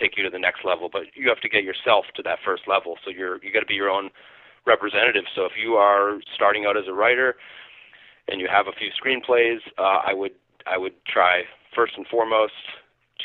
take 0.00 0.16
you 0.16 0.22
to 0.24 0.30
the 0.30 0.38
next 0.38 0.64
level. 0.64 0.88
But 0.90 1.02
you 1.14 1.28
have 1.28 1.40
to 1.40 1.48
get 1.48 1.62
yourself 1.62 2.06
to 2.16 2.22
that 2.22 2.38
first 2.44 2.62
level. 2.66 2.96
So 3.04 3.10
you're 3.10 3.42
you 3.44 3.52
got 3.52 3.60
to 3.60 3.66
be 3.66 3.74
your 3.74 3.90
own 3.90 4.10
representative. 4.66 5.24
So 5.34 5.44
if 5.44 5.52
you 5.62 5.74
are 5.74 6.20
starting 6.34 6.64
out 6.66 6.76
as 6.76 6.84
a 6.88 6.92
writer 6.92 7.36
and 8.28 8.40
you 8.40 8.48
have 8.50 8.66
a 8.66 8.72
few 8.72 8.90
screenplays, 9.00 9.60
uh, 9.78 10.00
I 10.06 10.14
would 10.14 10.32
I 10.66 10.76
would 10.78 10.94
try 11.06 11.44
first 11.74 11.94
and 11.96 12.06
foremost 12.06 12.52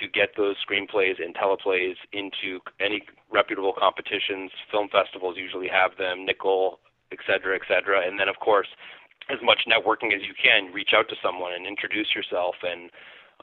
to 0.02 0.08
get 0.08 0.30
those 0.36 0.56
screenplays 0.60 1.24
and 1.24 1.34
teleplays 1.36 1.96
into 2.12 2.60
any 2.80 3.02
reputable 3.32 3.74
competitions. 3.78 4.52
Film 4.70 4.90
festivals 4.92 5.36
usually 5.38 5.70
have 5.70 5.92
them, 5.98 6.26
Nicholl, 6.28 6.80
et 7.12 7.20
cetera, 7.26 7.56
et 7.56 7.62
cetera. 7.68 8.06
And 8.06 8.20
then, 8.20 8.28
of 8.28 8.36
course, 8.40 8.68
as 9.30 9.40
much 9.42 9.62
networking 9.68 10.14
as 10.14 10.22
you 10.28 10.36
can, 10.36 10.74
reach 10.74 10.92
out 10.94 11.08
to 11.10 11.16
someone 11.24 11.54
and 11.54 11.66
introduce 11.66 12.14
yourself 12.14 12.56
and 12.62 12.92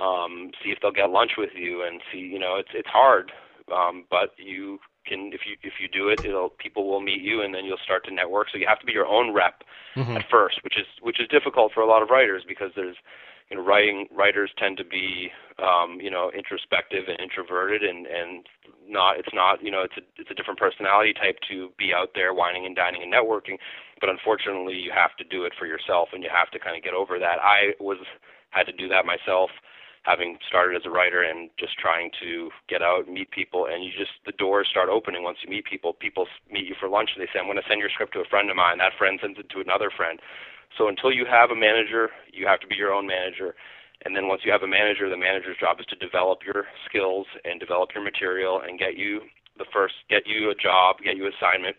um, 0.01 0.51
see 0.63 0.71
if 0.71 0.79
they'll 0.81 0.93
get 0.93 1.11
lunch 1.11 1.33
with 1.37 1.51
you 1.55 1.83
and 1.83 2.01
see, 2.13 2.19
you 2.19 2.39
know, 2.39 2.57
it's 2.57 2.71
it's 2.75 2.89
hard, 2.89 3.33
um, 3.73 4.05
but 4.11 4.33
you 4.39 4.79
can 5.07 5.33
if 5.33 5.43
you 5.47 5.57
if 5.63 5.75
you 5.81 5.89
do 5.89 6.09
it, 6.09 6.21
it'll 6.25 6.51
people 6.51 6.89
will 6.89 7.01
meet 7.01 7.21
you, 7.21 7.43
and 7.43 7.55
then 7.55 7.65
you'll 7.65 7.83
start 7.83 8.05
to 8.07 8.15
network. 8.15 8.49
So 8.51 8.59
you 8.59 8.67
have 8.69 8.81
to 8.81 8.87
be 8.87 8.93
your 8.93 9.07
own 9.07 9.33
rep 9.35 9.63
Mhm. 9.97 10.17
at 10.17 10.23
first, 10.31 10.63
which 10.65 10.79
is 10.79 10.87
which 11.01 11.21
is 11.21 11.29
difficult 11.29 11.73
for 11.73 11.81
a 11.81 11.87
lot 11.87 12.03
of 12.03 12.11
writers 12.11 12.45
because 12.47 12.73
there's 12.75 12.97
you 13.51 13.57
know 13.57 13.63
writing 13.63 14.07
writers 14.11 14.51
tend 14.57 14.79
to 14.79 14.85
be 14.85 15.31
um, 15.59 16.01
you 16.01 16.11
know 16.11 16.31
introspective 16.33 17.05
and 17.09 17.21
introverted 17.21 17.83
and 17.83 18.07
and 18.07 18.47
not 18.89 19.19
it's 19.19 19.33
not 19.35 19.63
you 19.63 19.71
know 19.71 19.83
it's 19.83 19.97
a 19.97 20.03
it's 20.17 20.31
a 20.31 20.35
different 20.35 20.59
personality 20.59 21.13
type 21.13 21.39
to 21.51 21.71
be 21.79 21.93
out 21.95 22.11
there 22.15 22.33
wining 22.33 22.67
and 22.67 22.75
dining 22.77 23.03
and 23.03 23.13
networking 23.13 23.59
but 24.01 24.09
unfortunately 24.09 24.75
you 24.75 24.91
have 24.91 25.15
to 25.17 25.25
do 25.25 25.45
it 25.45 25.53
for 25.59 25.67
yourself 25.67 26.09
and 26.13 26.23
you 26.23 26.31
have 26.33 26.51
to 26.51 26.59
kind 26.59 26.77
of 26.77 26.83
get 26.83 26.95
over 26.95 27.19
that 27.19 27.39
i 27.43 27.73
was 27.79 27.99
had 28.51 28.65
to 28.65 28.73
do 28.73 28.89
that 28.89 29.07
myself 29.07 29.51
having 30.03 30.37
started 30.47 30.77
as 30.77 30.83
a 30.85 30.91
writer 30.91 31.23
and 31.23 31.49
just 31.59 31.79
trying 31.79 32.11
to 32.21 32.51
get 32.69 32.83
out 32.83 33.07
and 33.07 33.15
meet 33.15 33.31
people 33.31 33.67
and 33.71 33.85
you 33.85 33.91
just 33.97 34.11
the 34.27 34.33
doors 34.33 34.67
start 34.69 34.89
opening 34.89 35.23
once 35.23 35.39
you 35.43 35.51
meet 35.51 35.65
people. 35.65 35.93
People 35.95 36.27
meet 36.51 36.67
you 36.67 36.75
for 36.79 36.89
lunch 36.89 37.11
and 37.15 37.23
they 37.23 37.31
say 37.33 37.39
i'm 37.39 37.47
going 37.47 37.57
to 37.57 37.69
send 37.69 37.81
your 37.81 37.91
script 37.91 38.13
to 38.15 38.21
a 38.21 38.29
friend 38.29 38.51
of 38.51 38.57
mine. 38.57 38.79
That 38.79 38.99
friend 38.99 39.19
sends 39.23 39.39
it 39.39 39.49
to 39.51 39.61
another 39.61 39.91
friend. 39.95 40.19
So 40.77 40.89
until 40.89 41.13
you 41.13 41.25
have 41.27 41.51
a 41.51 41.57
manager 41.57 42.11
you 42.33 42.47
have 42.47 42.61
to 42.61 42.67
be 42.67 42.75
your 42.75 42.93
own 42.93 43.07
manager. 43.07 43.55
And 44.05 44.17
then 44.17 44.27
once 44.27 44.43
you 44.45 44.51
have 44.51 44.63
a 44.63 44.69
manager 44.69 45.09
the 45.09 45.17
manager's 45.17 45.57
job 45.59 45.79
is 45.79 45.87
to 45.87 45.97
develop 45.97 46.41
your 46.45 46.67
skills 46.85 47.27
and 47.45 47.61
develop 47.61 47.91
your 47.95 48.03
material 48.03 48.61
and 48.61 48.79
get 48.79 48.99
you 48.99 49.23
the 49.57 49.67
first 49.73 49.95
get 50.11 50.27
you 50.27 50.51
a 50.51 50.55
job 50.55 50.97
get 51.05 51.17
you 51.17 51.31
assignment 51.31 51.77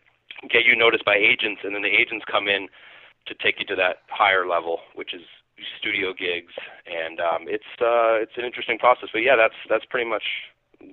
get 0.49 0.63
you 0.63 0.75
noticed 0.75 1.03
by 1.03 1.15
agents 1.15 1.61
and 1.63 1.75
then 1.75 1.81
the 1.81 1.91
agents 1.91 2.23
come 2.29 2.47
in 2.47 2.67
to 3.27 3.33
take 3.43 3.59
you 3.59 3.65
to 3.65 3.75
that 3.75 4.03
higher 4.07 4.47
level 4.47 4.79
which 4.95 5.13
is 5.13 5.23
studio 5.79 6.13
gigs 6.13 6.53
and 6.85 7.19
um 7.19 7.45
it's 7.47 7.63
uh 7.81 8.19
it's 8.21 8.33
an 8.37 8.45
interesting 8.45 8.77
process 8.77 9.09
but 9.13 9.19
yeah 9.19 9.35
that's 9.35 9.55
that's 9.69 9.85
pretty 9.85 10.09
much 10.09 10.23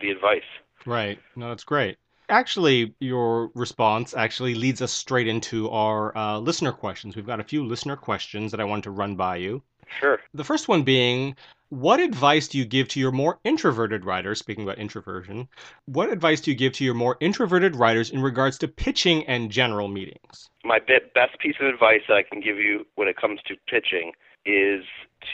the 0.00 0.10
advice 0.10 0.42
Right. 0.86 1.18
No, 1.36 1.48
that's 1.48 1.64
great. 1.64 1.98
Actually, 2.28 2.94
your 3.00 3.50
response 3.54 4.14
actually 4.14 4.54
leads 4.54 4.80
us 4.80 4.92
straight 4.92 5.26
into 5.26 5.68
our 5.70 6.16
uh, 6.16 6.38
listener 6.38 6.72
questions. 6.72 7.16
We've 7.16 7.26
got 7.26 7.40
a 7.40 7.44
few 7.44 7.64
listener 7.64 7.96
questions 7.96 8.52
that 8.52 8.60
I 8.60 8.64
want 8.64 8.84
to 8.84 8.92
run 8.92 9.16
by 9.16 9.36
you. 9.36 9.62
sure 9.98 10.20
The 10.32 10.44
first 10.44 10.68
one 10.68 10.84
being, 10.84 11.34
what 11.70 11.98
advice 11.98 12.46
do 12.46 12.58
you 12.58 12.64
give 12.64 12.86
to 12.88 13.00
your 13.00 13.10
more 13.10 13.40
introverted 13.42 14.04
writers? 14.04 14.38
Speaking 14.38 14.62
about 14.62 14.78
introversion, 14.78 15.48
what 15.86 16.08
advice 16.08 16.40
do 16.40 16.52
you 16.52 16.56
give 16.56 16.72
to 16.74 16.84
your 16.84 16.94
more 16.94 17.16
introverted 17.20 17.74
writers 17.74 18.10
in 18.10 18.22
regards 18.22 18.58
to 18.58 18.68
pitching 18.68 19.26
and 19.26 19.50
general 19.50 19.88
meetings? 19.88 20.50
my 20.64 20.78
best 20.78 21.38
piece 21.40 21.56
of 21.60 21.66
advice 21.66 22.02
that 22.06 22.16
I 22.16 22.22
can 22.22 22.40
give 22.40 22.58
you 22.58 22.86
when 22.94 23.08
it 23.08 23.16
comes 23.16 23.40
to 23.46 23.56
pitching 23.66 24.12
is 24.46 24.84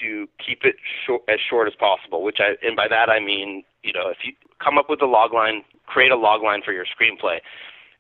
to 0.03 0.27
keep 0.45 0.65
it 0.65 0.77
short, 1.05 1.23
as 1.29 1.39
short 1.49 1.69
as 1.69 1.75
possible. 1.75 2.23
Which 2.23 2.39
I, 2.41 2.55
and 2.67 2.77
by 2.77 2.89
that 2.89 3.09
I 3.09 3.21
mean, 3.21 3.65
you 3.83 3.93
know, 3.93 4.09
if 4.11 4.19
you 4.25 4.33
come 4.63 4.79
up 4.79 4.87
with 4.89 5.03
a 5.03 5.07
log 5.07 5.33
line, 5.33 5.63
create 5.87 6.11
a 6.11 6.17
log 6.17 6.43
line 6.43 6.63
for 6.65 6.73
your 6.73 6.85
screenplay, 6.85 7.39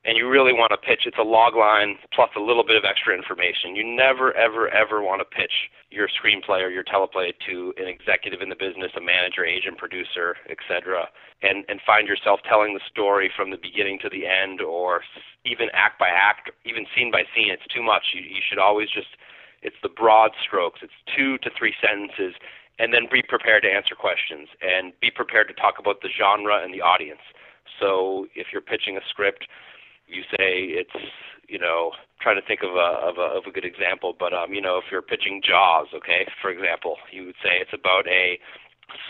and 0.07 0.17
you 0.17 0.29
really 0.29 0.53
want 0.53 0.71
to 0.71 0.79
pitch, 0.79 1.03
it's 1.05 1.19
a 1.19 1.27
log 1.27 1.57
line 1.57 1.99
plus 2.15 2.31
a 2.37 2.41
little 2.41 2.65
bit 2.65 2.77
of 2.77 2.85
extra 2.87 3.15
information. 3.15 3.75
You 3.75 3.83
never, 3.83 4.33
ever, 4.35 4.69
ever 4.71 5.03
want 5.03 5.21
to 5.21 5.27
pitch 5.27 5.71
your 5.91 6.07
screenplay 6.07 6.63
or 6.63 6.71
your 6.71 6.85
teleplay 6.85 7.35
to 7.51 7.75
an 7.77 7.89
executive 7.89 8.41
in 8.41 8.49
the 8.49 8.55
business, 8.55 8.95
a 8.97 9.01
manager, 9.01 9.45
agent, 9.45 9.79
producer, 9.79 10.37
etc., 10.49 11.11
and 11.43 11.65
and 11.69 11.81
find 11.85 12.09
yourself 12.09 12.41
telling 12.49 12.73
the 12.73 12.81
story 12.89 13.31
from 13.37 13.51
the 13.51 13.59
beginning 13.59 13.99
to 14.03 14.09
the 14.09 14.27
end, 14.27 14.63
or 14.63 15.03
even 15.45 15.69
act 15.75 15.99
by 15.99 16.09
act, 16.09 16.51
even 16.65 16.87
scene 16.95 17.11
by 17.11 17.23
scene. 17.35 17.51
It's 17.51 17.67
too 17.75 17.83
much. 17.83 18.15
You, 18.15 18.23
you 18.23 18.41
should 18.49 18.59
always 18.59 18.89
just 18.89 19.11
it's 19.67 19.77
the 19.83 19.91
broad 19.91 20.31
strokes. 20.41 20.79
It's 20.81 20.95
two 21.11 21.39
to 21.39 21.51
three 21.59 21.75
sentences, 21.83 22.39
and 22.79 22.95
then 22.95 23.09
be 23.11 23.21
prepared 23.21 23.65
to 23.65 23.69
answer 23.69 23.97
questions 23.99 24.49
and 24.63 24.93
be 25.03 25.11
prepared 25.11 25.49
to 25.49 25.55
talk 25.55 25.75
about 25.79 26.01
the 26.03 26.09
genre 26.09 26.63
and 26.63 26.73
the 26.73 26.81
audience. 26.81 27.27
So 27.81 28.27
if 28.37 28.47
you're 28.53 28.63
pitching 28.63 28.97
a 28.97 29.01
script, 29.11 29.49
you 30.07 30.23
say 30.31 30.71
it's 30.71 30.95
you 31.49 31.59
know 31.59 31.91
trying 32.21 32.39
to 32.41 32.47
think 32.47 32.63
of 32.63 32.79
a 32.79 32.91
of 33.03 33.19
a 33.19 33.27
of 33.37 33.45
a 33.47 33.51
good 33.51 33.65
example, 33.65 34.15
but 34.17 34.33
um 34.33 34.55
you 34.55 34.63
know 34.63 34.79
if 34.79 34.85
you're 34.91 35.03
pitching 35.03 35.43
Jaws, 35.43 35.89
okay, 35.93 36.31
for 36.41 36.49
example, 36.49 36.97
you 37.11 37.27
would 37.27 37.41
say 37.43 37.59
it's 37.59 37.75
about 37.75 38.07
a 38.07 38.39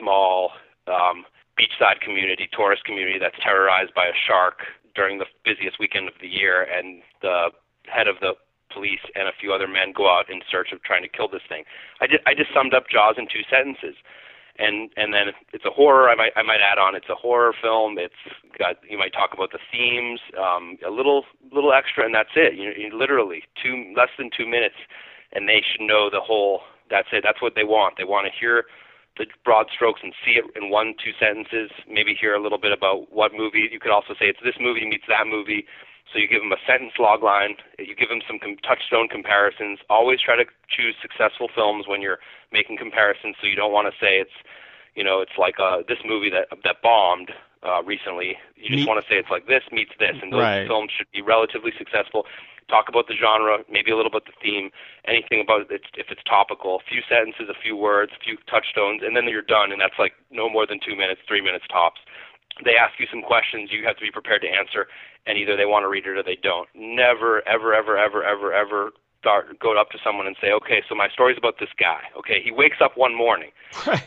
small 0.01 0.53
um, 0.89 1.29
beachside 1.61 2.01
community, 2.01 2.49
tourist 2.51 2.85
community 2.85 3.19
that's 3.21 3.37
terrorized 3.45 3.93
by 3.95 4.07
a 4.07 4.17
shark 4.27 4.65
during 4.95 5.19
the 5.19 5.27
busiest 5.45 5.79
weekend 5.79 6.09
of 6.09 6.15
the 6.23 6.29
year, 6.29 6.65
and 6.65 7.03
the 7.21 7.51
head 7.85 8.09
of 8.09 8.17
the 8.21 8.33
police 8.77 9.05
and 9.17 9.25
a 9.29 9.33
few 9.41 9.53
other 9.57 9.67
men 9.67 9.97
go 9.97 10.05
out 10.13 10.29
in 10.29 10.45
search 10.45 10.71
of 10.73 10.83
trying 10.85 11.03
to 11.03 11.09
kill 11.09 11.29
this 11.33 11.47
thing. 11.49 11.65
I 12.03 12.07
just 12.07 12.23
I 12.29 12.35
just 12.37 12.53
summed 12.53 12.75
up 12.77 12.85
Jaws 12.93 13.17
in 13.17 13.25
two 13.25 13.45
sentences. 13.49 13.97
And 14.59 14.89
and 14.97 15.13
then 15.13 15.37
it's 15.53 15.65
a 15.65 15.71
horror. 15.71 16.09
I 16.09 16.17
might 16.17 16.33
I 16.37 16.43
might 16.43 16.61
add 16.65 16.79
on. 16.79 16.97
It's 16.97 17.13
a 17.13 17.15
horror 17.15 17.53
film. 17.61 17.99
It's 17.99 18.23
got 18.59 18.77
you 18.89 18.97
might 18.97 19.13
talk 19.13 19.31
about 19.37 19.53
the 19.53 19.61
themes, 19.73 20.21
um, 20.33 20.79
a 20.87 20.91
little 20.91 21.25
little 21.53 21.73
extra, 21.73 22.05
and 22.05 22.15
that's 22.15 22.33
it. 22.37 22.55
You, 22.57 22.73
you 22.73 22.89
literally 22.97 23.45
two 23.63 23.93
less 23.95 24.09
than 24.17 24.31
two 24.33 24.47
minutes, 24.47 24.81
and 25.33 25.49
they 25.49 25.61
should 25.61 25.85
know 25.85 26.09
the 26.09 26.25
whole. 26.25 26.61
That's 26.89 27.09
it. 27.13 27.21
That's 27.23 27.43
what 27.43 27.55
they 27.55 27.65
want. 27.65 27.97
They 27.99 28.09
want 28.09 28.25
to 28.29 28.33
hear 28.33 28.65
the 29.19 29.27
broad 29.45 29.67
strokes 29.75 30.01
and 30.03 30.15
see 30.25 30.41
it 30.41 30.45
in 30.57 30.71
one 30.71 30.95
two 31.03 31.13
sentences. 31.21 31.71
Maybe 31.89 32.17
hear 32.19 32.35
a 32.35 32.43
little 32.43 32.59
bit 32.59 32.73
about 32.73 33.13
what 33.13 33.33
movie. 33.37 33.69
You 33.71 33.81
could 33.81 33.93
also 33.93 34.15
say 34.19 34.27
it's 34.33 34.41
this 34.45 34.57
movie 34.61 34.89
meets 34.89 35.05
that 35.09 35.27
movie. 35.27 35.67
So 36.13 36.19
you 36.19 36.29
give 36.29 36.41
them 36.41 36.53
a 36.53 36.61
sentence 36.67 36.93
log 36.99 37.23
line. 37.23 37.57
You 37.79 37.95
give 37.95 38.09
them 38.09 38.23
some 38.27 38.39
com- 38.39 38.57
touchstone 38.63 39.09
comparisons. 39.09 39.81
Always 39.91 40.21
try 40.21 40.37
to 40.37 40.45
choose 40.69 40.95
successful 41.03 41.49
films 41.53 41.87
when 41.89 42.01
you're 42.01 42.19
making 42.53 42.79
comparisons. 42.79 43.37
So 43.41 43.47
you 43.47 43.57
don't 43.57 43.73
want 43.73 43.91
to 43.91 43.95
say 43.99 44.19
it's, 44.21 44.39
you 44.95 45.03
know, 45.03 45.21
it's 45.21 45.37
like 45.39 45.59
uh, 45.59 45.83
this 45.89 45.99
movie 46.07 46.31
that 46.31 46.49
that 46.63 46.81
bombed 46.83 47.33
uh, 47.67 47.83
recently. 47.83 48.39
You 48.55 48.71
just 48.75 48.87
want 48.89 49.03
to 49.03 49.07
say 49.11 49.19
it's 49.19 49.31
like 49.31 49.47
this 49.47 49.65
meets 49.73 49.93
this, 49.99 50.15
and 50.23 50.33
those 50.33 50.43
Right. 50.47 50.67
films 50.67 50.93
should 50.97 51.11
be 51.13 51.23
relatively 51.23 51.73
successful. 51.77 52.25
Talk 52.69 52.89
about 52.89 53.07
the 53.07 53.15
genre, 53.15 53.63
maybe 53.71 53.93
a 53.93 53.97
little 53.97 54.11
bit 54.11 54.27
the 54.27 54.35
theme, 54.43 54.71
anything 55.07 55.41
about 55.41 55.71
it 55.71 55.83
if 55.95 56.11
it's 56.11 56.23
topical. 56.27 56.77
A 56.83 56.85
few 56.89 57.03
sentences, 57.09 57.47
a 57.49 57.55
few 57.55 57.77
words, 57.77 58.11
a 58.15 58.19
few 58.23 58.39
touchstones, 58.51 59.03
and 59.05 59.15
then 59.15 59.29
you're 59.29 59.43
done. 59.43 59.71
And 59.71 59.81
that's 59.81 59.99
like 59.99 60.15
no 60.31 60.49
more 60.49 60.67
than 60.67 60.81
two 60.81 60.97
minutes, 60.97 61.21
three 61.29 61.41
minutes 61.41 61.67
tops 61.71 62.01
they 62.65 62.77
ask 62.77 62.99
you 62.99 63.07
some 63.11 63.23
questions 63.23 63.71
you 63.73 63.85
have 63.85 63.97
to 63.97 64.03
be 64.03 64.11
prepared 64.11 64.43
to 64.43 64.49
answer 64.49 64.87
and 65.27 65.37
either 65.37 65.57
they 65.57 65.67
want 65.67 65.83
to 65.83 65.89
read 65.89 66.07
it 66.07 66.17
or 66.17 66.23
they 66.23 66.39
don't. 66.43 66.69
Never 66.75 67.47
ever 67.49 67.75
ever 67.75 67.99
ever 67.99 68.25
ever 68.25 68.53
ever 68.53 68.91
start 69.27 69.59
go 69.59 69.75
up 69.79 69.91
to 69.91 69.99
someone 70.03 70.27
and 70.27 70.37
say 70.41 70.53
okay 70.53 70.83
so 70.89 70.95
my 70.95 71.09
story's 71.09 71.39
about 71.39 71.59
this 71.59 71.75
guy. 71.79 72.03
Okay 72.17 72.41
he 72.43 72.51
wakes 72.51 72.79
up 72.81 72.97
one 72.97 73.15
morning. 73.15 73.51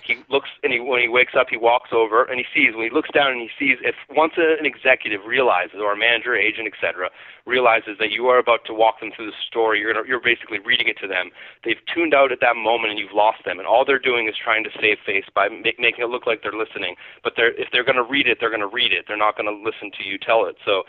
He 0.03 0.15
looks 0.29 0.49
and 0.63 0.71
he 0.73 0.79
when 0.79 1.01
he 1.01 1.08
wakes 1.08 1.34
up 1.36 1.47
he 1.49 1.58
walks 1.58 1.89
over 1.91 2.23
and 2.23 2.39
he 2.39 2.45
sees 2.53 2.75
when 2.75 2.88
he 2.88 2.93
looks 2.93 3.10
down 3.12 3.32
and 3.32 3.41
he 3.41 3.51
sees 3.60 3.77
if 3.82 3.95
once 4.10 4.34
an 4.38 4.65
executive 4.65 5.21
realizes 5.27 5.77
or 5.84 5.93
a 5.93 5.97
manager 5.97 6.36
agent 6.36 6.67
etc 6.67 7.10
realizes 7.45 7.97
that 7.99 8.12
you 8.12 8.27
are 8.27 8.39
about 8.39 8.63
to 8.65 8.73
walk 8.73 8.99
them 8.99 9.12
through 9.15 9.25
the 9.25 9.38
story 9.47 9.79
you're 9.79 9.93
gonna, 9.93 10.08
you're 10.08 10.21
basically 10.21 10.60
reading 10.60 10.88
it 10.88 10.97
to 10.97 11.08
them 11.08 11.32
they've 11.63 11.82
tuned 11.93 12.13
out 12.13 12.32
at 12.32 12.39
that 12.41 12.55
moment 12.55 12.91
and 12.91 12.99
you've 12.99 13.13
lost 13.13 13.43
them. 13.45 13.60
And 13.60 13.67
all 13.67 13.86
they're 13.86 13.99
doing 13.99 14.27
is 14.27 14.36
trying 14.36 14.63
to 14.63 14.69
save 14.79 14.97
face 15.05 15.25
by 15.34 15.49
make, 15.49 15.79
making 15.79 16.03
it 16.03 16.10
look 16.10 16.25
like 16.25 16.41
they're 16.41 16.53
listening. 16.53 16.95
But 17.23 17.34
they're 17.36 17.53
if 17.60 17.69
they're 17.71 17.84
going 17.84 17.97
to 17.97 18.03
read 18.03 18.27
it 18.27 18.38
they're 18.39 18.49
going 18.49 18.62
to 18.62 18.67
read 18.67 18.93
it. 18.93 19.05
They're 19.08 19.17
not 19.17 19.38
going 19.38 19.49
to 19.49 19.55
listen 19.55 19.91
to 19.97 20.03
you 20.03 20.17
tell 20.17 20.45
it. 20.45 20.55
So 20.65 20.84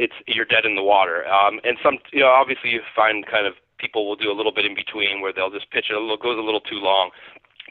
it's 0.00 0.16
you're 0.26 0.48
dead 0.48 0.64
in 0.64 0.74
the 0.74 0.82
water. 0.82 1.28
Um 1.28 1.60
and 1.62 1.76
some 1.84 1.98
you 2.12 2.20
know 2.20 2.32
obviously 2.32 2.70
you 2.70 2.80
find 2.96 3.26
kind 3.26 3.46
of 3.46 3.54
people 3.78 4.08
will 4.08 4.16
do 4.16 4.32
a 4.32 4.36
little 4.36 4.52
bit 4.52 4.64
in 4.64 4.74
between 4.74 5.20
where 5.20 5.32
they'll 5.32 5.52
just 5.52 5.70
pitch 5.70 5.86
it 5.90 5.96
a 5.96 6.00
little 6.00 6.16
goes 6.16 6.38
a 6.38 6.42
little 6.42 6.60
too 6.60 6.80
long. 6.80 7.10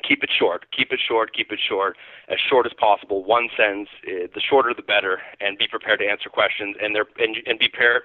Keep 0.08 0.24
it 0.24 0.30
short 0.32 0.65
keep 0.72 0.94
it 0.94 1.02
short 1.02 1.34
keep 1.34 1.52
it 1.52 1.60
short. 1.60 1.98
As 2.30 2.38
short 2.38 2.68
as 2.68 2.74
possible. 2.78 3.26
One 3.26 3.50
sentence 3.58 3.89
uh, 4.06 4.30
the 4.34 4.39
shorter 4.39 4.72
the 4.74 4.86
better 4.86 5.20
and 5.42 5.58
be 5.58 5.68
prepared 5.68 6.00
to 6.00 6.06
answer 6.06 6.30
questions. 6.30 6.78
And 6.82 6.96
they're 6.96 7.10
and, 7.18 7.36
and 7.48 7.58
be 7.58 7.68
prepared 7.68 8.04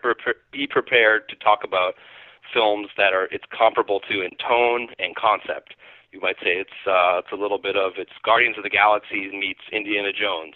be 0.50 0.66
prepared 0.66 1.28
to 1.28 1.37
talk 1.37 1.60
about 1.62 1.94
films 2.52 2.88
that 2.96 3.12
are 3.12 3.28
it's 3.30 3.44
comparable 3.52 4.00
to 4.08 4.22
in 4.22 4.30
tone 4.40 4.88
and 4.98 5.14
concept. 5.14 5.76
You 6.12 6.20
might 6.20 6.37
say 6.42 6.56
it's 6.56 6.80
uh 6.87 7.18
it's 7.20 7.32
a 7.32 7.37
little 7.37 7.58
bit 7.58 7.76
of 7.76 7.92
it's 7.98 8.16
Guardians 8.24 8.56
of 8.56 8.64
the 8.64 8.70
Galaxy 8.70 9.28
meets 9.30 9.60
Indiana 9.72 10.12
Jones 10.12 10.54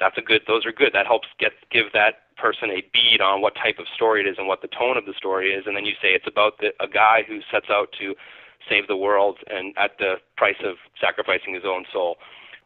that's 0.00 0.18
a 0.18 0.22
good 0.22 0.42
those 0.46 0.66
are 0.66 0.72
good. 0.72 0.92
That 0.92 1.06
helps 1.06 1.28
get 1.38 1.52
give 1.70 1.92
that 1.92 2.24
person 2.36 2.70
a 2.70 2.82
bead 2.92 3.20
on 3.20 3.40
what 3.40 3.54
type 3.54 3.78
of 3.78 3.86
story 3.94 4.20
it 4.20 4.26
is 4.26 4.36
and 4.38 4.48
what 4.48 4.60
the 4.62 4.68
tone 4.68 4.96
of 4.96 5.06
the 5.06 5.14
story 5.16 5.52
is. 5.52 5.64
And 5.66 5.76
then 5.76 5.84
you 5.84 5.94
say 6.02 6.08
it's 6.08 6.26
about 6.26 6.58
the, 6.58 6.72
a 6.80 6.88
guy 6.88 7.22
who 7.26 7.40
sets 7.50 7.66
out 7.70 7.94
to 8.00 8.14
save 8.68 8.88
the 8.88 8.96
world 8.96 9.38
and 9.46 9.74
at 9.78 9.98
the 9.98 10.16
price 10.36 10.58
of 10.64 10.76
sacrificing 11.00 11.54
his 11.54 11.64
own 11.64 11.84
soul. 11.92 12.16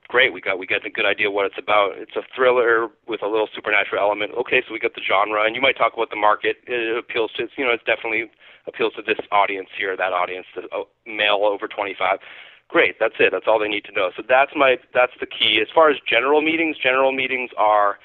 Great 0.08 0.32
we 0.32 0.40
got 0.40 0.58
we 0.58 0.66
got 0.66 0.86
a 0.86 0.90
good 0.90 1.04
idea 1.04 1.30
what 1.30 1.44
it's 1.44 1.58
about. 1.58 1.92
It's 1.98 2.16
a 2.16 2.22
thriller 2.34 2.88
with 3.06 3.22
a 3.22 3.28
little 3.28 3.48
supernatural 3.54 4.00
element. 4.00 4.32
Okay 4.38 4.62
so 4.66 4.72
we 4.72 4.78
got 4.78 4.94
the 4.94 5.04
genre 5.06 5.44
and 5.44 5.54
you 5.54 5.60
might 5.60 5.76
talk 5.76 5.92
about 5.92 6.10
the 6.10 6.16
market. 6.16 6.56
It 6.66 6.96
appeals 6.96 7.32
to 7.36 7.48
you 7.56 7.64
know 7.64 7.72
it's 7.72 7.84
definitely 7.84 8.30
appeals 8.66 8.94
to 8.94 9.02
this 9.02 9.18
audience 9.32 9.68
here 9.76 9.96
that 9.96 10.12
audience 10.12 10.46
the 10.54 10.62
uh, 10.72 10.84
male 11.06 11.44
over 11.44 11.68
25 11.68 12.20
great 12.68 12.96
that's 13.00 13.14
it 13.18 13.30
that's 13.32 13.46
all 13.46 13.58
they 13.58 13.68
need 13.68 13.84
to 13.84 13.92
know 13.92 14.10
so 14.16 14.22
that's 14.28 14.52
my 14.54 14.76
that's 14.94 15.12
the 15.20 15.26
key 15.26 15.58
as 15.60 15.68
far 15.74 15.90
as 15.90 15.96
general 16.08 16.40
meetings 16.40 16.76
general 16.76 17.12
meetings 17.12 17.50
are 17.56 17.98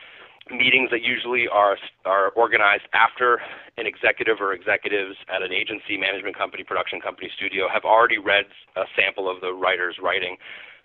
meetings 0.52 0.90
that 0.92 1.02
usually 1.02 1.48
are 1.48 1.78
are 2.06 2.30
organized 2.32 2.84
after 2.94 3.40
an 3.78 3.88
executive 3.88 4.38
or 4.42 4.54
executives 4.54 5.16
at 5.34 5.42
an 5.42 5.52
agency, 5.52 5.98
management 5.98 6.38
company, 6.38 6.64
production 6.64 7.00
company, 7.00 7.30
studio 7.36 7.68
have 7.72 7.84
already 7.84 8.18
read 8.18 8.46
a 8.76 8.84
sample 8.96 9.30
of 9.30 9.42
the 9.42 9.54
writer's 9.54 9.98
writing. 10.02 10.38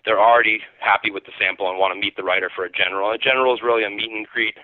They're 0.05 0.19
already 0.19 0.61
happy 0.79 1.11
with 1.11 1.25
the 1.25 1.33
sample 1.37 1.69
and 1.69 1.77
want 1.77 1.93
to 1.93 1.99
meet 1.99 2.15
the 2.15 2.23
writer 2.23 2.49
for 2.55 2.63
a 2.65 2.71
general. 2.71 3.11
A 3.11 3.17
general 3.17 3.53
is 3.53 3.61
really 3.61 3.83
a 3.83 3.89
meet 3.89 4.09
and 4.09 4.25
greet 4.25 4.55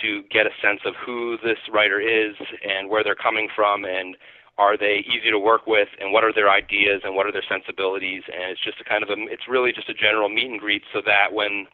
to 0.00 0.22
get 0.30 0.46
a 0.46 0.54
sense 0.62 0.80
of 0.86 0.94
who 1.04 1.36
this 1.42 1.58
writer 1.72 2.00
is 2.00 2.36
and 2.62 2.88
where 2.88 3.02
they're 3.02 3.18
coming 3.18 3.48
from 3.54 3.84
and 3.84 4.16
are 4.60 4.76
they 4.76 5.00
easy 5.08 5.30
to 5.30 5.38
work 5.38 5.66
with 5.66 5.88
and 5.98 6.12
what 6.12 6.22
are 6.22 6.32
their 6.32 6.50
ideas 6.50 7.00
and 7.02 7.16
what 7.16 7.24
are 7.24 7.32
their 7.32 7.46
sensibilities? 7.48 8.22
And 8.28 8.52
it's 8.52 8.62
just 8.62 8.76
a 8.78 8.84
kind 8.84 9.02
of 9.02 9.08
a 9.08 9.16
it's 9.32 9.48
really 9.48 9.72
just 9.72 9.88
a 9.88 9.94
general 9.94 10.28
meet 10.28 10.50
and 10.50 10.60
greet 10.60 10.82
so 10.92 11.00
that 11.06 11.32
when 11.32 11.66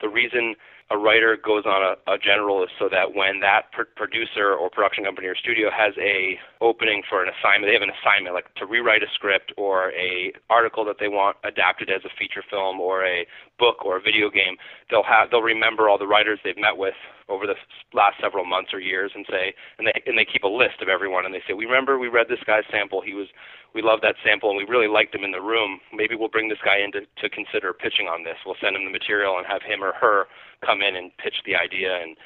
the 0.00 0.08
reason 0.08 0.56
a 0.90 0.96
writer 0.96 1.36
goes 1.36 1.64
on 1.64 1.80
a, 1.80 2.12
a 2.12 2.18
general 2.18 2.62
is 2.62 2.70
so 2.78 2.88
that 2.88 3.14
when 3.14 3.40
that 3.40 3.72
pr- 3.72 3.88
producer 3.96 4.52
or 4.52 4.68
production 4.68 5.04
company 5.04 5.26
or 5.26 5.36
studio 5.36 5.70
has 5.70 5.94
a 6.00 6.38
opening 6.60 7.02
for 7.08 7.22
an 7.22 7.30
assignment, 7.32 7.68
they 7.68 7.76
have 7.76 7.84
an 7.84 7.92
assignment 8.00 8.34
like 8.34 8.52
to 8.56 8.66
rewrite 8.66 9.02
a 9.02 9.10
script 9.14 9.52
or 9.56 9.92
a 9.92 10.32
article 10.50 10.84
that 10.84 10.96
they 11.00 11.08
want 11.08 11.36
adapted 11.44 11.88
as 11.88 12.02
a 12.04 12.12
feature 12.18 12.42
film 12.48 12.80
or 12.80 13.04
a 13.04 13.26
book 13.62 13.86
or 13.86 13.96
a 13.96 14.02
video 14.02 14.28
game. 14.28 14.58
They'll 14.90 15.06
have 15.06 15.30
they'll 15.30 15.46
remember 15.46 15.88
all 15.88 15.98
the 15.98 16.10
writers 16.10 16.40
they've 16.42 16.58
met 16.58 16.76
with 16.76 16.98
over 17.28 17.46
the 17.46 17.54
last 17.94 18.18
several 18.20 18.44
months 18.44 18.74
or 18.74 18.80
years 18.80 19.12
and 19.14 19.24
say 19.30 19.54
and 19.78 19.86
they 19.86 19.94
and 20.04 20.18
they 20.18 20.26
keep 20.26 20.42
a 20.42 20.50
list 20.50 20.82
of 20.82 20.88
everyone 20.88 21.24
and 21.24 21.32
they 21.32 21.46
say 21.46 21.54
we 21.54 21.66
remember 21.70 21.96
we 21.96 22.08
read 22.08 22.26
this 22.28 22.42
guy's 22.44 22.66
sample. 22.74 23.00
He 23.00 23.14
was 23.14 23.28
we 23.72 23.80
love 23.80 24.00
that 24.02 24.16
sample 24.26 24.50
and 24.50 24.58
we 24.58 24.66
really 24.66 24.90
liked 24.90 25.14
him 25.14 25.22
in 25.22 25.30
the 25.30 25.40
room. 25.40 25.78
Maybe 25.94 26.16
we'll 26.18 26.34
bring 26.34 26.48
this 26.48 26.58
guy 26.64 26.82
in 26.82 26.90
to, 26.92 27.06
to 27.22 27.30
consider 27.30 27.72
pitching 27.72 28.08
on 28.10 28.24
this. 28.24 28.42
We'll 28.44 28.58
send 28.60 28.74
him 28.74 28.84
the 28.84 28.90
material 28.90 29.38
and 29.38 29.46
have 29.46 29.62
him 29.62 29.84
or 29.84 29.92
her 29.94 30.26
come 30.66 30.82
in 30.82 30.96
and 30.96 31.16
pitch 31.22 31.46
the 31.46 31.54
idea 31.54 32.02
and 32.02 32.16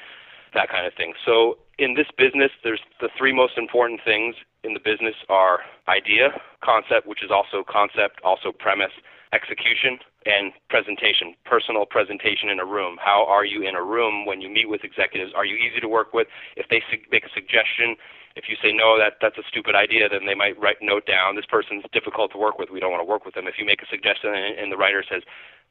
that 0.55 0.69
kind 0.69 0.87
of 0.87 0.93
thing. 0.95 1.13
So 1.23 1.61
in 1.77 1.93
this 1.93 2.09
business 2.17 2.51
there's 2.65 2.81
the 2.99 3.09
three 3.15 3.33
most 3.33 3.61
important 3.61 4.01
things 4.03 4.33
in 4.63 4.73
the 4.73 4.81
business 4.81 5.15
are 5.29 5.61
idea 5.87 6.33
concept 6.65 7.05
which 7.05 7.21
is 7.21 7.29
also 7.29 7.63
concept 7.69 8.19
also 8.25 8.51
premise 8.51 8.97
execution 9.37 10.01
and 10.25 10.49
presentation, 10.73 11.37
personal 11.45 11.85
presentation 11.85 12.49
in 12.49 12.57
a 12.59 12.65
room. 12.65 12.97
How 12.97 13.21
are 13.29 13.45
you 13.45 13.61
in 13.61 13.75
a 13.77 13.83
room 13.83 14.25
when 14.25 14.41
you 14.41 14.49
meet 14.49 14.67
with 14.67 14.83
executives? 14.83 15.31
Are 15.37 15.45
you 15.45 15.55
easy 15.55 15.79
to 15.79 15.87
work 15.87 16.09
with? 16.17 16.27
If 16.57 16.65
they 16.73 16.81
su- 16.89 17.05
make 17.13 17.25
a 17.29 17.33
suggestion, 17.37 17.95
if 18.35 18.49
you 18.49 18.57
say 18.61 18.73
no, 18.73 18.97
that 18.97 19.21
that's 19.21 19.37
a 19.37 19.45
stupid 19.47 19.75
idea, 19.77 20.09
then 20.09 20.25
they 20.25 20.35
might 20.35 20.57
write 20.59 20.81
note 20.81 21.05
down. 21.05 21.37
This 21.37 21.49
person's 21.49 21.85
difficult 21.93 22.33
to 22.33 22.37
work 22.37 22.57
with. 22.57 22.69
We 22.73 22.81
don't 22.81 22.91
want 22.91 23.01
to 23.05 23.09
work 23.09 23.25
with 23.25 23.35
them. 23.37 23.47
If 23.47 23.55
you 23.61 23.65
make 23.65 23.81
a 23.85 23.89
suggestion 23.89 24.33
and, 24.33 24.57
and 24.57 24.69
the 24.71 24.77
writer 24.77 25.03
says, 25.05 25.23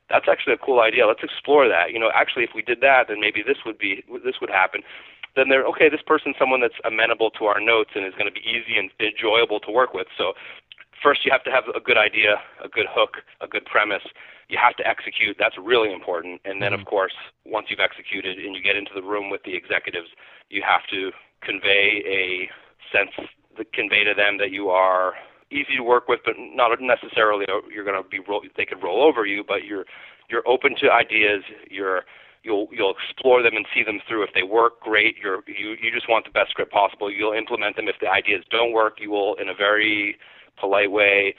that's 0.08 0.26
actually 0.30 0.54
a 0.54 0.62
cool 0.62 0.80
idea. 0.80 1.06
Let's 1.06 1.22
explore 1.22 1.68
that. 1.68 1.90
You 1.90 1.98
know, 1.98 2.10
actually, 2.14 2.44
if 2.44 2.54
we 2.54 2.62
did 2.62 2.80
that, 2.80 3.06
then 3.08 3.18
maybe 3.20 3.42
this 3.42 3.58
would 3.66 3.78
be 3.78 4.04
this 4.24 4.38
would 4.40 4.50
happen. 4.50 4.82
Then 5.34 5.50
they're 5.50 5.66
okay. 5.66 5.88
This 5.90 6.02
person's 6.06 6.36
someone 6.38 6.60
that's 6.60 6.78
amenable 6.84 7.30
to 7.38 7.44
our 7.46 7.60
notes 7.60 7.90
and 7.94 8.06
is 8.06 8.14
going 8.14 8.30
to 8.30 8.32
be 8.32 8.46
easy 8.46 8.78
and 8.78 8.90
enjoyable 9.02 9.60
to 9.60 9.70
work 9.70 9.92
with. 9.92 10.06
So 10.16 10.32
first 11.02 11.24
you 11.24 11.32
have 11.32 11.44
to 11.44 11.50
have 11.50 11.64
a 11.74 11.80
good 11.80 11.98
idea, 11.98 12.36
a 12.62 12.68
good 12.68 12.86
hook, 12.88 13.18
a 13.40 13.46
good 13.46 13.64
premise. 13.64 14.02
You 14.48 14.58
have 14.62 14.76
to 14.76 14.86
execute. 14.86 15.36
That's 15.38 15.56
really 15.58 15.92
important. 15.92 16.40
And 16.44 16.62
then, 16.62 16.72
mm-hmm. 16.72 16.80
of 16.82 16.86
course, 16.86 17.14
once 17.44 17.66
you've 17.68 17.80
executed 17.80 18.38
and 18.38 18.54
you 18.54 18.62
get 18.62 18.76
into 18.76 18.92
the 18.94 19.02
room 19.02 19.30
with 19.30 19.42
the 19.44 19.56
executives, 19.56 20.08
you 20.50 20.62
have 20.66 20.82
to 20.90 21.10
convey 21.42 22.02
a 22.06 22.50
sense, 22.94 23.10
convey 23.72 24.04
to 24.04 24.14
them 24.14 24.38
that 24.38 24.50
you 24.50 24.70
are 24.70 25.14
easy 25.50 25.76
to 25.76 25.82
work 25.82 26.08
with, 26.08 26.20
but 26.24 26.34
not 26.38 26.70
necessarily 26.80 27.46
you're 27.72 27.84
going 27.84 28.00
to 28.00 28.08
be 28.08 28.18
roll, 28.20 28.42
they 28.56 28.64
could 28.64 28.82
roll 28.82 29.02
over 29.02 29.26
you, 29.26 29.44
but 29.46 29.64
you're 29.64 29.84
you're 30.28 30.46
open 30.46 30.74
to 30.80 30.90
ideas. 30.90 31.42
You're 31.70 32.02
you'll 32.42 32.68
you'll 32.72 32.94
explore 32.94 33.42
them 33.42 33.54
and 33.54 33.66
see 33.74 33.82
them 33.82 34.00
through. 34.08 34.24
If 34.24 34.30
they 34.34 34.42
work, 34.42 34.80
great. 34.80 35.16
You're 35.22 35.42
you 35.46 35.76
you 35.80 35.92
just 35.92 36.08
want 36.08 36.24
the 36.24 36.30
best 36.30 36.50
script 36.50 36.72
possible. 36.72 37.10
You'll 37.10 37.32
implement 37.32 37.76
them. 37.76 37.88
If 37.88 37.96
the 38.00 38.08
ideas 38.08 38.44
don't 38.50 38.72
work, 38.72 38.98
you 39.00 39.10
will 39.10 39.34
in 39.34 39.48
a 39.48 39.54
very 39.54 40.16
polite 40.58 40.90
way 40.90 41.34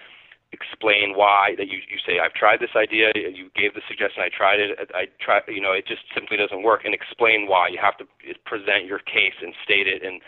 explain 0.54 1.14
why 1.16 1.56
that 1.58 1.68
you 1.68 1.80
you 1.92 2.00
say 2.06 2.20
I've 2.20 2.34
tried 2.34 2.60
this 2.62 2.76
idea 2.76 3.12
you 3.16 3.50
gave 3.56 3.74
the 3.74 3.82
suggestion 3.88 4.24
I 4.24 4.30
tried 4.30 4.60
it 4.60 4.80
I 4.96 5.08
try 5.20 5.42
you 5.48 5.62
know 5.62 5.74
it 5.74 5.86
just 5.86 6.04
simply 6.16 6.38
doesn't 6.38 6.64
work 6.64 6.86
and 6.86 6.94
explain 6.94 7.48
why. 7.48 7.68
You 7.68 7.80
have 7.82 7.98
to 7.98 8.06
present 8.46 8.86
your 8.86 9.00
case 9.00 9.36
and 9.42 9.54
state 9.64 9.88
it 9.88 10.04
and 10.04 10.22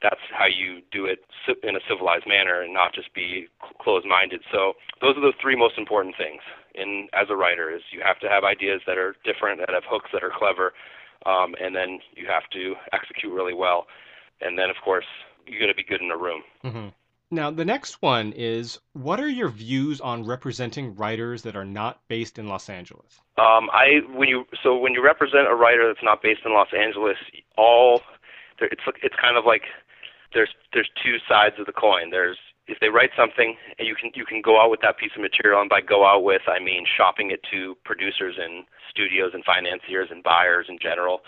that's 0.00 0.22
how 0.32 0.46
you 0.46 0.80
do 0.92 1.06
it 1.06 1.26
in 1.62 1.74
a 1.74 1.80
civilized 1.88 2.26
manner 2.26 2.62
and 2.62 2.72
not 2.72 2.94
just 2.94 3.12
be 3.14 3.48
closed-minded. 3.82 4.42
So 4.52 4.74
those 5.00 5.16
are 5.16 5.20
the 5.20 5.32
three 5.42 5.56
most 5.56 5.76
important 5.76 6.14
things 6.16 6.40
in 6.74 7.08
as 7.12 7.26
a 7.30 7.36
writer 7.36 7.68
is 7.68 7.82
you 7.90 8.00
have 8.04 8.20
to 8.20 8.28
have 8.28 8.44
ideas 8.44 8.80
that 8.86 8.96
are 8.96 9.16
different 9.24 9.58
that 9.60 9.74
have 9.74 9.82
hooks 9.84 10.10
that 10.12 10.22
are 10.22 10.30
clever 10.30 10.72
um, 11.26 11.54
and 11.60 11.74
then 11.74 11.98
you 12.14 12.26
have 12.26 12.48
to 12.52 12.74
execute 12.92 13.32
really 13.32 13.54
well. 13.54 13.86
And 14.40 14.56
then 14.56 14.70
of 14.70 14.76
course 14.84 15.06
you 15.46 15.58
got 15.60 15.66
to 15.66 15.74
be 15.74 15.84
good 15.84 16.00
in 16.00 16.10
a 16.10 16.16
room. 16.16 16.42
Mm-hmm. 16.64 16.88
Now, 17.30 17.50
the 17.50 17.64
next 17.64 18.00
one 18.00 18.32
is 18.32 18.78
what 18.94 19.20
are 19.20 19.28
your 19.28 19.50
views 19.50 20.00
on 20.00 20.24
representing 20.24 20.94
writers 20.96 21.42
that 21.42 21.56
are 21.56 21.64
not 21.64 22.00
based 22.08 22.38
in 22.38 22.48
Los 22.48 22.70
Angeles? 22.70 23.20
Um, 23.36 23.68
I 23.72 24.00
when 24.14 24.28
you 24.28 24.46
so 24.62 24.78
when 24.78 24.94
you 24.94 25.04
represent 25.04 25.46
a 25.46 25.54
writer 25.54 25.86
that's 25.86 26.02
not 26.02 26.22
based 26.22 26.40
in 26.46 26.54
Los 26.54 26.68
Angeles, 26.72 27.18
all 27.56 28.00
it's 28.60 28.82
it's 29.02 29.14
kind 29.20 29.36
of 29.36 29.44
like 29.44 29.62
there's 30.32 30.48
there's 30.72 30.88
two 31.04 31.16
sides 31.28 31.56
of 31.58 31.66
the 31.66 31.72
coin. 31.72 32.10
There's 32.10 32.38
if 32.66 32.80
they 32.80 32.88
write 32.88 33.10
something 33.16 33.56
and 33.78 33.86
you 33.86 33.94
can 33.94 34.10
you 34.14 34.24
can 34.24 34.40
go 34.40 34.60
out 34.60 34.70
with 34.70 34.80
that 34.80 34.96
piece 34.96 35.12
of 35.14 35.20
material 35.20 35.60
and 35.60 35.68
by 35.68 35.82
go 35.82 36.06
out 36.06 36.24
with 36.24 36.42
I 36.48 36.58
mean 36.60 36.84
shopping 36.86 37.30
it 37.30 37.40
to 37.50 37.76
producers 37.84 38.36
and 38.38 38.64
studios 38.88 39.32
and 39.34 39.44
financiers 39.44 40.08
and 40.10 40.22
buyers 40.22 40.66
in 40.68 40.78
general. 40.80 41.20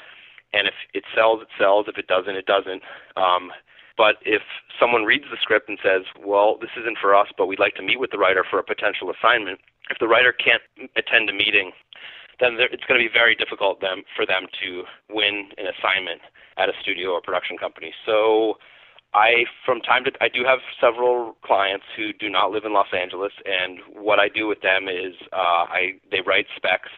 And 0.52 0.66
if 0.66 0.74
it 0.94 1.04
sells, 1.14 1.42
it 1.42 1.48
sells. 1.58 1.86
If 1.88 1.96
it 1.96 2.08
doesn't, 2.08 2.34
it 2.34 2.46
doesn't. 2.46 2.82
Um, 3.16 3.52
but 4.00 4.16
if 4.24 4.40
someone 4.80 5.04
reads 5.04 5.28
the 5.30 5.36
script 5.36 5.68
and 5.68 5.76
says, 5.84 6.08
well, 6.24 6.56
this 6.56 6.70
isn't 6.80 6.96
for 6.96 7.14
us, 7.14 7.28
but 7.36 7.44
we'd 7.44 7.60
like 7.60 7.74
to 7.74 7.82
meet 7.82 8.00
with 8.00 8.10
the 8.10 8.16
writer 8.16 8.42
for 8.48 8.58
a 8.58 8.64
potential 8.64 9.12
assignment, 9.12 9.60
if 9.90 9.98
the 10.00 10.08
writer 10.08 10.32
can't 10.32 10.64
attend 10.96 11.28
a 11.28 11.34
meeting, 11.34 11.72
then 12.40 12.56
it's 12.56 12.88
going 12.88 12.98
to 12.98 13.04
be 13.06 13.12
very 13.12 13.36
difficult 13.36 13.82
them, 13.82 14.00
for 14.16 14.24
them 14.24 14.48
to 14.64 14.84
win 15.12 15.52
an 15.60 15.66
assignment 15.68 16.22
at 16.56 16.70
a 16.70 16.72
studio 16.80 17.10
or 17.10 17.20
production 17.20 17.58
company. 17.58 17.92
So 18.06 18.56
I, 19.12 19.44
from 19.66 19.82
time 19.82 20.04
to, 20.04 20.12
I 20.24 20.32
do 20.32 20.48
have 20.48 20.60
several 20.80 21.36
clients 21.44 21.84
who 21.94 22.14
do 22.14 22.30
not 22.30 22.52
live 22.52 22.64
in 22.64 22.72
Los 22.72 22.96
Angeles, 22.96 23.36
and 23.44 23.84
what 23.92 24.18
I 24.18 24.30
do 24.32 24.48
with 24.48 24.62
them 24.62 24.88
is 24.88 25.12
uh, 25.30 25.68
I 25.68 26.00
they 26.10 26.24
write 26.24 26.46
specs. 26.56 26.88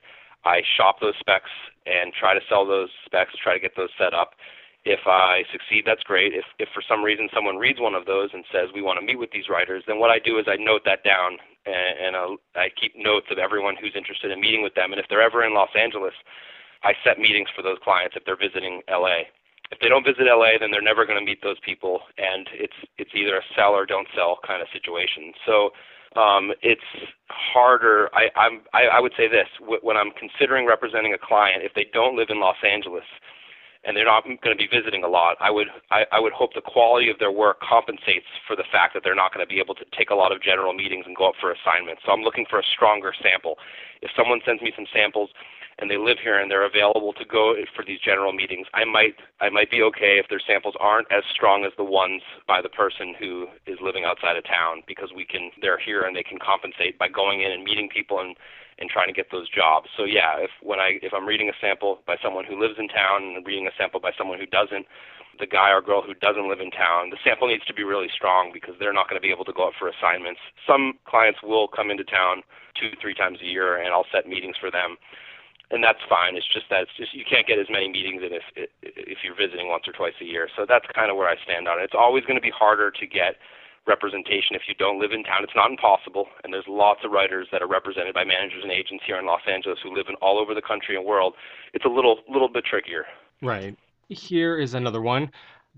I 0.45 0.63
shop 0.77 1.01
those 1.01 1.19
specs 1.19 1.51
and 1.83 2.13
try 2.15 2.35
to 2.35 2.41
sell 2.49 2.65
those 2.65 2.91
specs, 3.05 3.35
try 3.43 3.55
to 3.55 3.61
get 3.61 3.75
those 3.77 3.91
set 3.99 4.15
up 4.15 4.39
if 4.85 5.07
I 5.07 5.45
succeed, 5.53 5.85
that's 5.87 6.03
great. 6.03 6.35
If, 6.35 6.45
if 6.59 6.69
for 6.75 6.83
some 6.83 7.03
reason 7.03 7.29
someone 7.33 7.57
reads 7.57 7.79
one 7.79 7.95
of 7.95 8.07
those 8.07 8.31
and 8.33 8.45
says 8.51 8.75
we 8.75 8.83
want 8.83 8.99
to 8.99 9.07
meet 9.07 9.19
with 9.19 9.31
these 9.31 9.49
writers, 9.49 9.85
then 9.87 9.99
what 9.99 10.11
I 10.11 10.19
do 10.19 10.39
is 10.39 10.47
I 10.49 10.57
note 10.59 10.83
that 10.85 11.05
down 11.05 11.39
and, 11.67 11.95
and 11.99 12.17
I'll, 12.17 12.37
I 12.57 12.69
keep 12.75 12.95
notes 12.97 13.27
of 13.31 13.39
everyone 13.39 13.77
who's 13.79 13.95
interested 13.95 14.31
in 14.31 14.41
meeting 14.41 14.63
with 14.63 14.75
them. 14.75 14.91
And 14.91 14.99
if 14.99 15.07
they're 15.09 15.23
ever 15.23 15.45
in 15.45 15.55
Los 15.55 15.71
Angeles, 15.79 16.15
I 16.83 16.95
set 17.05 17.19
meetings 17.19 17.49
for 17.55 17.63
those 17.63 17.79
clients 17.83 18.17
if 18.17 18.25
they're 18.25 18.37
visiting 18.37 18.83
LA. 18.91 19.31
If 19.71 19.79
they 19.81 19.89
don't 19.89 20.05
visit 20.05 20.27
LA, 20.27 20.59
then 20.61 20.71
they're 20.71 20.83
never 20.83 21.07
going 21.07 21.19
to 21.19 21.25
meet 21.25 21.43
those 21.43 21.57
people, 21.65 22.03
and 22.19 22.47
it's 22.53 22.77
it's 22.99 23.11
either 23.15 23.37
a 23.37 23.47
sell 23.57 23.73
or 23.73 23.87
don't 23.87 24.07
sell 24.15 24.39
kind 24.47 24.61
of 24.61 24.69
situation. 24.69 25.33
So 25.47 25.71
um, 26.21 26.53
it's 26.61 26.85
harder. 27.31 28.11
I, 28.13 28.29
I'm 28.37 28.61
I, 28.75 28.99
I 28.99 29.01
would 29.01 29.15
say 29.17 29.29
this 29.29 29.49
when 29.63 29.97
I'm 29.97 30.11
considering 30.13 30.67
representing 30.67 31.15
a 31.15 31.19
client, 31.19 31.63
if 31.63 31.73
they 31.73 31.87
don't 31.95 32.17
live 32.17 32.29
in 32.29 32.39
Los 32.39 32.61
Angeles 32.61 33.07
and 33.85 33.97
they're 33.97 34.07
not 34.07 34.25
going 34.25 34.57
to 34.57 34.57
be 34.57 34.69
visiting 34.71 35.03
a 35.03 35.09
lot, 35.09 35.37
I 35.41 35.51
would 35.51 35.69
I, 35.91 36.05
I 36.13 36.21
would 36.21 36.33
hope 36.33 36.55
the 36.55 36.61
quality 36.61 37.11
of 37.11 37.19
their 37.19 37.33
work 37.33 37.61
compensates 37.61 38.27
for 38.47 38.55
the 38.55 38.65
fact 38.71 38.95
that 38.95 39.03
they're 39.03 39.19
not 39.19 39.35
going 39.35 39.45
to 39.45 39.51
be 39.53 39.61
able 39.61 39.75
to 39.75 39.85
take 39.97 40.11
a 40.11 40.15
lot 40.15 40.31
of 40.33 40.43
general 40.43 40.73
meetings 40.73 41.05
and 41.07 41.17
go 41.17 41.29
up 41.29 41.35
for 41.41 41.51
assignments. 41.53 42.03
So 42.07 42.13
I'm 42.13 42.23
looking 42.23 42.47
for 42.49 42.59
a 42.59 42.63
stronger 42.63 43.13
sample. 43.21 43.59
If 44.01 44.11
someone 44.17 44.41
sends 44.47 44.63
me 44.63 44.73
some 44.77 44.87
samples 44.93 45.31
and 45.79 45.91
they 45.91 45.97
live 45.97 46.19
here 46.23 46.39
and 46.39 46.51
they're 46.51 46.67
available 46.67 47.13
to 47.15 47.25
go 47.25 47.55
for 47.75 47.85
these 47.85 47.99
general 47.99 48.33
meetings, 48.33 48.67
I 48.75 48.85
might 48.85 49.17
I 49.41 49.51
might 49.51 49.71
be 49.71 49.83
okay 49.83 50.23
if 50.23 50.29
their 50.29 50.43
samples 50.47 50.75
aren't 50.79 51.11
as 51.11 51.25
strong 51.35 51.65
as 51.65 51.73
the 51.77 51.85
ones 51.85 52.23
by 52.47 52.63
the 52.63 52.69
person 52.69 53.15
who 53.19 53.49
is 53.67 53.79
living 53.83 54.05
outside 54.05 54.37
of 54.37 54.45
town 54.45 54.83
because 54.87 55.11
we 55.15 55.25
can 55.25 55.51
they're 55.61 55.79
here 55.79 56.03
and 56.03 56.15
they 56.15 56.23
can 56.23 56.39
compensate 56.39 56.99
by 56.99 57.09
going 57.09 57.43
in 57.43 57.51
and 57.51 57.65
meeting 57.65 57.89
people 57.89 58.21
and 58.21 58.37
and 58.83 58.91
trying 58.91 59.07
to 59.07 59.15
get 59.15 59.31
those 59.31 59.49
jobs. 59.49 59.87
So 59.97 60.03
yeah, 60.03 60.43
if 60.43 60.51
when 60.61 60.83
I 60.83 60.99
if 61.01 61.15
I'm 61.15 61.25
reading 61.25 61.49
a 61.49 61.57
sample 61.63 62.03
by 62.05 62.19
someone 62.19 62.45
who 62.45 62.59
lives 62.59 62.75
in 62.83 62.91
town 62.91 63.39
and 63.39 63.47
reading 63.47 63.71
a 63.71 63.75
sample 63.79 64.03
by 64.03 64.11
someone 64.19 64.43
who 64.43 64.51
doesn't, 64.51 64.85
the 65.39 65.47
guy 65.47 65.71
or 65.71 65.81
girl 65.81 66.03
who 66.03 66.19
doesn't 66.19 66.51
live 66.51 66.59
in 66.59 66.75
town, 66.75 67.15
the 67.15 67.23
sample 67.23 67.47
needs 67.47 67.65
to 67.71 67.73
be 67.73 67.87
really 67.87 68.11
strong 68.11 68.51
because 68.53 68.75
they're 68.83 68.93
not 68.93 69.09
going 69.09 69.17
to 69.17 69.25
be 69.25 69.31
able 69.31 69.47
to 69.47 69.55
go 69.55 69.71
out 69.71 69.79
for 69.79 69.87
assignments. 69.87 70.43
Some 70.67 70.99
clients 71.07 71.41
will 71.47 71.71
come 71.71 71.95
into 71.95 72.03
town 72.03 72.43
two, 72.75 72.91
three 73.01 73.15
times 73.15 73.39
a 73.41 73.47
year, 73.47 73.79
and 73.79 73.95
I'll 73.95 74.11
set 74.11 74.27
meetings 74.27 74.59
for 74.59 74.71
them, 74.71 74.99
and 75.71 75.79
that's 75.79 76.03
fine. 76.11 76.35
It's 76.35 76.51
just 76.51 76.67
that 76.75 76.91
it's 76.91 76.97
just 76.99 77.15
you 77.15 77.25
can't 77.25 77.47
get 77.47 77.63
as 77.63 77.71
many 77.71 77.87
meetings 77.87 78.27
in 78.27 78.35
if 78.35 78.45
if 78.83 79.23
you're 79.23 79.39
visiting 79.39 79.71
once 79.71 79.87
or 79.87 79.95
twice 79.95 80.19
a 80.21 80.27
year. 80.27 80.51
So 80.59 80.67
that's 80.67 80.91
kind 80.91 81.09
of 81.09 81.17
where 81.17 81.31
I 81.31 81.39
stand 81.47 81.71
on 81.71 81.79
it. 81.79 81.87
It's 81.87 81.97
always 81.97 82.27
going 82.27 82.37
to 82.37 82.45
be 82.45 82.53
harder 82.53 82.91
to 82.91 83.07
get 83.07 83.39
representation 83.87 84.55
if 84.55 84.63
you 84.69 84.75
don't 84.75 85.01
live 85.01 85.13
in 85.13 85.25
town. 85.25 85.43
It's 85.43 85.57
not 85.57 85.71
impossible, 85.71 86.27
and 86.45 86.53
there's 86.53 86.69
lots 86.69 87.01
of 87.05 87.11
writers 87.11 87.49
that 87.51 87.63
are 87.63 87.69
represented 87.69 88.15
by 88.15 88.25
managers 88.25 88.63
and 88.63 88.71
agents 88.71 89.05
here 89.07 89.19
in 89.19 89.27
Los 89.27 89.43
Angeles 89.47 89.79
who 89.83 89.95
live 89.95 90.07
in 90.09 90.15
all 90.17 90.39
over 90.39 90.55
the 90.55 90.63
country 90.63 90.97
and 90.97 91.05
world. 91.05 91.35
It's 91.75 91.85
a 91.85 91.89
little 91.89 92.21
little 92.29 92.49
bit 92.49 92.65
trickier. 92.65 93.07
Right. 93.41 93.77
Here 94.09 94.57
is 94.59 94.75
another 94.75 95.01
one. 95.01 95.31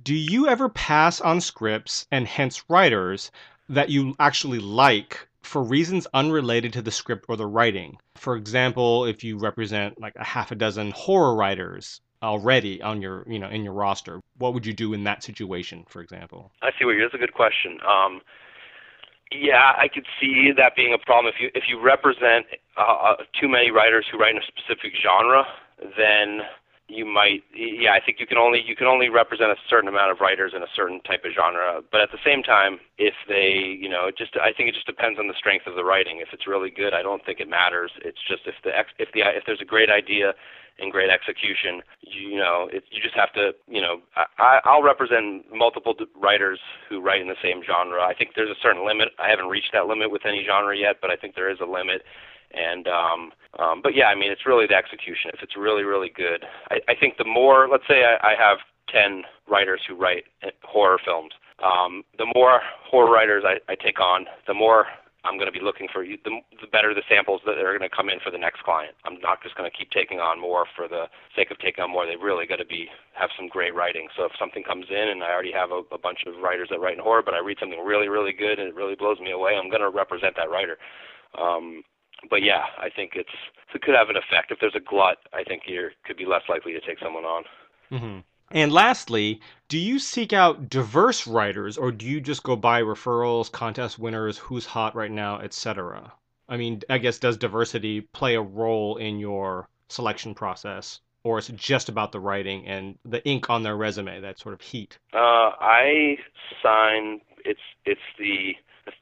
Do 0.02 0.14
you 0.14 0.48
ever 0.48 0.68
pass 0.68 1.20
on 1.20 1.40
scripts 1.40 2.07
and 2.11 2.26
hence 2.26 2.64
writers 2.68 3.30
that 3.68 3.90
you 3.90 4.14
actually 4.18 4.59
like 4.59 5.26
for 5.42 5.62
reasons 5.62 6.07
unrelated 6.12 6.72
to 6.72 6.82
the 6.82 6.90
script 6.90 7.26
or 7.28 7.36
the 7.36 7.46
writing? 7.46 7.98
For 8.16 8.36
example, 8.36 9.05
if 9.05 9.22
you 9.22 9.38
represent 9.38 10.00
like 10.00 10.16
a 10.16 10.24
half 10.24 10.50
a 10.50 10.57
dozen 10.57 10.90
horror 10.90 11.34
writers 11.34 12.00
already 12.23 12.83
on 12.83 13.03
your 13.03 13.25
you 13.27 13.39
know 13.39 13.49
in 13.49 13.65
your 13.65 13.73
roster. 13.73 14.21
What 14.39 14.55
would 14.55 14.67
you 14.67 14.73
do 14.73 14.95
in 14.95 15.05
that 15.05 15.23
situation, 15.23 15.85
for 15.89 16.01
example? 16.03 16.51
I 16.62 16.71
see 16.79 16.85
what 16.85 16.93
you're. 16.93 17.07
That's 17.07 17.15
a 17.15 17.19
good 17.19 17.35
question. 17.35 17.79
Um, 17.87 18.21
yeah, 19.31 19.73
I 19.77 19.89
could 19.89 20.07
see 20.21 20.53
that 20.57 20.77
being 20.77 20.95
a 20.95 20.99
problem 20.99 21.33
if 21.35 21.41
you 21.41 21.51
if 21.55 21.65
you 21.69 21.81
represent 21.81 22.47
uh, 22.77 22.81
uh 22.81 23.17
too 23.41 23.49
many 23.49 23.71
writers 23.71 24.07
who 24.11 24.19
write 24.19 24.35
in 24.35 24.39
a 24.39 24.47
specific 24.47 24.93
genre, 25.03 25.45
then 25.97 26.43
you 26.89 27.07
might 27.07 27.43
yeah 27.55 27.93
i 27.95 28.01
think 28.01 28.21
you 28.21 28.27
can 28.27 28.37
only 28.37 28.61
you 28.61 28.77
can 28.77 28.87
only 28.87 29.09
represent 29.09 29.51
a 29.51 29.57
certain 29.69 29.89
amount 29.89 30.12
of 30.12 30.21
writers 30.21 30.53
in 30.55 30.62
a 30.62 30.69
certain 30.77 31.01
type 31.01 31.25
of 31.25 31.33
genre 31.33 31.81
but 31.91 32.03
at 32.03 32.11
the 32.12 32.21
same 32.25 32.43
time 32.43 32.79
if 32.99 33.15
they 33.27 33.79
you 33.81 33.89
know 33.89 34.11
just 34.17 34.37
i 34.37 34.53
think 34.53 34.69
it 34.69 34.75
just 34.75 34.87
depends 34.87 35.19
on 35.19 35.27
the 35.27 35.35
strength 35.35 35.67
of 35.67 35.77
the 35.77 35.85
writing 35.85 36.21
if 36.21 36.29
it's 36.33 36.47
really 36.47 36.71
good 36.71 36.93
i 36.93 37.01
don't 37.01 37.25
think 37.25 37.41
it 37.41 37.49
matters 37.49 37.91
it's 38.05 38.21
just 38.29 38.43
if 38.47 38.55
the 38.65 38.71
if 38.99 39.09
the 39.15 39.21
if 39.21 39.45
there's 39.47 39.62
a 39.62 39.65
great 39.65 39.89
idea 39.89 40.35
and 40.79 40.91
great 40.93 41.11
execution 41.11 41.83
you, 42.01 42.37
know 42.37 42.68
it, 42.72 42.85
you 42.91 43.01
just 43.03 43.14
have 43.14 43.33
to 43.33 43.53
you 43.68 43.81
know 43.81 44.01
I, 44.16 44.61
i'll 44.64 44.83
represent 44.83 45.45
multiple 45.53 45.95
writers 46.20 46.59
who 46.89 47.01
write 47.01 47.20
in 47.20 47.29
the 47.29 47.41
same 47.43 47.62
genre 47.64 48.03
i 48.03 48.14
think 48.14 48.31
there's 48.35 48.51
a 48.51 48.61
certain 48.62 48.87
limit 48.87 49.09
i 49.18 49.29
haven't 49.29 49.47
reached 49.47 49.70
that 49.72 49.87
limit 49.87 50.11
with 50.11 50.27
any 50.27 50.45
genre 50.45 50.77
yet 50.77 50.97
but 51.01 51.11
i 51.11 51.16
think 51.16 51.35
there 51.35 51.51
is 51.51 51.59
a 51.61 51.66
limit 51.66 52.03
and 52.55 52.87
um, 52.87 53.33
um, 53.59 53.81
but 53.83 53.95
yeah, 53.95 54.07
I 54.07 54.14
mean, 54.14 54.31
it's 54.31 54.47
really 54.47 54.66
the 54.66 54.75
execution. 54.75 55.31
If 55.35 55.43
it's 55.43 55.57
really, 55.57 55.83
really 55.83 56.11
good, 56.14 56.45
I, 56.70 56.77
I 56.89 56.95
think 56.95 57.16
the 57.18 57.25
more, 57.25 57.68
let's 57.70 57.85
say, 57.89 58.05
I, 58.05 58.33
I 58.33 58.35
have 58.39 58.59
ten 58.89 59.22
writers 59.49 59.81
who 59.87 59.97
write 59.97 60.25
horror 60.62 60.99
films. 61.05 61.33
Um, 61.62 62.03
the 62.18 62.27
more 62.35 62.61
horror 62.85 63.11
writers 63.11 63.45
I, 63.47 63.59
I 63.70 63.75
take 63.77 64.01
on, 64.01 64.27
the 64.47 64.55
more 64.55 64.87
I'm 65.25 65.41
going 65.41 65.49
to 65.49 65.57
be 65.57 65.64
looking 65.64 65.89
for. 65.89 66.05
The, 66.05 66.18
the 66.61 66.68
better 66.70 66.93
the 66.93 67.03
samples 67.09 67.41
that 67.49 67.57
are 67.57 67.77
going 67.77 67.89
to 67.89 67.95
come 67.95 68.09
in 68.09 68.20
for 68.20 68.31
the 68.31 68.39
next 68.39 68.62
client. 68.62 68.95
I'm 69.05 69.20
not 69.20 69.43
just 69.43 69.57
going 69.57 69.68
to 69.68 69.77
keep 69.77 69.91
taking 69.91 70.20
on 70.20 70.41
more 70.41 70.68
for 70.77 70.87
the 70.87 71.09
sake 71.35 71.51
of 71.51 71.59
taking 71.59 71.83
on 71.83 71.91
more. 71.91 72.07
They've 72.07 72.20
really 72.20 72.47
got 72.47 72.61
to 72.61 72.68
be 72.68 72.89
have 73.16 73.31
some 73.37 73.49
great 73.49 73.75
writing. 73.75 74.09
So 74.16 74.25
if 74.25 74.33
something 74.39 74.62
comes 74.62 74.87
in 74.91 75.09
and 75.09 75.25
I 75.25 75.33
already 75.33 75.53
have 75.53 75.72
a, 75.72 75.81
a 75.91 75.99
bunch 75.99 76.22
of 76.27 76.37
writers 76.45 76.68
that 76.70 76.81
write 76.81 76.95
in 76.95 77.03
horror, 77.03 77.25
but 77.25 77.35
I 77.35 77.41
read 77.41 77.59
something 77.59 77.81
really, 77.81 78.09
really 78.09 78.33
good 78.33 78.61
and 78.61 78.68
it 78.68 78.77
really 78.77 78.95
blows 78.95 79.18
me 79.18 79.33
away, 79.33 79.57
I'm 79.57 79.72
going 79.72 79.85
to 79.85 79.91
represent 79.91 80.37
that 80.37 80.53
writer. 80.53 80.77
Um, 81.41 81.83
but 82.31 82.43
yeah, 82.43 82.68
I 82.79 82.89
think 82.95 83.12
it's 83.16 83.37
it 83.75 83.83
could 83.83 83.95
have 83.97 84.09
an 84.09 84.16
effect. 84.16 84.53
If 84.53 84.59
there's 84.61 84.77
a 84.77 84.81
glut, 84.81 85.18
I 85.33 85.43
think 85.43 85.62
you 85.66 85.89
could 86.07 86.16
be 86.16 86.27
less 86.27 86.43
likely 86.49 86.72
to 86.72 86.81
take 86.81 86.99
someone 87.03 87.25
on. 87.25 87.43
Mm-hmm. 87.91 88.18
And 88.55 88.72
lastly, 88.72 89.40
do 89.66 89.76
you 89.76 89.98
seek 89.98 90.32
out 90.32 90.68
diverse 90.68 91.26
writers, 91.26 91.76
or 91.76 91.90
do 91.90 92.07
you 92.07 92.20
just 92.20 92.44
go 92.44 92.55
by 92.55 92.80
referrals, 92.82 93.50
contest 93.50 93.98
winners, 93.98 94.38
who's 94.38 94.64
hot 94.64 94.94
right 94.94 95.11
now, 95.11 95.40
etc.? 95.40 96.12
I 96.48 96.57
mean, 96.57 96.80
I 96.88 96.98
guess 96.98 97.18
does 97.18 97.36
diversity 97.36 98.02
play 98.02 98.36
a 98.36 98.40
role 98.40 98.96
in 98.96 99.18
your 99.18 99.68
selection 99.88 100.34
process, 100.36 101.00
or 101.24 101.38
is 101.38 101.48
it 101.48 101.57
just 101.57 101.88
about 101.88 102.12
the 102.12 102.20
writing 102.20 102.64
and 102.68 102.96
the 103.05 103.26
ink 103.26 103.50
on 103.50 103.64
their 103.64 103.76
resume, 103.76 104.20
that 104.20 104.38
sort 104.38 104.55
of 104.55 104.61
heat? 104.61 104.98
Uh, 105.12 105.50
I 105.61 106.18
sign. 106.62 107.22
It's 107.44 107.61
it's 107.84 108.00
the 108.20 108.55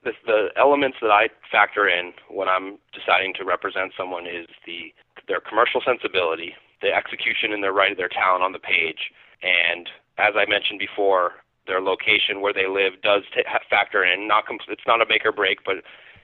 the, 0.03 0.13
the 0.25 0.49
elements 0.57 0.97
that 1.03 1.11
I 1.11 1.29
factor 1.51 1.87
in 1.87 2.15
when 2.31 2.49
I'm 2.49 2.79
deciding 2.95 3.35
to 3.35 3.45
represent 3.45 3.93
someone 3.99 4.27
is 4.27 4.47
the 4.65 4.95
their 5.29 5.41
commercial 5.41 5.83
sensibility, 5.85 6.55
the 6.83 6.93
execution 6.93 7.53
and 7.53 7.63
their 7.63 7.73
right 7.73 7.93
of 7.93 7.99
their 7.99 8.11
talent 8.11 8.43
on 8.43 8.53
the 8.53 8.59
page, 8.59 9.11
and 9.43 9.89
as 10.19 10.35
I 10.37 10.45
mentioned 10.49 10.79
before, 10.79 11.33
their 11.67 11.81
location 11.81 12.41
where 12.41 12.53
they 12.53 12.67
live 12.67 13.01
does 13.03 13.23
t- 13.35 13.43
factor 13.71 14.05
in. 14.05 14.27
Not 14.27 14.47
com- 14.47 14.59
it's 14.69 14.87
not 14.87 15.01
a 15.01 15.07
make 15.09 15.25
or 15.25 15.33
break, 15.33 15.65
but 15.65 15.77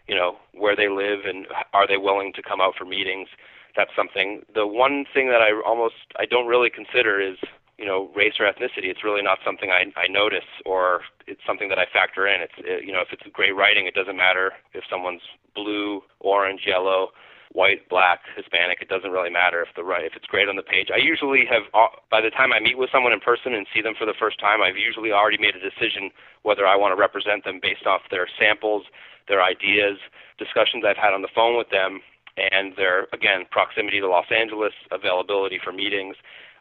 you 0.07 0.15
know 0.15 0.37
where 0.53 0.75
they 0.75 0.89
live 0.89 1.21
and 1.25 1.47
are 1.73 1.87
they 1.87 1.97
willing 1.97 2.33
to 2.35 2.43
come 2.43 2.61
out 2.61 2.75
for 2.77 2.85
meetings. 2.85 3.29
That's 3.77 3.91
something. 3.95 4.43
The 4.55 4.67
one 4.67 5.05
thing 5.13 5.29
that 5.29 5.41
I 5.41 5.55
almost 5.65 5.95
I 6.19 6.27
don't 6.27 6.49
really 6.49 6.71
consider 6.71 7.21
is 7.21 7.37
you 7.79 7.87
know 7.87 8.11
race 8.17 8.35
or 8.41 8.47
ethnicity. 8.47 8.91
It's 8.91 9.05
really 9.05 9.23
not 9.23 9.39
something 9.45 9.71
I 9.71 9.87
I 9.99 10.09
notice 10.09 10.49
or 10.67 11.03
it's 11.27 11.41
something 11.47 11.69
that 11.69 11.79
I 11.79 11.87
factor 11.93 12.27
in. 12.27 12.43
It's 12.43 12.59
it, 12.59 12.85
you 12.85 12.93
know 12.93 13.01
if 13.01 13.09
it's 13.13 13.23
great 13.33 13.55
writing, 13.55 13.87
it 13.87 13.95
doesn't 13.95 14.17
matter 14.17 14.53
if 14.75 14.85
someone's 14.91 15.23
blue, 15.55 16.03
orange, 16.21 16.63
yellow, 16.67 17.11
white, 17.53 17.89
black, 17.89 18.21
Hispanic. 18.37 18.79
It 18.81 18.89
doesn't 18.89 19.11
really 19.11 19.31
matter 19.31 19.63
if 19.63 19.69
the 19.77 19.85
right 19.85 20.05
if 20.05 20.15
it's 20.17 20.27
great 20.27 20.49
on 20.49 20.57
the 20.57 20.63
page. 20.63 20.89
I 20.93 20.99
usually 20.99 21.45
have 21.51 21.63
uh, 21.75 21.89
by 22.11 22.21
the 22.21 22.31
time 22.31 22.53
I 22.53 22.61
meet 22.61 22.79
with 22.79 22.91
someone 22.93 23.13
in 23.13 23.21
person 23.21 23.55
and 23.55 23.67
see 23.73 23.81
them 23.81 23.95
for 23.99 24.07
the 24.07 24.15
first 24.19 24.39
time, 24.39 24.63
I've 24.63 24.77
usually 24.77 25.13
already 25.13 25.39
made 25.39 25.55
a 25.57 25.63
decision 25.63 26.11
whether 26.43 26.67
I 26.67 26.77
want 26.77 26.93
to 26.93 27.01
represent 27.01 27.45
them 27.45 27.61
based 27.61 27.87
off 27.87 28.03
their 28.11 28.29
samples, 28.39 28.85
their 29.29 29.43
ideas, 29.43 29.99
discussions 30.39 30.85
I've 30.87 30.97
had 31.01 31.15
on 31.15 31.23
the 31.23 31.33
phone 31.35 31.57
with 31.57 31.71
them, 31.71 32.01
and 32.37 32.77
their 32.77 33.09
again 33.13 33.47
proximity 33.51 34.01
to 34.01 34.09
Los 34.09 34.31
Angeles, 34.31 34.73
availability 34.91 35.59
for 35.63 35.73
meetings 35.73 36.17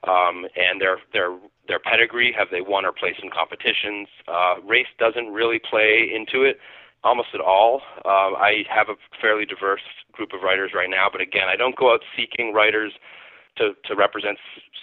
um, 0.08 0.46
and 0.56 0.80
their 0.80 1.00
their 1.14 1.38
their 1.68 1.80
pedigree. 1.80 2.34
Have 2.38 2.48
they 2.52 2.62
won 2.62 2.86
or 2.86 2.92
placed 2.92 3.20
in 3.22 3.30
competitions? 3.30 4.08
Uh, 4.28 4.56
race 4.66 4.88
doesn't 5.00 5.34
really 5.34 5.60
play 5.60 6.10
into 6.14 6.44
it 6.44 6.60
almost 7.08 7.30
at 7.34 7.42
all. 7.42 7.82
Uh, 8.06 8.36
I 8.36 8.64
have 8.70 8.90
a 8.90 8.96
fairly 9.22 9.46
diverse 9.46 9.82
group 10.12 10.34
of 10.34 10.44
writers 10.44 10.72
right 10.76 10.90
now, 10.90 11.08
but 11.12 11.22
again, 11.22 11.48
I 11.48 11.56
don't 11.56 11.76
go 11.76 11.94
out 11.94 12.02
seeking 12.16 12.54
writers 12.54 12.94
to, 13.58 13.72
to 13.86 13.96
represent 13.96 14.38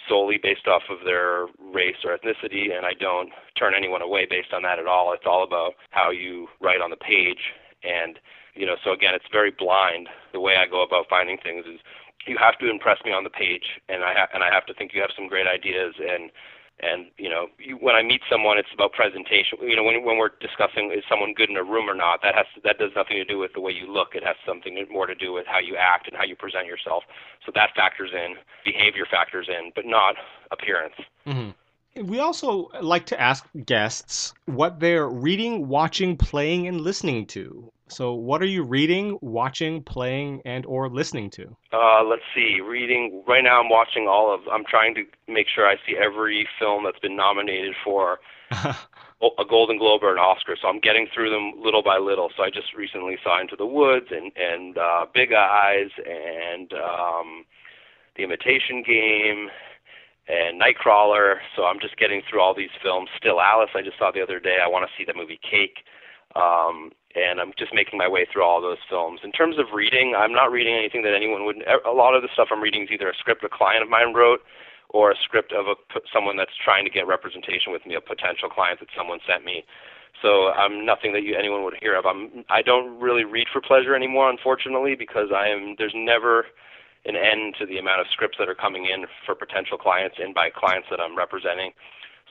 solely 0.09 0.37
based 0.41 0.67
off 0.67 0.83
of 0.89 1.05
their 1.05 1.47
race 1.73 1.97
or 2.03 2.17
ethnicity, 2.17 2.75
and 2.75 2.85
I 2.85 2.93
don't 2.99 3.29
turn 3.57 3.73
anyone 3.75 4.01
away 4.01 4.27
based 4.29 4.53
on 4.53 4.63
that 4.63 4.79
at 4.79 4.87
all. 4.87 5.13
It's 5.13 5.25
all 5.25 5.43
about 5.43 5.73
how 5.91 6.11
you 6.11 6.47
write 6.61 6.81
on 6.81 6.89
the 6.89 6.97
page, 6.97 7.53
and 7.83 8.19
you 8.55 8.65
know, 8.65 8.75
so 8.83 8.91
again, 8.91 9.13
it's 9.13 9.25
very 9.31 9.51
blind. 9.51 10.07
The 10.31 10.39
way 10.39 10.55
I 10.55 10.65
go 10.65 10.81
about 10.81 11.07
finding 11.09 11.37
things 11.37 11.65
is 11.65 11.79
you 12.25 12.37
have 12.37 12.57
to 12.59 12.69
impress 12.69 12.99
me 13.03 13.11
on 13.11 13.23
the 13.23 13.29
page, 13.29 13.81
and 13.89 14.03
I 14.03 14.13
ha- 14.13 14.29
and 14.33 14.43
I 14.43 14.53
have 14.53 14.65
to 14.67 14.73
think 14.73 14.93
you 14.93 15.01
have 15.01 15.11
some 15.15 15.27
great 15.27 15.47
ideas 15.47 15.95
and 15.99 16.31
and 16.79 17.07
you 17.17 17.29
know 17.29 17.47
you, 17.57 17.77
when 17.77 17.95
I 17.95 18.03
meet 18.03 18.21
someone, 18.29 18.57
it's 18.57 18.73
about 18.73 18.93
presentation. 18.93 19.57
You 19.61 19.75
know 19.75 19.83
when 19.83 20.03
when 20.03 20.17
we're 20.17 20.35
discussing 20.39 20.91
is 20.91 21.03
someone 21.09 21.33
good 21.33 21.49
in 21.49 21.57
a 21.57 21.63
room 21.63 21.89
or 21.89 21.95
not, 21.95 22.21
that 22.21 22.35
has 22.35 22.45
that 22.63 22.77
does 22.77 22.91
nothing 22.95 23.17
to 23.17 23.25
do 23.25 23.37
with 23.37 23.53
the 23.53 23.61
way 23.61 23.71
you 23.71 23.91
look. 23.91 24.15
It 24.15 24.23
has 24.23 24.35
something 24.45 24.85
more 24.91 25.07
to 25.07 25.15
do 25.15 25.33
with 25.33 25.45
how 25.47 25.59
you 25.59 25.75
act 25.77 26.07
and 26.07 26.17
how 26.17 26.23
you 26.23 26.35
present 26.35 26.67
yourself. 26.67 27.03
So 27.45 27.51
that 27.55 27.69
factors 27.75 28.11
in, 28.13 28.35
behavior 28.63 29.05
factors 29.09 29.47
in, 29.49 29.71
but 29.75 29.85
not 29.85 30.15
appearance. 30.51 30.95
Mm-hmm. 31.25 31.51
We 32.03 32.19
also 32.19 32.69
like 32.81 33.05
to 33.07 33.21
ask 33.21 33.45
guests 33.65 34.33
what 34.45 34.79
they're 34.79 35.07
reading, 35.07 35.67
watching, 35.67 36.17
playing, 36.17 36.67
and 36.67 36.81
listening 36.81 37.25
to. 37.27 37.71
So, 37.87 38.13
what 38.13 38.41
are 38.41 38.47
you 38.47 38.63
reading, 38.63 39.17
watching, 39.21 39.83
playing, 39.83 40.41
and 40.43 40.65
or 40.65 40.89
listening 40.89 41.29
to? 41.31 41.55
Uh, 41.71 42.03
let's 42.03 42.23
see. 42.33 42.59
Reading 42.59 43.23
right 43.27 43.43
now, 43.43 43.61
I'm 43.61 43.69
watching 43.69 44.07
all 44.07 44.33
of. 44.33 44.41
I'm 44.51 44.65
trying 44.65 44.95
to 44.95 45.03
make 45.27 45.47
sure 45.47 45.67
I 45.67 45.75
see 45.85 45.95
every 45.95 46.47
film 46.59 46.83
that's 46.83 46.99
been 46.99 47.15
nominated 47.15 47.75
for 47.83 48.19
a 48.51 49.45
Golden 49.47 49.77
Globe 49.77 50.03
or 50.03 50.11
an 50.11 50.19
Oscar. 50.19 50.57
So 50.59 50.67
I'm 50.67 50.79
getting 50.79 51.07
through 51.13 51.29
them 51.29 51.53
little 51.63 51.83
by 51.83 51.97
little. 51.97 52.29
So 52.35 52.43
I 52.43 52.49
just 52.49 52.73
recently 52.75 53.17
saw 53.23 53.39
Into 53.39 53.55
the 53.55 53.65
Woods 53.65 54.07
and 54.09 54.31
and 54.35 54.77
uh, 54.77 55.05
Big 55.13 55.31
Eyes 55.31 55.91
and 56.05 56.73
um, 56.73 57.45
The 58.17 58.23
Imitation 58.23 58.83
Game 58.85 59.49
and 60.27 60.61
Nightcrawler. 60.61 61.37
So 61.55 61.65
I'm 61.65 61.79
just 61.79 61.97
getting 61.97 62.21
through 62.29 62.41
all 62.41 62.55
these 62.55 62.73
films. 62.81 63.09
Still 63.17 63.41
Alice, 63.41 63.69
I 63.75 63.81
just 63.81 63.97
saw 63.97 64.11
the 64.11 64.21
other 64.21 64.39
day. 64.39 64.57
I 64.63 64.67
want 64.67 64.87
to 64.87 64.91
see 64.97 65.05
the 65.05 65.17
movie 65.17 65.39
Cake. 65.41 65.85
Um, 66.35 66.91
and 67.15 67.39
I'm 67.39 67.53
just 67.57 67.73
making 67.73 67.97
my 67.97 68.09
way 68.09 68.27
through 68.27 68.43
all 68.43 68.61
those 68.61 68.83
films. 68.89 69.21
In 69.23 69.31
terms 69.31 69.57
of 69.57 69.67
reading, 69.73 70.15
I'm 70.17 70.33
not 70.33 70.51
reading 70.51 70.75
anything 70.75 71.01
that 71.03 71.15
anyone 71.15 71.45
would. 71.45 71.63
A 71.87 71.91
lot 71.91 72.13
of 72.13 72.21
the 72.21 72.29
stuff 72.33 72.49
I'm 72.51 72.61
reading 72.61 72.83
is 72.83 72.89
either 72.91 73.09
a 73.09 73.15
script 73.15 73.43
a 73.43 73.49
client 73.49 73.83
of 73.83 73.89
mine 73.89 74.13
wrote, 74.13 74.41
or 74.89 75.11
a 75.11 75.15
script 75.23 75.53
of 75.53 75.67
a 75.67 75.75
someone 76.13 76.35
that's 76.35 76.55
trying 76.63 76.83
to 76.83 76.91
get 76.91 77.07
representation 77.07 77.71
with 77.71 77.85
me, 77.85 77.95
a 77.95 78.01
potential 78.01 78.49
client 78.49 78.79
that 78.81 78.89
someone 78.97 79.19
sent 79.27 79.45
me. 79.45 79.63
So 80.21 80.51
I'm 80.51 80.85
nothing 80.85 81.13
that 81.13 81.23
you, 81.23 81.35
anyone 81.35 81.63
would 81.63 81.75
hear 81.81 81.95
of. 81.95 82.05
I'm 82.05 82.43
I 82.49 82.61
don't 82.61 82.99
really 82.99 83.23
read 83.23 83.47
for 83.51 83.61
pleasure 83.61 83.95
anymore, 83.95 84.29
unfortunately, 84.29 84.95
because 84.95 85.29
I 85.35 85.47
am 85.47 85.75
there's 85.77 85.95
never 85.95 86.47
an 87.05 87.15
end 87.15 87.55
to 87.59 87.65
the 87.65 87.77
amount 87.77 88.01
of 88.01 88.07
scripts 88.11 88.37
that 88.39 88.49
are 88.49 88.55
coming 88.55 88.85
in 88.85 89.05
for 89.25 89.35
potential 89.35 89.77
clients 89.77 90.17
and 90.19 90.33
by 90.33 90.49
clients 90.49 90.87
that 90.89 90.99
I'm 90.99 91.17
representing. 91.17 91.71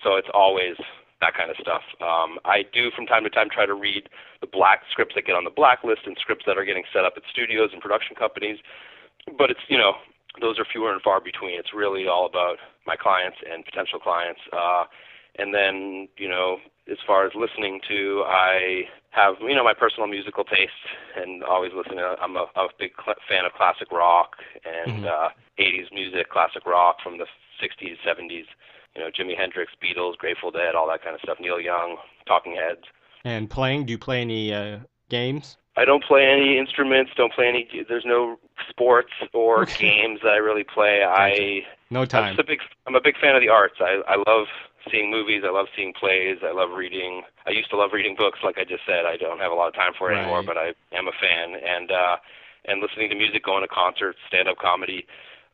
So 0.03 0.17
it's 0.17 0.29
always 0.35 0.77
that 1.21 1.35
kind 1.35 1.51
of 1.51 1.57
stuff. 1.61 1.83
Um, 2.03 2.39
I 2.45 2.65
do 2.73 2.91
from 2.95 3.07
time 3.07 3.25
to 3.25 3.31
time 3.31 3.49
try 3.49 3.67
to 3.67 3.75
read 3.75 4.09
the 4.41 4.47
black 4.47 4.83
scripts 4.91 5.15
that 5.15 5.27
get 5.27 5.37
on 5.37 5.45
the 5.45 5.55
blacklist 5.55 6.03
and 6.07 6.17
scripts 6.21 6.45
that 6.47 6.59
are 6.59 6.65
getting 6.65 6.85
set 6.93 7.05
up 7.05 7.15
at 7.17 7.23
studios 7.31 7.71
and 7.73 7.81
production 7.81 8.17
companies, 8.17 8.59
but 9.39 9.51
it's 9.51 9.65
you 9.69 9.79
know 9.79 9.95
those 10.41 10.59
are 10.59 10.67
fewer 10.71 10.93
and 10.93 11.01
far 11.01 11.21
between. 11.21 11.59
It's 11.59 11.73
really 11.73 12.07
all 12.09 12.27
about 12.27 12.59
my 12.87 12.97
clients 12.97 13.39
and 13.51 13.65
potential 13.65 13.99
clients. 13.99 14.41
Uh, 14.53 14.85
and 15.39 15.55
then 15.55 16.09
you 16.19 16.29
know 16.29 16.59
as 16.91 16.99
far 17.07 17.25
as 17.25 17.33
listening 17.35 17.81
to, 17.89 18.25
I 18.27 18.85
have 19.15 19.37
you 19.41 19.55
know 19.55 19.65
my 19.65 19.75
personal 19.75 20.09
musical 20.09 20.45
taste 20.45 20.73
and 21.17 21.43
always 21.45 21.73
listen 21.75 21.97
to. 21.97 22.17
I'm 22.21 22.37
a, 22.37 22.47
a 22.57 22.69
big 22.79 22.93
cl- 23.03 23.17
fan 23.29 23.45
of 23.45 23.53
classic 23.53 23.91
rock 23.93 24.37
and 24.65 25.05
mm-hmm. 25.05 25.07
uh, 25.07 25.29
80s 25.59 25.93
music, 25.93 26.31
classic 26.31 26.67
rock 26.67 26.97
from 27.03 27.19
the 27.19 27.27
60s, 27.63 27.97
70s 28.05 28.47
you 28.95 29.03
know, 29.03 29.11
Jimi 29.11 29.37
Hendrix, 29.37 29.73
Beatles, 29.83 30.17
Grateful 30.17 30.51
Dead, 30.51 30.75
all 30.75 30.89
that 30.89 31.03
kind 31.03 31.15
of 31.15 31.21
stuff. 31.21 31.39
Neil 31.41 31.61
Young, 31.61 31.97
Talking 32.27 32.55
Heads. 32.55 32.83
And 33.25 33.51
playing? 33.51 33.87
Do 33.87 33.93
you 33.93 33.99
play 33.99 34.21
any 34.21 34.53
uh, 34.53 34.79
games? 35.09 35.57
I 35.77 35.85
don't 35.85 36.05
play 36.05 36.25
any 36.27 36.59
instruments. 36.59 37.11
Don't 37.17 37.33
play 37.33 37.49
any. 37.49 37.69
There's 37.89 38.05
no 38.07 38.39
sports 38.69 39.13
or 39.33 39.63
Okay. 39.63 39.79
games 40.03 40.21
that 40.23 40.31
I 40.31 40.37
really 40.37 40.65
play. 40.65 41.03
I 41.03 41.63
No 41.91 42.03
I'm 42.03 42.07
time. 42.07 42.37
just 42.37 42.47
a 42.47 42.51
big. 42.51 42.61
I'm 42.87 42.95
a 42.95 43.01
big 43.01 43.19
fan 43.19 43.35
of 43.35 43.41
the 43.41 43.49
arts. 43.49 43.77
I 43.81 44.03
I 44.07 44.17
love 44.17 44.47
seeing 44.91 45.11
movies. 45.11 45.43
I 45.45 45.51
love 45.51 45.67
seeing 45.77 45.93
plays. 45.93 46.39
I 46.43 46.53
love 46.53 46.71
reading. 46.71 47.23
I 47.47 47.51
used 47.51 47.71
to 47.71 47.77
love 47.77 47.91
reading 47.93 48.15
books, 48.17 48.41
like 48.43 48.59
I 48.59 48.65
just 48.65 48.83
said. 48.87 49.07
I 49.07 49.17
don't 49.17 49.41
have 49.41 49.53
a 49.53 49.55
lot 49.55 49.69
of 49.69 49.75
time 49.75 49.93
for 49.99 50.13
it 50.13 50.17
anymore, 50.17 50.43
but 50.43 50.57
I 50.57 50.75
am 50.93 51.09
a 51.09 51.13
fan 51.21 51.61
and 51.61 51.91
uh 51.91 52.17
and 52.67 52.81
listening 52.81 53.11
to 53.11 53.15
music, 53.15 53.45
going 53.45 53.63
to 53.63 53.69
concerts, 53.69 54.19
stand-up 54.27 54.57
comedy, 54.57 55.07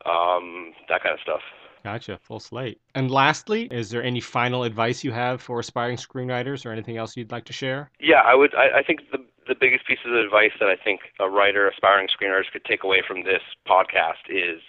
um, 0.06 0.72
that 0.88 1.02
kind 1.02 1.12
of 1.12 1.20
stuff. 1.20 1.40
Gotcha. 1.82 2.18
Full 2.22 2.38
slate. 2.38 2.78
And 2.94 3.10
lastly, 3.10 3.66
is 3.70 3.90
there 3.90 4.02
any 4.02 4.20
final 4.20 4.62
advice 4.64 5.02
you 5.02 5.12
have 5.12 5.40
for 5.42 5.58
aspiring 5.58 5.96
screenwriters 5.96 6.66
or 6.66 6.70
anything 6.70 6.98
else 6.98 7.16
you'd 7.16 7.32
like 7.32 7.46
to 7.46 7.52
share? 7.52 7.90
Yeah, 7.98 8.20
I 8.24 8.34
would. 8.34 8.54
I, 8.54 8.78
I 8.78 8.82
think 8.82 9.10
the 9.10 9.18
the 9.48 9.54
biggest 9.58 9.84
piece 9.86 9.98
of 10.06 10.12
advice 10.14 10.52
that 10.60 10.68
I 10.68 10.76
think 10.76 11.00
a 11.18 11.28
writer, 11.28 11.68
aspiring 11.68 12.06
screenwriters 12.06 12.52
could 12.52 12.64
take 12.64 12.84
away 12.84 13.02
from 13.06 13.24
this 13.24 13.42
podcast 13.66 14.28
is 14.28 14.60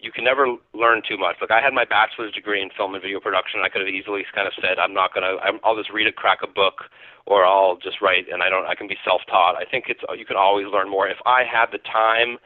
you 0.00 0.10
can 0.12 0.24
never 0.24 0.56
learn 0.72 1.02
too 1.06 1.18
much. 1.18 1.36
Like 1.40 1.50
I 1.50 1.60
had 1.60 1.72
my 1.72 1.84
bachelor's 1.84 2.32
degree 2.32 2.62
in 2.62 2.70
film 2.76 2.94
and 2.94 3.02
video 3.02 3.20
production. 3.20 3.60
I 3.64 3.68
could 3.68 3.82
have 3.82 3.88
easily 3.88 4.24
kind 4.34 4.46
of 4.46 4.54
said, 4.60 4.78
I'm 4.78 4.94
not 4.94 5.14
gonna. 5.14 5.36
I'm, 5.42 5.60
I'll 5.64 5.76
just 5.76 5.90
read 5.90 6.06
a 6.06 6.12
crack 6.12 6.38
a 6.42 6.46
book, 6.46 6.84
or 7.26 7.44
I'll 7.44 7.76
just 7.76 8.00
write, 8.00 8.26
and 8.32 8.42
I 8.42 8.48
don't. 8.48 8.66
I 8.66 8.74
can 8.74 8.88
be 8.88 8.96
self-taught. 9.04 9.56
I 9.56 9.64
think 9.64 9.84
it's 9.88 10.00
you 10.16 10.24
can 10.24 10.36
always 10.36 10.66
learn 10.66 10.90
more. 10.90 11.08
If 11.08 11.18
I 11.26 11.44
had 11.44 11.66
the 11.72 11.78
time, 11.78 12.38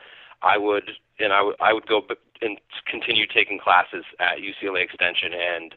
I 0.43 0.59
would, 0.59 0.91
and 1.19 1.33
I 1.33 1.43
would. 1.43 1.57
I 1.61 1.73
would 1.73 1.87
go 1.87 2.03
and 2.43 2.59
continue 2.91 3.27
taking 3.27 3.59
classes 3.59 4.05
at 4.21 4.39
UCLA 4.39 4.83
Extension 4.85 5.33
and 5.33 5.75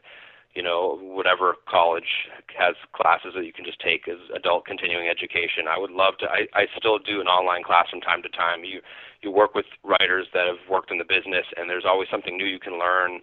you 0.54 0.62
know, 0.64 0.98
whatever 1.00 1.54
college 1.68 2.26
has 2.58 2.74
classes 2.92 3.32
that 3.36 3.44
you 3.44 3.52
can 3.52 3.64
just 3.64 3.78
take 3.80 4.08
as 4.08 4.18
adult 4.34 4.64
continuing 4.64 5.06
education. 5.06 5.68
I 5.68 5.78
would 5.78 5.92
love 5.92 6.18
to. 6.18 6.26
I, 6.26 6.48
I 6.54 6.66
still 6.76 6.98
do 6.98 7.20
an 7.20 7.28
online 7.28 7.62
class 7.62 7.90
from 7.90 8.00
time 8.00 8.22
to 8.22 8.28
time. 8.30 8.64
You 8.64 8.80
you 9.22 9.30
work 9.30 9.54
with 9.54 9.66
writers 9.84 10.26
that 10.34 10.46
have 10.46 10.58
worked 10.70 10.90
in 10.90 10.98
the 10.98 11.04
business, 11.04 11.46
and 11.56 11.68
there's 11.68 11.84
always 11.86 12.08
something 12.10 12.36
new 12.36 12.46
you 12.46 12.60
can 12.60 12.78
learn. 12.78 13.20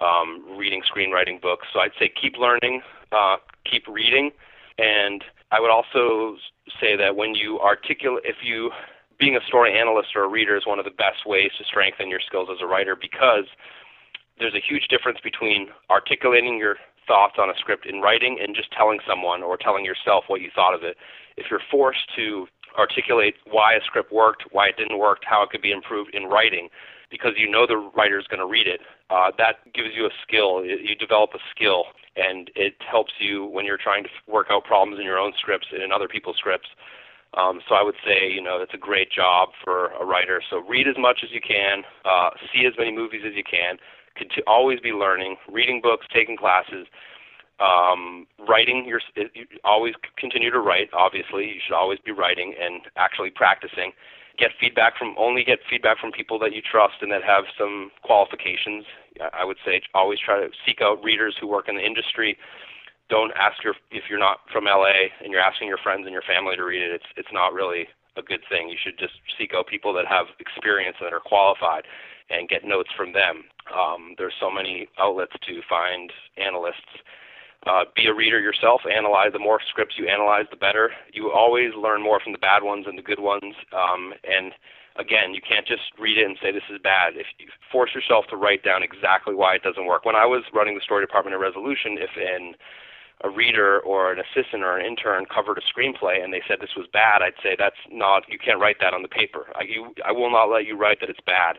Um, 0.00 0.58
reading 0.58 0.82
screenwriting 0.82 1.40
books. 1.40 1.68
So 1.72 1.78
I'd 1.78 1.92
say 2.00 2.10
keep 2.20 2.36
learning, 2.36 2.82
uh, 3.12 3.36
keep 3.64 3.86
reading, 3.86 4.32
and 4.76 5.22
I 5.52 5.60
would 5.60 5.70
also 5.70 6.36
say 6.80 6.96
that 6.96 7.14
when 7.14 7.36
you 7.36 7.60
articulate, 7.60 8.24
if 8.26 8.36
you 8.42 8.72
being 9.18 9.36
a 9.36 9.46
story 9.46 9.78
analyst 9.78 10.08
or 10.16 10.24
a 10.24 10.28
reader 10.28 10.56
is 10.56 10.66
one 10.66 10.80
of 10.80 10.84
the 10.84 10.90
best 10.90 11.26
ways 11.26 11.50
to 11.58 11.64
strengthen 11.64 12.08
your 12.08 12.20
skills 12.26 12.48
as 12.50 12.58
a 12.60 12.66
writer 12.66 12.96
because 13.00 13.44
there's 14.38 14.54
a 14.54 14.60
huge 14.60 14.88
difference 14.88 15.18
between 15.22 15.68
articulating 15.90 16.58
your 16.58 16.76
thoughts 17.06 17.34
on 17.38 17.50
a 17.50 17.54
script 17.58 17.86
in 17.86 18.00
writing 18.00 18.38
and 18.42 18.56
just 18.56 18.72
telling 18.72 18.98
someone 19.06 19.42
or 19.42 19.56
telling 19.56 19.84
yourself 19.84 20.24
what 20.26 20.40
you 20.40 20.50
thought 20.54 20.74
of 20.74 20.82
it. 20.82 20.96
If 21.36 21.46
you're 21.50 21.62
forced 21.70 22.10
to 22.16 22.46
articulate 22.78 23.34
why 23.50 23.74
a 23.74 23.80
script 23.84 24.12
worked, 24.12 24.44
why 24.52 24.68
it 24.68 24.76
didn't 24.76 24.98
work, 24.98 25.20
how 25.24 25.42
it 25.42 25.50
could 25.50 25.62
be 25.62 25.72
improved 25.72 26.14
in 26.14 26.24
writing, 26.24 26.68
because 27.10 27.32
you 27.36 27.48
know 27.48 27.66
the 27.66 27.76
writer's 27.96 28.26
going 28.26 28.40
to 28.40 28.46
read 28.46 28.66
it, 28.66 28.80
uh, 29.10 29.30
that 29.38 29.56
gives 29.72 29.90
you 29.94 30.06
a 30.06 30.10
skill. 30.26 30.64
You 30.64 30.94
develop 30.94 31.30
a 31.34 31.42
skill, 31.54 31.84
and 32.16 32.50
it 32.56 32.74
helps 32.90 33.12
you 33.18 33.44
when 33.44 33.64
you're 33.64 33.78
trying 33.78 34.04
to 34.04 34.10
work 34.26 34.48
out 34.50 34.64
problems 34.64 34.98
in 34.98 35.04
your 35.04 35.18
own 35.18 35.32
scripts 35.38 35.68
and 35.72 35.82
in 35.82 35.92
other 35.92 36.08
people's 36.08 36.36
scripts. 36.36 36.68
Um, 37.36 37.60
so 37.68 37.74
I 37.74 37.82
would 37.82 37.96
say, 38.06 38.30
you 38.30 38.40
know, 38.40 38.62
it's 38.62 38.74
a 38.74 38.78
great 38.78 39.10
job 39.10 39.50
for 39.62 39.88
a 40.00 40.04
writer. 40.04 40.40
So 40.48 40.58
read 40.58 40.86
as 40.86 40.94
much 40.96 41.20
as 41.24 41.30
you 41.32 41.40
can, 41.40 41.82
uh, 42.04 42.30
see 42.52 42.64
as 42.66 42.74
many 42.78 42.92
movies 42.92 43.22
as 43.26 43.34
you 43.34 43.42
can, 43.42 43.76
always 44.46 44.78
be 44.80 44.92
learning, 44.92 45.36
reading 45.50 45.80
books, 45.82 46.06
taking 46.14 46.36
classes, 46.36 46.86
um, 47.60 48.26
writing. 48.48 48.84
Your 48.86 49.00
you 49.16 49.46
always 49.64 49.94
continue 50.16 50.50
to 50.50 50.60
write. 50.60 50.88
Obviously, 50.92 51.46
you 51.46 51.60
should 51.64 51.74
always 51.74 51.98
be 52.04 52.12
writing 52.12 52.54
and 52.60 52.82
actually 52.96 53.30
practicing. 53.30 53.92
Get 54.36 54.50
feedback 54.60 54.98
from 54.98 55.14
only 55.16 55.44
get 55.44 55.60
feedback 55.70 55.98
from 55.98 56.10
people 56.10 56.38
that 56.40 56.52
you 56.52 56.60
trust 56.60 56.94
and 57.02 57.12
that 57.12 57.22
have 57.22 57.44
some 57.58 57.90
qualifications. 58.02 58.84
I 59.32 59.44
would 59.44 59.58
say 59.64 59.80
always 59.94 60.18
try 60.18 60.40
to 60.40 60.48
seek 60.66 60.80
out 60.82 61.02
readers 61.04 61.36
who 61.40 61.46
work 61.46 61.68
in 61.68 61.76
the 61.76 61.84
industry 61.84 62.36
don't 63.10 63.32
ask 63.36 63.62
your 63.62 63.74
if 63.90 64.04
you're 64.08 64.18
not 64.18 64.38
from 64.52 64.64
LA 64.64 65.12
and 65.22 65.30
you're 65.30 65.40
asking 65.40 65.68
your 65.68 65.78
friends 65.78 66.04
and 66.04 66.12
your 66.12 66.22
family 66.22 66.56
to 66.56 66.64
read 66.64 66.82
it. 66.82 66.92
It's 66.92 67.10
it's 67.16 67.32
not 67.32 67.52
really 67.52 67.86
a 68.16 68.22
good 68.22 68.40
thing. 68.48 68.68
You 68.68 68.76
should 68.82 68.98
just 68.98 69.14
seek 69.36 69.52
out 69.54 69.66
people 69.66 69.92
that 69.94 70.06
have 70.06 70.26
experience 70.38 70.96
and 71.00 71.06
that 71.06 71.12
are 71.12 71.20
qualified 71.20 71.84
and 72.30 72.48
get 72.48 72.64
notes 72.64 72.90
from 72.96 73.12
them. 73.12 73.44
Um, 73.74 74.14
there's 74.16 74.34
so 74.40 74.50
many 74.50 74.88
outlets 74.98 75.32
to 75.46 75.60
find 75.68 76.10
analysts. 76.36 77.02
Uh, 77.66 77.84
be 77.96 78.06
a 78.06 78.14
reader 78.14 78.38
yourself. 78.40 78.82
Analyze 78.84 79.32
the 79.32 79.38
more 79.38 79.60
scripts 79.70 79.94
you 79.96 80.06
analyze, 80.06 80.44
the 80.50 80.56
better. 80.56 80.90
You 81.12 81.32
always 81.32 81.72
learn 81.74 82.02
more 82.02 82.20
from 82.20 82.32
the 82.32 82.38
bad 82.38 82.62
ones 82.62 82.84
and 82.86 82.98
the 82.98 83.02
good 83.02 83.20
ones. 83.20 83.54
Um, 83.72 84.12
and 84.22 84.52
again, 84.96 85.32
you 85.32 85.40
can't 85.40 85.66
just 85.66 85.96
read 85.98 86.18
it 86.18 86.26
and 86.26 86.36
say 86.42 86.52
this 86.52 86.68
is 86.70 86.78
bad. 86.82 87.16
If 87.16 87.26
you 87.38 87.46
force 87.72 87.94
yourself 87.94 88.26
to 88.30 88.36
write 88.36 88.64
down 88.64 88.82
exactly 88.82 89.34
why 89.34 89.54
it 89.54 89.62
doesn't 89.62 89.86
work. 89.86 90.04
When 90.04 90.16
I 90.16 90.26
was 90.26 90.44
running 90.52 90.74
the 90.74 90.84
story 90.84 91.02
department 91.04 91.34
at 91.34 91.40
Resolution, 91.40 91.96
if 91.96 92.10
an 92.16 92.54
a 93.22 93.30
reader 93.30 93.80
or 93.80 94.12
an 94.12 94.18
assistant 94.18 94.62
or 94.64 94.76
an 94.76 94.84
intern 94.84 95.24
covered 95.24 95.56
a 95.56 95.62
screenplay 95.62 96.22
and 96.22 96.32
they 96.32 96.42
said 96.46 96.58
this 96.60 96.76
was 96.76 96.86
bad, 96.92 97.22
I'd 97.22 97.38
say 97.42 97.56
that's 97.58 97.80
not 97.90 98.24
you 98.28 98.38
can't 98.38 98.60
write 98.60 98.76
that 98.80 98.92
on 98.92 99.02
the 99.02 99.08
paper. 99.08 99.46
I, 99.54 99.62
you, 99.62 99.94
I 100.04 100.12
will 100.12 100.30
not 100.30 100.46
let 100.46 100.66
you 100.66 100.76
write 100.76 101.00
that 101.00 101.08
it's 101.08 101.24
bad. 101.24 101.56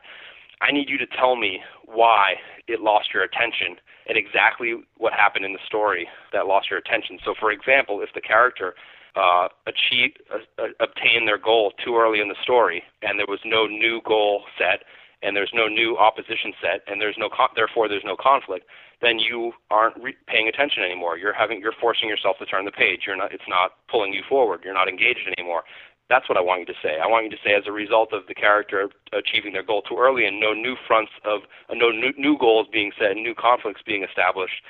I 0.62 0.72
need 0.72 0.90
you 0.90 0.98
to 0.98 1.08
tell 1.08 1.36
me 1.36 1.60
why 1.86 2.36
it 2.68 2.82
lost 2.82 3.14
your 3.14 3.24
attention 3.24 3.78
and 4.08 4.18
exactly 4.18 4.76
what 4.98 5.14
happened 5.14 5.46
in 5.46 5.54
the 5.54 5.60
story 5.66 6.08
that 6.34 6.48
lost 6.48 6.70
your 6.70 6.80
attention. 6.80 7.20
So, 7.24 7.34
for 7.40 7.52
example, 7.52 8.02
if 8.02 8.10
the 8.14 8.22
character 8.22 8.76
uh, 9.16 9.48
achieved 9.66 10.20
uh, 10.34 10.40
uh, 10.62 10.68
obtained 10.80 11.28
their 11.28 11.38
goal 11.38 11.72
too 11.84 11.98
early 11.98 12.20
in 12.20 12.28
the 12.28 12.36
story 12.44 12.84
and 13.02 13.18
there 13.18 13.28
was 13.30 13.40
no 13.46 13.66
new 13.66 14.02
goal 14.06 14.44
set 14.58 14.84
and 15.24 15.36
there's 15.36 15.52
no 15.54 15.68
new 15.68 15.98
opposition 15.98 16.52
set 16.62 16.82
and 16.88 17.00
there's 17.00 17.16
no 17.18 17.30
con- 17.30 17.48
therefore 17.56 17.88
there's 17.88 18.04
no 18.04 18.18
conflict 18.20 18.66
then 19.02 19.20
you 19.20 19.54
aren't 19.72 19.96
re- 20.02 20.16
paying 20.28 20.48
attention 20.48 20.84
anymore. 20.84 21.18
You're 21.18 21.34
having 21.34 21.60
you're 21.62 21.76
forcing 21.80 22.10
yourself 22.10 22.38
to 22.40 22.46
turn 22.46 22.66
the 22.66 22.72
page. 22.72 23.02
You're 23.08 23.16
not 23.16 23.34
it's 23.34 23.48
not 23.48 23.72
pulling 23.90 24.14
you 24.14 24.22
forward. 24.28 24.62
You're 24.64 24.74
not 24.74 24.90
engaged 24.90 25.28
anymore 25.38 25.64
that's 26.10 26.30
what 26.30 26.38
I 26.38 26.42
want 26.42 26.62
you 26.62 26.66
to 26.68 26.80
say. 26.82 27.00
I 27.02 27.08
want 27.08 27.26
you 27.26 27.32
to 27.32 27.42
say, 27.44 27.54
as 27.54 27.64
a 27.66 27.72
result 27.72 28.14
of 28.14 28.28
the 28.28 28.36
character 28.36 28.90
achieving 29.12 29.54
their 29.54 29.64
goal 29.64 29.82
too 29.82 29.98
early 29.98 30.26
and 30.26 30.40
no 30.40 30.54
new 30.54 30.76
fronts 30.88 31.12
of 31.24 31.42
uh, 31.70 31.74
no 31.74 31.90
new, 31.90 32.14
new 32.18 32.38
goals 32.38 32.68
being 32.72 32.92
set, 32.98 33.12
and 33.12 33.24
new 33.24 33.34
conflicts 33.34 33.82
being 33.86 34.04
established, 34.04 34.62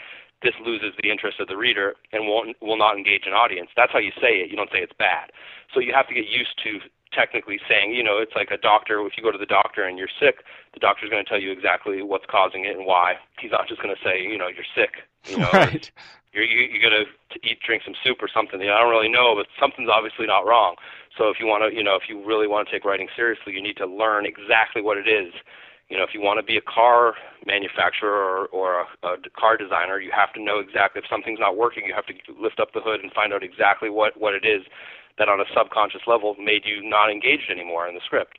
this 0.42 0.54
loses 0.64 0.94
the 1.02 1.12
interest 1.12 1.40
of 1.40 1.48
the 1.48 1.58
reader 1.58 1.96
and 2.14 2.28
won't 2.28 2.56
will 2.62 2.78
not 2.78 2.98
engage 2.98 3.24
an 3.26 3.34
audience. 3.34 3.70
That's 3.76 3.92
how 3.92 4.00
you 4.00 4.12
say 4.22 4.40
it. 4.40 4.50
You 4.50 4.56
don't 4.56 4.72
say 4.72 4.80
it's 4.80 4.96
bad. 4.98 5.32
So 5.74 5.80
you 5.80 5.94
have 5.94 6.08
to 6.08 6.14
get 6.14 6.28
used 6.28 6.56
to 6.64 6.80
technically 7.12 7.60
saying, 7.68 7.94
you 7.94 8.04
know, 8.04 8.18
it's 8.20 8.36
like 8.36 8.52
a 8.52 8.58
doctor. 8.58 9.06
If 9.06 9.14
you 9.18 9.24
go 9.24 9.32
to 9.32 9.38
the 9.38 9.46
doctor 9.46 9.84
and 9.84 9.98
you're 9.98 10.12
sick, 10.20 10.44
the 10.74 10.80
doctor's 10.80 11.10
going 11.10 11.24
to 11.24 11.30
tell 11.30 11.40
you 11.40 11.52
exactly 11.52 12.02
what's 12.02 12.26
causing 12.30 12.66
it 12.66 12.76
and 12.76 12.86
why. 12.86 13.16
He's 13.40 13.52
not 13.52 13.68
just 13.68 13.82
going 13.82 13.96
to 13.96 14.02
say, 14.04 14.22
you 14.22 14.38
know, 14.38 14.48
you're 14.48 14.68
sick. 14.76 15.08
You 15.26 15.38
know, 15.40 15.50
right. 15.54 15.90
You're 16.36 16.44
you, 16.44 16.68
you're 16.76 16.92
to 16.92 17.06
eat, 17.44 17.60
drink 17.66 17.84
some 17.84 17.96
soup 18.04 18.18
or 18.22 18.28
something. 18.28 18.60
You 18.60 18.68
know, 18.68 18.76
I 18.76 18.82
don't 18.82 18.92
really 18.92 19.10
know, 19.10 19.34
but 19.36 19.48
something's 19.60 19.90
obviously 19.90 20.28
not 20.28 20.46
wrong. 20.46 20.76
So 21.18 21.30
if 21.30 21.40
you 21.40 21.48
want 21.48 21.64
to, 21.64 21.76
you 21.76 21.84
know, 21.84 21.96
if 21.96 22.10
you 22.10 22.20
really 22.24 22.48
want 22.48 22.68
to 22.68 22.72
take 22.72 22.84
writing 22.84 23.08
seriously, 23.16 23.54
you 23.54 23.64
need 23.64 23.78
to 23.78 23.88
learn 23.88 24.26
exactly 24.26 24.82
what 24.82 24.98
it 24.98 25.08
is. 25.08 25.34
You 25.90 25.98
know, 25.98 26.04
if 26.04 26.14
you 26.14 26.22
want 26.22 26.40
to 26.40 26.44
be 26.44 26.58
a 26.58 26.66
car 26.66 27.14
manufacturer 27.46 28.10
or, 28.12 28.48
or 28.48 28.82
a, 28.82 29.08
a 29.08 29.18
car 29.38 29.56
designer, 29.56 30.00
you 30.00 30.12
have 30.12 30.34
to 30.34 30.44
know 30.44 30.60
exactly 30.60 31.00
if 31.00 31.08
something's 31.10 31.40
not 31.40 31.56
working. 31.56 31.86
You 31.86 31.94
have 31.94 32.08
to 32.08 32.14
lift 32.42 32.60
up 32.60 32.74
the 32.74 32.82
hood 32.82 33.02
and 33.02 33.14
find 33.14 33.32
out 33.34 33.44
exactly 33.44 33.90
what 33.90 34.20
what 34.20 34.34
it 34.34 34.46
is 34.46 34.64
that, 35.18 35.30
on 35.30 35.40
a 35.40 35.46
subconscious 35.56 36.02
level, 36.08 36.36
made 36.36 36.66
you 36.66 36.84
not 36.84 37.10
engaged 37.10 37.50
anymore 37.50 37.88
in 37.88 37.96
the 37.96 38.02
script. 38.04 38.38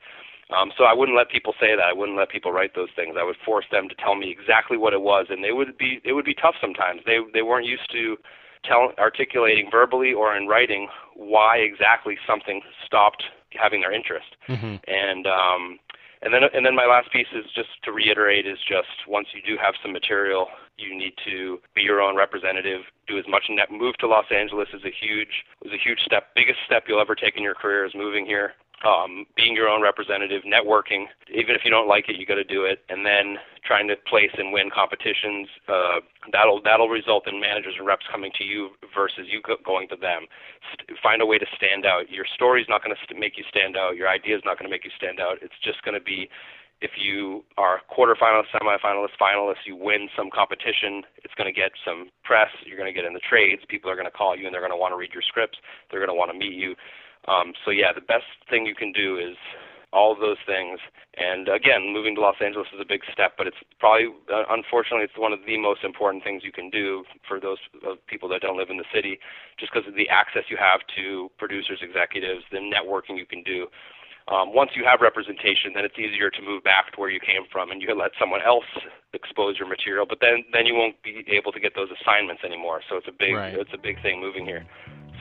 Um, 0.55 0.71
so 0.79 0.85
I 0.85 0.95
wouldn't 0.95 1.17
let 1.17 1.29
people 1.29 1.55
say 1.59 1.75
that. 1.75 1.83
I 1.83 1.93
wouldn't 1.93 2.17
let 2.17 2.29
people 2.29 2.53
write 2.53 2.75
those 2.75 2.91
things. 2.95 3.17
I 3.19 3.25
would 3.25 3.37
force 3.45 3.65
them 3.73 3.89
to 3.89 3.95
tell 3.97 4.15
me 4.15 4.31
exactly 4.31 4.77
what 4.77 4.93
it 4.93 5.03
was, 5.03 5.27
and 5.29 5.43
they 5.43 5.53
would 5.53 5.77
be 5.77 6.01
it 6.05 6.13
would 6.13 6.25
be 6.25 6.35
tough 6.35 6.55
sometimes. 6.61 7.01
They 7.05 7.19
they 7.35 7.43
weren't 7.43 7.67
used 7.67 7.91
to 7.93 8.17
tell, 8.65 8.93
articulating 8.99 9.69
verbally 9.71 10.13
or 10.13 10.37
in 10.37 10.47
writing 10.47 10.89
why 11.15 11.59
exactly 11.59 12.17
something 12.27 12.61
stopped 12.85 13.25
having 13.51 13.81
their 13.81 13.93
interest. 13.93 14.37
Mm-hmm. 14.49 14.77
And 14.87 15.27
um, 15.27 15.79
and 16.23 16.33
then 16.33 16.43
and 16.55 16.65
then 16.65 16.75
my 16.75 16.87
last 16.87 17.13
piece 17.13 17.29
is 17.35 17.45
just 17.55 17.69
to 17.85 17.93
reiterate 17.93 18.47
is 18.47 18.59
just 18.69 19.07
once 19.09 19.29
you 19.35 19.43
do 19.43 19.61
have 19.61 19.75
some 19.83 19.93
material, 19.93 20.49
you 20.79 20.97
need 20.97 21.13
to 21.25 21.59
be 21.75 21.83
your 21.83 22.01
own 22.01 22.17
representative. 22.17 22.83
Do 23.07 23.19
as 23.19 23.25
much 23.29 23.45
net. 23.51 23.71
Move 23.71 23.97
to 23.99 24.07
Los 24.07 24.27
Angeles 24.31 24.69
is 24.73 24.83
a 24.85 24.91
huge 24.91 25.45
was 25.63 25.73
a 25.73 25.83
huge 25.83 26.01
step. 26.01 26.29
Biggest 26.35 26.59
step 26.67 26.85
you'll 26.89 27.01
ever 27.01 27.15
take 27.15 27.37
in 27.37 27.43
your 27.43 27.55
career 27.55 27.85
is 27.85 27.93
moving 27.95 28.27
here. 28.27 28.53
Um, 28.85 29.25
being 29.35 29.57
your 29.57 29.69
own 29.69 29.81
representative, 29.81 30.43
networking. 30.45 31.07
Even 31.33 31.57
if 31.57 31.63
you 31.65 31.71
don't 31.71 31.89
like 31.89 32.11
it, 32.11 32.17
you 32.17 32.27
got 32.27 32.37
to 32.37 32.45
do 32.45 32.65
it. 32.65 32.85
And 32.91 33.07
then 33.07 33.39
trying 33.65 33.89
to 33.89 33.97
place 34.07 34.31
and 34.37 34.53
win 34.53 34.69
competitions. 34.69 35.49
Uh, 35.67 36.05
that'll 36.31 36.61
that'll 36.63 36.89
result 36.91 37.27
in 37.27 37.41
managers 37.41 37.75
and 37.79 37.87
reps 37.87 38.05
coming 38.13 38.31
to 38.37 38.45
you 38.45 38.71
versus 38.95 39.27
you 39.33 39.41
go- 39.41 39.57
going 39.65 39.89
to 39.89 39.97
them. 39.97 40.27
St- 40.71 40.99
find 41.03 41.23
a 41.23 41.27
way 41.27 41.39
to 41.39 41.47
stand 41.57 41.87
out. 41.87 42.11
Your 42.11 42.27
story's 42.35 42.67
not 42.69 42.85
going 42.85 42.95
to 42.95 43.01
st- 43.09 43.19
make 43.19 43.39
you 43.39 43.45
stand 43.49 43.77
out. 43.77 43.97
Your 43.97 44.09
idea 44.09 44.37
is 44.37 44.43
not 44.45 44.59
going 44.59 44.69
to 44.69 44.75
make 44.75 44.85
you 44.85 44.93
stand 44.95 45.21
out. 45.21 45.39
It's 45.41 45.57
just 45.65 45.83
going 45.83 45.97
to 45.99 46.05
be 46.05 46.29
if 46.81 46.91
you 47.01 47.45
are 47.57 47.81
quarterfinalist, 47.89 48.53
semifinalist, 48.53 49.17
finalist, 49.21 49.65
you 49.65 49.77
win 49.77 50.09
some 50.17 50.29
competition, 50.31 51.03
it's 51.25 51.33
going 51.35 51.53
to 51.53 51.59
get 51.59 51.73
some 51.85 52.11
press. 52.23 52.49
You're 52.67 52.77
going 52.77 52.93
to 52.93 52.93
get 52.93 53.07
in 53.07 53.15
the 53.15 53.25
trades. 53.29 53.63
People 53.69 53.91
are 53.91 53.97
going 53.97 54.07
to 54.07 54.13
call 54.13 54.37
you 54.37 54.45
and 54.47 54.53
they're 54.53 54.61
going 54.61 54.73
to 54.73 54.77
want 54.77 54.93
to 54.93 54.97
read 54.97 55.13
your 55.13 55.23
scripts. 55.23 55.59
They're 55.91 56.01
going 56.05 56.13
to 56.13 56.19
want 56.19 56.31
to 56.33 56.39
meet 56.39 56.53
you. 56.53 56.75
Um, 57.29 57.55
so 57.65 57.71
yeah, 57.71 57.93
the 57.93 58.01
best 58.01 58.27
thing 58.49 58.67
you 58.67 58.75
can 58.75 58.93
do 58.93 59.19
is 59.19 59.37
all 59.93 60.13
of 60.13 60.19
those 60.19 60.37
things. 60.47 60.79
And 61.17 61.49
again, 61.49 61.93
moving 61.93 62.15
to 62.17 62.21
Los 62.21 62.37
Angeles 62.45 62.69
is 62.75 62.81
a 62.81 62.85
big 62.85 63.01
step, 63.11 63.33
but 63.39 63.47
it's 63.47 63.57
probably, 63.81 64.09
uh, 64.33 64.45
unfortunately, 64.51 65.05
it's 65.05 65.17
one 65.17 65.33
of 65.33 65.41
the 65.47 65.57
most 65.57 65.85
important 65.85 66.23
things 66.23 66.45
you 66.45 66.53
can 66.53 66.69
do 66.69 67.05
for 67.27 67.41
those 67.41 67.59
uh, 67.87 67.95
people 68.07 68.29
that 68.29 68.43
don't 68.43 68.59
live 68.59 68.69
in 68.69 68.77
the 68.77 68.85
city, 68.93 69.19
just 69.59 69.73
because 69.73 69.89
of 69.89 69.95
the 69.95 70.09
access 70.09 70.45
you 70.49 70.59
have 70.59 70.81
to 70.97 71.31
producers, 71.39 71.81
executives, 71.81 72.45
the 72.53 72.59
networking 72.59 73.17
you 73.17 73.27
can 73.27 73.43
do. 73.43 73.67
Um, 74.29 74.53
once 74.53 74.73
you 74.75 74.85
have 74.85 75.01
representation, 75.01 75.71
then 75.73 75.85
it's 75.85 75.99
easier 75.99 76.31
to 76.31 76.43
move 76.43 76.65
back 76.65 76.93
to 76.93 77.01
where 77.01 77.11
you 77.11 77.21
came 77.21 77.47
from, 77.51 77.71
and 77.71 77.81
you 77.81 77.87
can 77.87 77.97
let 77.97 78.11
someone 78.19 78.43
else 78.43 78.67
expose 79.15 79.57
your 79.57 79.69
material. 79.69 80.05
But 80.05 80.19
then, 80.21 80.45
then 80.53 80.67
you 80.67 80.75
won't 80.75 81.01
be 81.03 81.25
able 81.31 81.53
to 81.53 81.61
get 81.61 81.77
those 81.77 81.89
assignments 82.03 82.43
anymore. 82.45 82.83
So 82.91 82.97
it's 82.97 83.07
a 83.07 83.15
big, 83.17 83.35
right. 83.35 83.55
it's 83.55 83.73
a 83.73 83.79
big 83.79 84.03
thing 84.03 84.21
moving 84.21 84.45
here. 84.45 84.67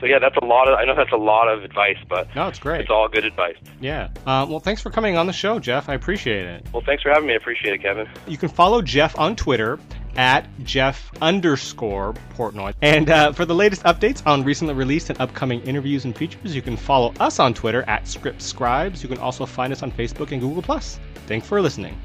So 0.00 0.06
yeah, 0.06 0.18
that's 0.18 0.36
a 0.36 0.44
lot 0.44 0.68
of. 0.68 0.78
I 0.78 0.84
know 0.84 0.94
that's 0.94 1.12
a 1.12 1.16
lot 1.16 1.48
of 1.48 1.64
advice, 1.64 1.96
but 2.08 2.34
no, 2.36 2.48
it's 2.48 2.58
great. 2.58 2.82
It's 2.82 2.90
all 2.90 3.08
good 3.08 3.24
advice. 3.24 3.56
Yeah. 3.80 4.08
Uh, 4.26 4.46
well, 4.48 4.60
thanks 4.60 4.82
for 4.82 4.90
coming 4.90 5.16
on 5.16 5.26
the 5.26 5.32
show, 5.32 5.58
Jeff. 5.58 5.88
I 5.88 5.94
appreciate 5.94 6.44
it. 6.44 6.66
Well, 6.72 6.82
thanks 6.84 7.02
for 7.02 7.10
having 7.10 7.26
me. 7.26 7.32
I 7.32 7.36
appreciate 7.36 7.74
it, 7.74 7.82
Kevin. 7.82 8.06
You 8.26 8.36
can 8.36 8.48
follow 8.48 8.82
Jeff 8.82 9.18
on 9.18 9.36
Twitter 9.36 9.78
at 10.16 10.48
Jeff 10.64 11.10
underscore 11.20 12.14
Portnoy. 12.34 12.74
And 12.82 13.10
uh, 13.10 13.32
for 13.32 13.44
the 13.44 13.54
latest 13.54 13.82
updates 13.84 14.26
on 14.26 14.44
recently 14.44 14.74
released 14.74 15.10
and 15.10 15.20
upcoming 15.20 15.60
interviews 15.62 16.04
and 16.04 16.16
features, 16.16 16.54
you 16.54 16.62
can 16.62 16.76
follow 16.76 17.12
us 17.20 17.38
on 17.38 17.54
Twitter 17.54 17.82
at 17.82 18.08
Script 18.08 18.42
Scribes. 18.42 19.02
You 19.02 19.08
can 19.08 19.18
also 19.18 19.46
find 19.46 19.72
us 19.72 19.82
on 19.82 19.92
Facebook 19.92 20.32
and 20.32 20.40
Google 20.40 20.62
Plus. 20.62 20.98
Thanks 21.26 21.46
for 21.46 21.60
listening. 21.60 21.98